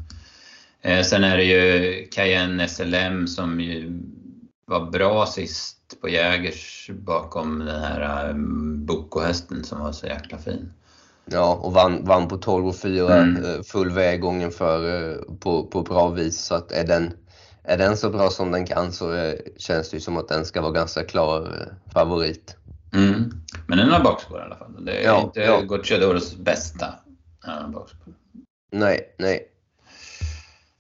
Eh, 0.83 1.03
sen 1.03 1.25
är 1.25 1.37
det 1.37 1.45
ju 1.45 2.07
Cayenne 2.07 2.69
SLM 2.69 3.27
som 3.27 3.61
ju 3.61 4.01
var 4.67 4.91
bra 4.91 5.27
sist 5.27 5.76
på 6.01 6.09
Jägers 6.09 6.91
bakom 6.93 7.59
den 7.59 7.83
här 7.83 8.31
um, 8.31 8.87
Boko-hästen 8.87 9.65
som 9.65 9.81
var 9.81 9.93
så 9.93 10.07
jäkla 10.07 10.39
fin. 10.39 10.73
Ja, 11.25 11.55
och 11.55 11.73
vann, 11.73 12.05
vann 12.05 12.29
på 12.29 12.37
12 12.37 12.67
och 12.67 12.77
4 12.77 13.17
mm. 13.17 13.45
Eh, 13.45 13.63
full 13.63 13.91
väg 13.91 14.21
gången 14.21 14.51
för 14.51 15.11
eh, 15.11 15.17
på, 15.41 15.67
på 15.67 15.83
bra 15.83 16.09
vis. 16.09 16.39
Så 16.39 16.55
att 16.55 16.73
är 16.73 16.87
den, 16.87 17.13
är 17.63 17.79
den 17.79 17.97
så 17.97 18.11
bra 18.11 18.31
som 18.31 18.51
den 18.53 18.67
kan 18.67 18.93
så 18.93 19.15
eh, 19.15 19.35
känns 19.57 19.91
det 19.91 19.97
ju 19.97 20.01
som 20.01 20.17
att 20.17 20.29
den 20.29 20.45
ska 20.45 20.61
vara 20.61 20.73
ganska 20.73 21.05
klar 21.05 21.69
favorit. 21.93 22.57
Mm. 22.93 23.31
Men 23.67 23.79
den 23.79 23.91
har 23.91 24.05
bakspår 24.05 24.39
i 24.39 24.43
alla 24.43 24.57
fall. 24.57 24.85
Det 24.85 24.93
är 24.93 25.05
ja, 25.05 25.23
inte 25.23 25.41
ja. 25.41 25.61
Gocciadoros 25.61 26.37
bästa 26.37 26.87
bakspår. 27.73 28.15
Nej, 28.73 29.15
nej. 29.19 29.56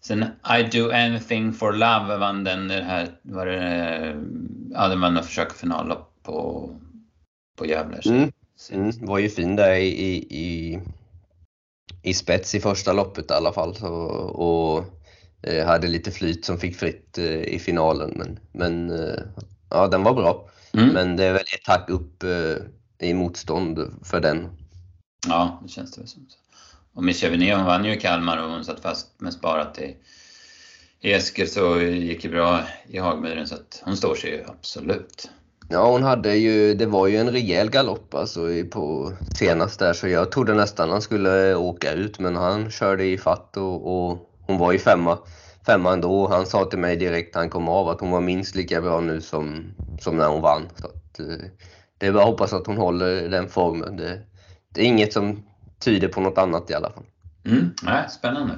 Sen 0.06 0.22
I 0.58 0.62
do 0.62 0.90
anything 0.90 1.52
for 1.52 1.72
love 1.72 2.16
vann 2.16 2.44
den 2.44 2.68
det 2.68 2.82
här, 2.82 3.18
var 3.22 3.46
det, 3.46 4.22
ja 4.70 4.88
det 4.88 4.96
var 4.96 5.10
något 5.10 5.26
försök 5.26 5.52
finallopp 5.52 6.12
på, 6.22 6.70
på 7.56 7.66
Gävle. 7.66 8.00
Mm. 8.06 8.32
Mm, 8.72 8.92
var 9.00 9.18
ju 9.18 9.28
fin 9.28 9.56
där 9.56 9.74
i, 9.74 10.16
i, 10.30 10.80
i 12.02 12.14
spets 12.14 12.54
i 12.54 12.60
första 12.60 12.92
loppet 12.92 13.30
i 13.30 13.34
alla 13.34 13.52
fall. 13.52 13.74
Så, 13.74 13.92
och 14.18 14.84
eh, 15.42 15.66
hade 15.66 15.88
lite 15.88 16.10
flyt 16.10 16.44
som 16.44 16.58
fick 16.58 16.76
fritt 16.76 17.18
eh, 17.18 17.42
i 17.42 17.58
finalen. 17.58 18.12
Men, 18.16 18.38
men 18.52 18.90
eh, 18.90 19.22
ja, 19.70 19.88
den 19.88 20.02
var 20.02 20.14
bra. 20.14 20.48
Mm. 20.72 20.88
Men 20.88 21.16
det 21.16 21.24
är 21.24 21.32
väl 21.32 21.42
ett 21.42 21.66
hack 21.66 21.90
upp 21.90 22.22
eh, 22.22 23.08
i 23.08 23.14
motstånd 23.14 23.78
för 24.02 24.20
den. 24.20 24.48
Ja, 25.28 25.60
det 25.62 25.68
känns 25.68 25.92
det 25.92 26.00
väl 26.00 26.08
som. 26.08 26.26
Och 26.96 27.04
Miss 27.04 27.20
Chevenet, 27.20 27.66
vann 27.66 27.85
ju 27.85 27.92
i 27.92 28.00
Kalmar 28.00 28.42
och 28.42 28.50
hon 28.50 28.64
satt 28.64 28.80
fast 28.80 29.20
med 29.20 29.32
sparat 29.32 29.78
i, 29.78 29.96
i 31.00 31.12
Eskil 31.12 31.50
så 31.50 31.80
gick 31.80 32.22
det 32.22 32.28
bra 32.28 32.61
i 32.88 32.98
Hagmyren 32.98 33.46
så 33.46 33.54
att 33.54 33.82
hon 33.85 33.96
står 33.96 34.14
sig 34.14 34.30
ju 34.30 34.44
absolut. 34.46 35.30
Ja, 35.68 35.90
hon 35.90 36.02
hade 36.02 36.35
ju, 36.35 36.74
det 36.74 36.87
var 36.87 37.06
ju 37.06 37.16
en 37.16 37.30
rejäl 37.30 37.70
galopp 37.70 38.14
alltså 38.14 38.40
på 38.70 39.12
senast 39.35 39.78
där 39.78 39.92
så 39.92 40.09
jag 40.09 40.32
trodde 40.32 40.54
nästan 40.54 40.90
han 40.90 41.02
skulle 41.02 41.54
åka 41.54 41.92
ut 41.92 42.18
men 42.18 42.37
han 42.37 42.70
körde 42.70 43.04
i 43.04 43.18
fatt 43.18 43.56
och, 43.56 44.09
och 44.09 44.30
hon 44.40 44.59
var 44.59 44.72
ju 44.72 44.78
femma, 44.78 45.18
femma 45.66 45.92
ändå. 45.92 46.28
Han 46.28 46.46
sa 46.46 46.64
till 46.64 46.78
mig 46.78 46.96
direkt 46.96 47.35
när 47.35 47.40
han 47.40 47.50
kom 47.50 47.68
av 47.68 47.88
att 47.88 48.00
hon 48.00 48.11
var 48.11 48.20
minst 48.20 48.54
lika 48.54 48.80
bra 48.80 49.00
nu 49.00 49.20
som, 49.20 49.72
som 50.00 50.16
när 50.16 50.28
hon 50.28 50.42
vann. 50.42 50.68
Så 50.74 50.87
att, 50.87 51.18
eh, 51.18 51.46
det 51.98 52.06
är 52.06 52.12
bara 52.12 52.22
att 52.22 52.28
hoppas 52.28 52.52
att 52.52 52.66
hon 52.66 52.76
håller 52.76 53.28
den 53.28 53.48
formen. 53.48 53.96
Det, 53.96 54.20
det 54.74 54.80
är 54.80 54.85
inget 54.85 55.12
som 55.12 55.42
tyder 55.80 56.08
på 56.08 56.20
något 56.20 56.38
annat 56.38 56.70
i 56.70 56.74
alla 56.74 56.90
fall. 56.90 57.04
Mm, 57.46 57.74
ja, 57.82 58.08
spännande. 58.08 58.54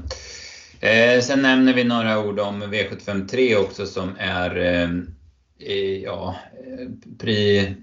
Eh, 0.81 1.21
sen 1.21 1.43
nämner 1.43 1.75
vi 1.75 1.85
några 1.85 2.19
ord 2.19 2.41
om 2.41 2.63
V753 2.63 3.57
också 3.57 3.87
som 3.87 4.13
är 4.19 4.57
eh, 4.57 4.91
ja, 6.03 6.37
Pri, 7.19 7.75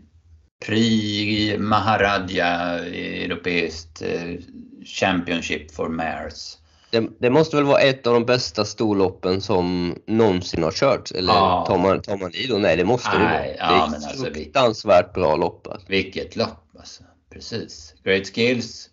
Pri 0.65 1.57
Maharadja, 1.59 2.79
europeiskt 2.85 4.01
eh, 4.01 4.39
Championship 4.85 5.71
for 5.71 5.89
Mares. 5.89 6.57
Det, 6.89 7.09
det, 7.19 7.29
måste 7.29 7.55
väl 7.55 7.65
vara 7.65 7.79
ett 7.79 8.07
av 8.07 8.13
de 8.13 8.25
bästa 8.25 8.65
storloppen 8.65 9.41
som 9.41 9.95
någonsin 10.07 10.63
har 10.63 10.71
körts? 10.71 11.11
Eller 11.11 11.33
ja. 11.33 11.65
tar, 11.67 11.77
man, 11.77 12.01
tar 12.01 12.17
man 12.17 12.33
i 12.33 12.47
då? 12.47 12.57
Nej, 12.57 12.77
det 12.77 12.85
måste 12.85 13.17
Nej, 13.17 13.19
det 13.19 13.33
vara. 13.33 13.45
Ja, 13.45 13.87
det 13.89 13.95
är 13.95 13.97
ett 13.97 14.05
alltså, 14.05 14.25
fruktansvärt 14.25 15.13
bra 15.13 15.35
lopp. 15.35 15.67
Alltså. 15.67 15.87
Vilket 15.89 16.35
lopp 16.35 16.75
alltså. 16.79 17.03
Precis. 17.33 17.93
Great 18.03 18.35
Skills. 18.35 18.89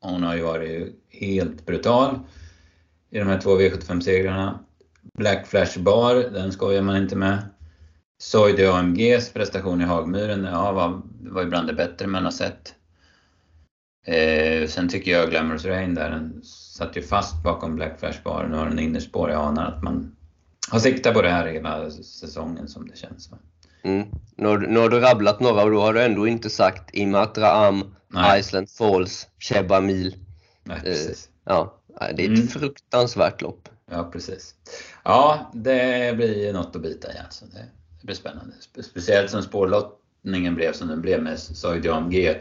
Hon 0.00 0.22
har 0.22 0.36
ju 0.36 0.42
varit 0.42 0.96
helt 1.08 1.66
brutal 1.66 2.18
i 3.10 3.18
de 3.18 3.28
här 3.28 3.40
två 3.40 3.60
V75-segrarna. 3.60 4.58
Black 5.18 5.46
Flash 5.46 5.80
Bar, 5.80 6.14
den 6.14 6.52
skojar 6.52 6.82
man 6.82 6.96
inte 6.96 7.16
med. 7.16 7.48
Soide 8.18 8.72
AMGs 8.72 9.32
prestation 9.32 9.80
i 9.80 9.84
Hagmyren, 9.84 10.44
ja, 10.44 10.72
var, 10.72 11.02
var 11.20 11.42
ju 11.42 11.48
bland 11.48 11.66
det 11.66 11.72
bättre 11.72 12.06
man 12.06 12.24
har 12.24 12.30
sett. 12.30 12.74
Eh, 14.06 14.68
sen 14.68 14.88
tycker 14.88 15.10
jag 15.10 15.30
Glamorous 15.30 15.64
Rain 15.64 15.94
där, 15.94 16.10
den 16.10 16.42
satt 16.44 16.96
ju 16.96 17.02
fast 17.02 17.42
bakom 17.42 17.76
Black 17.76 18.00
Flash 18.00 18.22
Bar. 18.24 18.46
Nu 18.50 18.56
har 18.56 18.66
den 18.66 18.78
innerspår. 18.78 19.30
Jag 19.30 19.44
anar 19.44 19.66
att 19.66 19.82
man 19.82 20.16
har 20.70 20.78
siktat 20.78 21.14
på 21.14 21.22
det 21.22 21.30
här 21.30 21.46
hela 21.46 21.90
säsongen 21.90 22.68
som 22.68 22.88
det 22.88 22.96
känns. 22.96 23.30
Mm. 23.82 24.08
Nu, 24.36 24.58
nu 24.58 24.78
har 24.78 24.88
du 24.88 25.00
rabblat 25.00 25.40
några 25.40 25.62
och 25.62 25.70
då 25.70 25.80
har 25.80 25.94
du 25.94 26.02
ändå 26.02 26.26
inte 26.26 26.50
sagt 26.50 26.94
Imatra 26.94 27.52
Am, 27.52 27.94
Nej. 28.08 28.40
Iceland 28.40 28.70
Falls, 28.70 29.28
Sheba 29.38 29.80
Mil. 29.80 30.16
Nej, 30.64 30.80
precis. 30.80 31.26
Eh, 31.26 31.30
ja, 31.44 31.80
det 31.98 32.06
är 32.06 32.32
ett 32.32 32.38
mm. 32.38 32.48
fruktansvärt 32.48 33.42
lopp. 33.42 33.68
Ja, 33.90 34.10
precis. 34.12 34.54
Ja, 35.04 35.50
det 35.54 36.16
blir 36.16 36.52
något 36.52 36.76
att 36.76 36.82
bita 36.82 37.14
i 37.14 37.18
alltså. 37.24 37.44
Det, 37.46 38.06
blir 38.06 38.14
spännande. 38.14 38.54
Speciellt 38.82 39.30
som 39.30 39.42
spårlottningen 39.42 40.54
blev 40.54 40.72
som 40.72 40.88
den 40.88 41.00
blev 41.00 41.22
med 41.22 41.38
Soidi 41.38 41.88
AMG. 41.88 42.40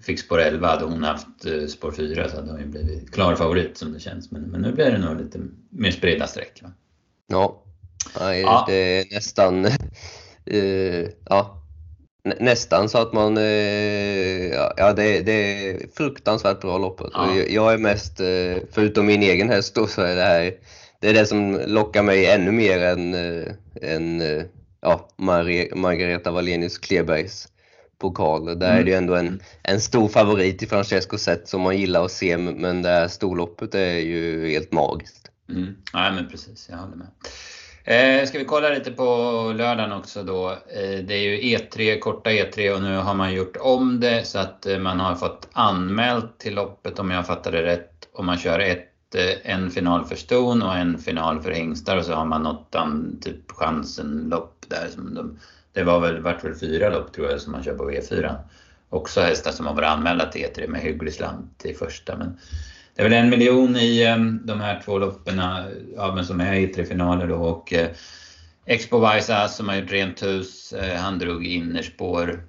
Fick 0.00 0.20
spår 0.20 0.40
11, 0.40 0.68
hade 0.68 0.84
hon 0.84 1.02
haft 1.02 1.44
eh, 1.44 1.66
spår 1.66 1.92
4 1.92 2.28
så 2.28 2.36
hade 2.36 2.50
hon 2.50 2.60
ju 2.60 2.66
blivit 2.66 3.12
klar 3.12 3.36
favorit 3.36 3.78
som 3.78 3.92
det 3.92 4.00
känns. 4.00 4.30
Men, 4.30 4.42
men 4.42 4.60
nu 4.60 4.72
blir 4.72 4.90
det 4.90 4.98
nog 4.98 5.20
lite 5.20 5.40
mer 5.70 5.90
spridda 5.90 6.26
streck. 6.26 6.62
Va? 6.62 6.72
Ja, 7.26 7.62
ja. 8.18 8.64
det 8.68 8.74
är 8.74 9.14
nästan 9.14 9.66
uh, 10.50 11.06
ja, 11.24 11.62
nästan 12.40 12.88
så 12.88 12.98
att 12.98 13.12
man, 13.12 13.38
uh, 13.38 14.52
ja 14.76 14.92
det, 14.96 15.20
det 15.20 15.32
är 15.32 15.80
fruktansvärt 15.96 16.60
bra 16.60 16.78
loppet. 16.78 17.10
Ja. 17.12 17.34
Jag 17.34 17.72
är 17.72 17.78
mest, 17.78 18.20
uh, 18.20 18.56
förutom 18.72 19.06
min 19.06 19.22
egen 19.22 19.48
häst 19.48 19.74
då, 19.74 19.86
så 19.86 20.02
är 20.02 20.16
det 20.16 20.22
här, 20.22 20.54
det 21.00 21.08
är 21.08 21.14
det 21.14 21.26
som 21.26 21.60
lockar 21.66 22.02
mig 22.02 22.26
ännu 22.26 22.52
mer 22.52 22.78
än, 22.82 23.14
än 23.82 24.22
ja, 24.80 25.08
Mar 25.16 25.74
Margareta 25.76 26.30
Wallenius 26.30 26.78
Klebergs 26.78 27.48
pokal. 27.98 28.44
Där 28.44 28.54
mm. 28.54 28.78
är 28.78 28.84
det 28.84 28.90
ju 28.90 28.96
ändå 28.96 29.14
en, 29.14 29.42
en 29.62 29.80
stor 29.80 30.08
favorit 30.08 30.62
i 30.62 30.66
Francesco 30.66 31.18
Zet 31.18 31.48
som 31.48 31.60
man 31.60 31.78
gillar 31.78 32.04
att 32.04 32.12
se, 32.12 32.38
men 32.38 32.82
det 32.82 32.88
här 32.88 33.08
storloppet 33.08 33.74
är 33.74 33.98
ju 33.98 34.50
helt 34.50 34.72
magiskt. 34.72 35.30
Mm. 35.48 35.74
Nej 35.94 36.12
men 36.12 36.28
precis, 36.28 36.68
jag 36.70 36.76
håller 36.76 36.96
med. 36.96 37.06
Eh, 37.84 38.26
ska 38.26 38.38
vi 38.38 38.44
kolla 38.44 38.68
lite 38.68 38.90
på 38.90 39.04
lördagen 39.56 39.92
också 39.92 40.22
då. 40.22 40.50
Eh, 40.50 41.04
det 41.04 41.14
är 41.14 41.18
ju 41.18 41.56
E3, 41.58 41.98
korta 41.98 42.30
E3 42.30 42.74
och 42.74 42.82
nu 42.82 42.96
har 42.96 43.14
man 43.14 43.34
gjort 43.34 43.56
om 43.60 44.00
det 44.00 44.26
så 44.26 44.38
att 44.38 44.66
eh, 44.66 44.78
man 44.78 45.00
har 45.00 45.14
fått 45.14 45.48
anmält 45.52 46.38
till 46.38 46.54
loppet 46.54 46.98
om 46.98 47.10
jag 47.10 47.26
fattade 47.26 47.62
rätt. 47.62 48.08
Om 48.12 48.26
man 48.26 48.38
kör 48.38 48.58
ett, 48.58 49.14
eh, 49.14 49.52
en 49.52 49.70
final 49.70 50.04
för 50.04 50.16
ston 50.16 50.62
och 50.62 50.76
en 50.76 50.98
final 50.98 51.42
för 51.42 51.50
hingstar 51.50 51.96
och 51.96 52.04
så 52.04 52.12
har 52.12 52.24
man 52.24 52.42
något 52.42 52.76
typ 53.22 53.50
chansen-lopp 53.50 54.64
där. 54.68 54.88
Som 54.88 55.14
de, 55.14 55.38
det 55.72 55.82
var 55.82 56.00
väl, 56.00 56.22
vart 56.22 56.44
väl 56.44 56.54
fyra 56.54 56.90
lopp 56.90 57.12
tror 57.12 57.30
jag 57.30 57.40
som 57.40 57.52
man 57.52 57.62
kör 57.62 57.74
på 57.74 57.90
V4. 57.90 58.34
Också 58.88 59.20
hästar 59.20 59.50
som 59.50 59.66
har 59.66 59.74
varit 59.74 59.88
anmälda 59.88 60.26
till 60.26 60.42
E3 60.42 60.68
med 60.68 60.80
hygglig 60.80 61.14
slant 61.14 61.64
i 61.64 61.74
första. 61.74 62.16
Men 62.16 62.38
det 62.94 63.02
är 63.02 63.08
väl 63.08 63.12
en 63.12 63.30
miljon 63.30 63.76
i 63.76 64.06
um, 64.12 64.40
de 64.44 64.60
här 64.60 64.82
två 64.84 64.98
loppen 64.98 65.42
ja, 65.96 66.24
som 66.24 66.40
är 66.40 66.54
i 66.54 66.66
tre 66.66 66.84
finaler 66.84 67.26
då 67.26 67.36
och 67.36 67.72
uh, 67.72 67.86
Expo 68.66 68.98
Vaisa 68.98 69.48
som 69.48 69.68
har 69.68 69.76
gjort 69.76 69.92
rent 69.92 70.22
hus, 70.22 70.74
uh, 70.76 70.94
han 70.94 71.18
drog 71.18 71.46
innerspår. 71.46 72.44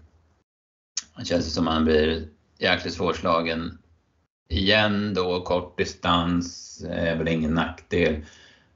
Det 1.18 1.26
känns 1.26 1.54
som 1.54 1.68
han 1.68 1.86
blir 1.86 2.28
jäkligt 2.60 2.94
svårslagen 2.94 3.78
igen 4.50 5.14
då, 5.14 5.42
kort 5.42 5.78
distans 5.78 6.86
är 6.90 7.16
väl 7.16 7.28
ingen 7.28 7.54
nackdel. 7.54 8.16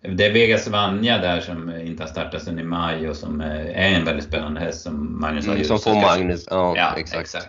Det 0.01 0.25
är 0.25 0.33
Vegas 0.33 0.67
Vanja 0.67 1.17
där 1.17 1.41
som 1.41 1.69
inte 1.69 2.03
har 2.03 2.07
startat 2.07 2.43
sedan 2.43 2.59
i 2.59 2.63
maj 2.63 3.09
och 3.09 3.15
som 3.15 3.41
är 3.41 3.65
en 3.65 4.05
väldigt 4.05 4.25
spännande 4.25 4.59
häst 4.59 4.81
som 4.81 5.21
Magnus 5.21 5.47
har 5.47 5.53
mm, 5.53 5.65
Som 5.65 5.79
får 5.79 5.95
Magnus, 5.95 6.47
ja, 6.49 6.73
ja 6.77 6.93
exakt. 6.97 7.21
exakt. 7.21 7.47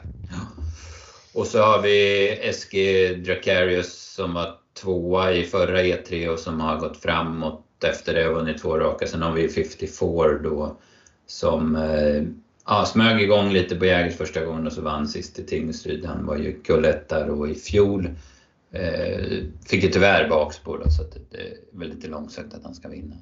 Och 1.38 1.46
så 1.46 1.58
har 1.58 1.82
vi 1.82 2.52
SG 2.52 2.74
Dracarius 3.24 4.14
som 4.14 4.34
var 4.34 4.54
tvåa 4.74 5.32
i 5.32 5.44
förra 5.44 5.82
E3 5.82 6.28
och 6.28 6.38
som 6.38 6.60
har 6.60 6.80
gått 6.80 6.96
framåt 6.96 7.84
efter 7.84 8.14
det 8.14 8.28
och 8.28 8.34
vunnit 8.34 8.58
två 8.58 8.78
raka. 8.78 9.06
Sen 9.06 9.22
har 9.22 9.32
vi 9.32 9.48
54 9.48 10.38
då 10.42 10.76
som 11.26 11.76
eh, 11.76 12.22
ja, 12.66 12.84
smög 12.84 13.22
igång 13.22 13.52
lite 13.52 13.76
på 13.76 13.84
Jägers 13.84 14.16
första 14.16 14.44
gången 14.44 14.66
och 14.66 14.72
så 14.72 14.82
vann 14.82 15.08
sist 15.08 15.38
i 15.38 15.44
Tingsryd. 15.44 16.04
Han 16.04 16.26
var 16.26 16.36
ju 16.36 16.60
gulletta 16.62 17.26
då 17.26 17.48
i 17.48 17.54
fjol. 17.54 18.10
Eh, 18.72 19.26
fick 19.66 19.84
ju 19.84 19.90
tyvärr 19.90 20.28
bakspår 20.28 20.80
då, 20.84 20.90
så 20.90 21.02
att 21.02 21.16
det 21.30 21.38
är 21.38 21.78
väl 21.78 21.88
lite 21.88 22.08
långsökt 22.08 22.54
att 22.54 22.64
han 22.64 22.74
ska 22.74 22.88
vinna. 22.88 23.16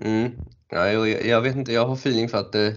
Mm. 0.00 0.30
Ja, 0.70 0.90
jag, 0.90 1.26
jag, 1.26 1.40
vet 1.40 1.56
inte, 1.56 1.72
jag 1.72 1.86
har 1.86 1.94
feeling 1.94 2.28
för 2.28 2.38
att 2.38 2.52
det, 2.52 2.74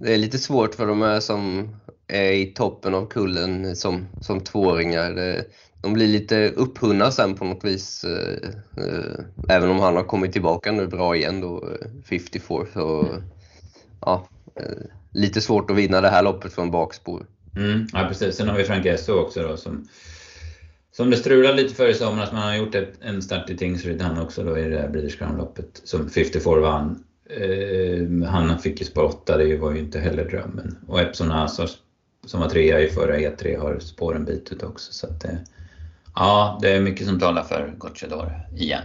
det, 0.00 0.14
är 0.14 0.18
lite 0.18 0.38
svårt 0.38 0.74
för 0.74 0.86
de 0.86 1.02
här 1.02 1.20
som 1.20 1.68
är 2.12 2.32
i 2.32 2.46
toppen 2.46 2.94
av 2.94 3.06
kullen 3.06 3.76
som, 3.76 4.06
som 4.20 4.40
tvååringar. 4.40 5.42
De 5.82 5.92
blir 5.92 6.06
lite 6.06 6.48
upphunna 6.48 7.10
sen 7.10 7.34
på 7.34 7.44
något 7.44 7.64
vis. 7.64 8.04
Eh, 8.04 8.48
eh, 8.84 9.24
även 9.48 9.70
om 9.70 9.80
han 9.80 9.96
har 9.96 10.04
kommit 10.04 10.32
tillbaka 10.32 10.72
nu 10.72 10.86
bra 10.86 11.16
igen 11.16 11.40
då, 11.40 11.56
eh, 11.56 11.88
54. 12.04 12.66
Så 12.72 13.08
ja, 14.00 14.28
eh, 14.54 14.86
lite 15.12 15.40
svårt 15.40 15.70
att 15.70 15.76
vinna 15.76 16.00
det 16.00 16.08
här 16.08 16.22
loppet 16.22 16.52
från 16.52 16.70
bakspår. 16.70 17.26
Mm, 17.56 17.86
ja 17.92 18.06
precis. 18.08 18.36
Sen 18.36 18.48
har 18.48 18.56
vi 18.56 18.64
Frank 18.64 18.86
Esso 18.86 19.12
också 19.12 19.42
då 19.42 19.56
som, 19.56 19.88
som 20.92 21.10
det 21.10 21.16
strulade 21.16 21.62
lite 21.62 21.74
för 21.74 21.88
i 21.88 21.94
somras. 21.94 22.32
men 22.32 22.40
han 22.40 22.48
har 22.48 22.56
gjort 22.56 22.74
ett, 22.74 22.92
en 23.00 23.22
start 23.22 23.50
i 23.50 23.56
Tingsryd 23.56 24.02
han 24.02 24.18
också 24.18 24.44
då 24.44 24.58
i 24.58 24.68
det 24.68 24.78
här 24.78 24.88
Breeders 24.88 25.18
Crown-loppet 25.18 25.80
som 25.84 26.10
54 26.10 26.60
vann. 26.60 27.04
Eh, 27.30 28.28
han 28.28 28.58
fick 28.58 28.80
ju 28.80 28.86
spår 28.86 29.04
8, 29.04 29.36
det 29.36 29.56
var 29.56 29.72
ju 29.72 29.78
inte 29.78 29.98
heller 29.98 30.24
drömmen. 30.24 30.78
Och 30.88 31.00
Epson 31.00 31.32
Asar 31.32 31.70
som 32.26 32.40
var 32.40 32.48
trea 32.48 32.80
i 32.80 32.88
förra 32.88 33.18
E3 33.18 33.60
har 33.60 33.78
spår 33.78 34.16
en 34.16 34.24
bit 34.24 34.52
ut 34.52 34.62
också. 34.62 34.92
Så 34.92 35.06
att 35.06 35.20
det, 35.20 35.38
Ja, 36.14 36.58
det 36.62 36.70
är 36.70 36.80
mycket 36.80 37.06
som 37.06 37.20
talar 37.20 37.42
för 37.42 37.74
Gocciador 37.78 38.32
igen. 38.56 38.84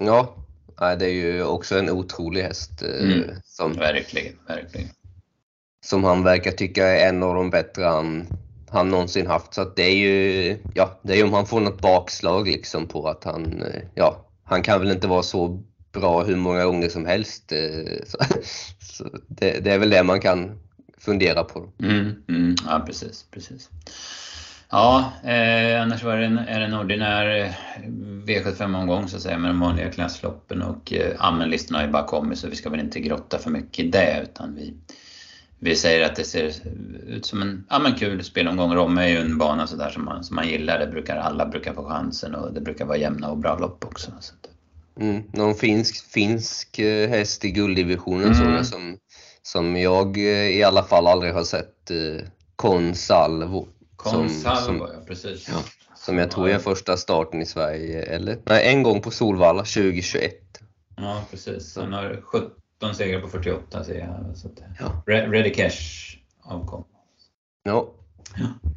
Ja, 0.00 0.36
det 0.78 1.06
är 1.06 1.12
ju 1.12 1.44
också 1.44 1.78
en 1.78 1.90
otrolig 1.90 2.42
häst. 2.42 2.82
Eh, 2.82 3.12
mm, 3.12 3.30
som, 3.44 3.72
verkligen, 3.72 4.34
verkligen. 4.46 4.88
Som 5.84 6.04
han 6.04 6.24
verkar 6.24 6.50
tycka 6.50 6.86
är 6.86 7.08
en 7.08 7.22
av 7.22 7.34
de 7.34 7.50
bättre 7.50 7.84
han, 7.84 8.26
han 8.68 8.88
någonsin 8.88 9.26
haft. 9.26 9.54
Så 9.54 9.64
det 9.76 9.82
är 9.82 9.96
ju, 9.96 10.56
ja, 10.74 11.00
det 11.02 11.12
är 11.12 11.16
ju 11.16 11.22
om 11.22 11.32
han 11.32 11.46
får 11.46 11.60
något 11.60 11.80
bakslag 11.80 12.48
liksom 12.48 12.86
på 12.86 13.08
att 13.08 13.24
han, 13.24 13.62
eh, 13.62 13.82
ja, 13.94 14.26
han 14.44 14.62
kan 14.62 14.80
väl 14.80 14.90
inte 14.90 15.06
vara 15.06 15.22
så 15.22 15.62
bra 15.92 16.22
hur 16.22 16.36
många 16.36 16.64
gånger 16.64 16.88
som 16.88 17.06
helst. 17.06 17.52
Eh, 17.52 18.04
så, 18.06 18.18
så 18.80 19.04
det, 19.28 19.64
det, 19.64 19.72
är 19.72 19.78
väl 19.78 19.90
det 19.90 20.02
man 20.02 20.20
kan 20.20 20.58
fundera 21.04 21.44
på. 21.44 21.68
Mm, 21.82 22.22
mm, 22.28 22.54
ja, 22.66 22.82
precis, 22.86 23.26
precis. 23.30 23.70
Ja, 24.70 25.12
eh, 25.24 25.82
annars 25.82 26.02
var 26.02 26.16
det 26.16 26.26
en, 26.26 26.38
är 26.38 26.60
det 26.60 26.66
en 26.66 26.74
ordinär 26.74 27.40
eh, 27.40 27.52
V75-omgång 28.26 29.08
så 29.08 29.16
att 29.16 29.22
säga 29.22 29.38
med 29.38 29.50
de 29.50 29.60
vanliga 29.60 29.90
klassloppen 29.90 30.62
och 30.62 30.92
eh, 30.92 31.14
anmällistorna 31.18 31.78
har 31.78 31.86
ju 31.86 31.92
bara 31.92 32.06
kommit 32.06 32.38
så 32.38 32.48
vi 32.48 32.56
ska 32.56 32.70
väl 32.70 32.80
inte 32.80 33.00
grotta 33.00 33.38
för 33.38 33.50
mycket 33.50 33.84
i 33.84 33.88
det 33.88 34.20
utan 34.22 34.54
vi, 34.54 34.74
vi 35.58 35.76
säger 35.76 36.06
att 36.06 36.16
det 36.16 36.24
ser 36.24 36.52
ut 37.06 37.26
som 37.26 37.42
en 37.42 37.66
ja, 37.70 37.78
men 37.78 37.94
kul 37.94 38.24
spelomgång. 38.24 38.74
Romme 38.74 39.02
är 39.02 39.08
ju 39.08 39.16
en 39.16 39.38
bana 39.38 39.66
sådär 39.66 39.90
som 39.90 40.04
man, 40.04 40.24
som 40.24 40.36
man 40.36 40.48
gillar. 40.48 40.78
Det 40.78 40.86
brukar 40.86 41.16
alla 41.16 41.46
brukar 41.46 41.74
få 41.74 41.84
chansen 41.84 42.34
och 42.34 42.52
det 42.52 42.60
brukar 42.60 42.84
vara 42.84 42.98
jämna 42.98 43.30
och 43.30 43.38
bra 43.38 43.58
lopp 43.58 43.84
också. 43.84 44.12
Så 44.20 44.34
att... 44.34 44.50
mm, 45.02 45.22
någon 45.32 45.54
finsk, 45.54 46.10
finsk 46.10 46.78
eh, 46.78 47.08
häst 47.08 47.44
i 47.44 47.50
gulddivisionen 47.50 48.32
mm. 48.32 48.64
som, 48.64 48.96
som 49.42 49.76
jag 49.76 50.16
eh, 50.16 50.48
i 50.48 50.62
alla 50.62 50.82
fall 50.82 51.06
aldrig 51.06 51.32
har 51.34 51.44
sett. 51.44 51.90
Eh, 51.90 52.26
Consalvo. 52.56 53.68
Consalvo, 53.96 54.88
ja 54.92 55.00
precis. 55.06 55.48
Ja, 55.48 55.62
som 55.94 56.18
jag 56.18 56.30
tror 56.30 56.48
är 56.48 56.58
första 56.58 56.96
starten 56.96 57.42
i 57.42 57.46
Sverige, 57.46 58.02
eller? 58.02 58.38
Nej, 58.44 58.74
en 58.74 58.82
gång 58.82 59.00
på 59.00 59.10
Solvalla 59.10 59.62
2021. 59.62 60.34
Ja, 60.96 61.24
precis. 61.30 61.76
Han 61.76 61.92
har 61.92 62.22
17 62.24 62.94
segrar 62.94 63.20
på 63.20 63.28
48 63.28 63.84
ser 63.84 63.98
jag. 63.98 64.36
Så 64.36 64.48
ja. 64.78 65.02
Ready 65.06 65.54
Cash 65.54 66.16
avkom. 66.42 66.84
Ja. 67.62 67.88
ja. 68.36 68.70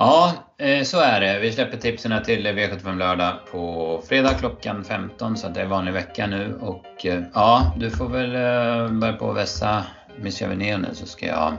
Ja, 0.00 0.32
eh, 0.58 0.82
så 0.82 1.00
är 1.00 1.20
det. 1.20 1.38
Vi 1.38 1.52
släpper 1.52 1.76
tipsen 1.76 2.24
till 2.24 2.46
V75 2.46 2.98
lördag 2.98 3.38
på 3.50 4.02
fredag 4.08 4.34
klockan 4.34 4.84
15 4.84 5.36
så 5.36 5.48
det 5.48 5.60
är 5.60 5.66
vanlig 5.66 5.92
vecka 5.92 6.26
nu 6.26 6.58
och 6.60 7.06
eh, 7.06 7.22
ja, 7.34 7.74
du 7.78 7.90
får 7.90 8.08
väl 8.08 8.34
eh, 8.34 8.98
börja 8.98 9.12
på 9.12 9.30
att 9.30 9.36
vässa 9.36 9.84
Miss 10.16 10.38
Chauvinet 10.38 10.80
nu 10.80 10.88
så 10.92 11.06
ska 11.06 11.26
jag 11.26 11.52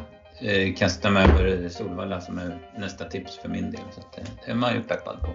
kasta 0.77 1.09
mig 1.09 1.23
över 1.23 1.69
Solvalla 1.69 2.21
som 2.21 2.37
är 2.37 2.57
nästa 2.77 3.05
tips 3.05 3.39
för 3.41 3.49
min 3.49 3.71
del. 3.71 3.81
Så 3.95 4.01
det, 4.15 4.21
det 4.45 4.51
är 4.51 4.55
man 4.55 4.73
ju 4.73 4.81
peppad 4.81 5.19
på. 5.21 5.29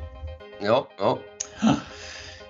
Ja, 0.61 0.89
ja. 0.99 1.19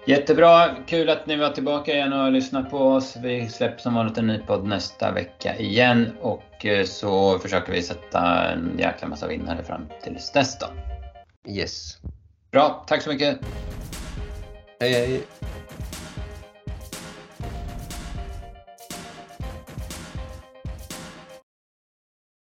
Jättebra! 0.06 0.76
Kul 0.86 1.10
att 1.10 1.26
ni 1.26 1.36
var 1.36 1.50
tillbaka 1.50 1.92
igen 1.92 2.12
och 2.12 2.32
lyssnat 2.32 2.70
på 2.70 2.78
oss. 2.78 3.16
Vi 3.22 3.48
släpper 3.48 3.78
som 3.82 3.94
vanligt 3.94 4.18
en 4.18 4.26
ny 4.26 4.38
podd 4.38 4.66
nästa 4.66 5.12
vecka 5.12 5.56
igen 5.56 6.12
och 6.20 6.66
eh, 6.66 6.84
så 6.84 7.38
försöker 7.38 7.72
vi 7.72 7.82
sätta 7.82 8.50
en 8.52 8.76
jäkla 8.78 9.08
massa 9.08 9.28
vinnare 9.28 9.64
fram 9.64 9.86
till 10.02 10.18
dess 10.34 10.58
då. 10.58 10.66
Yes. 11.52 11.98
Bra, 12.50 12.84
tack 12.86 13.02
så 13.02 13.10
mycket! 13.10 13.38
Hej 14.80 14.92
hej! 14.92 15.20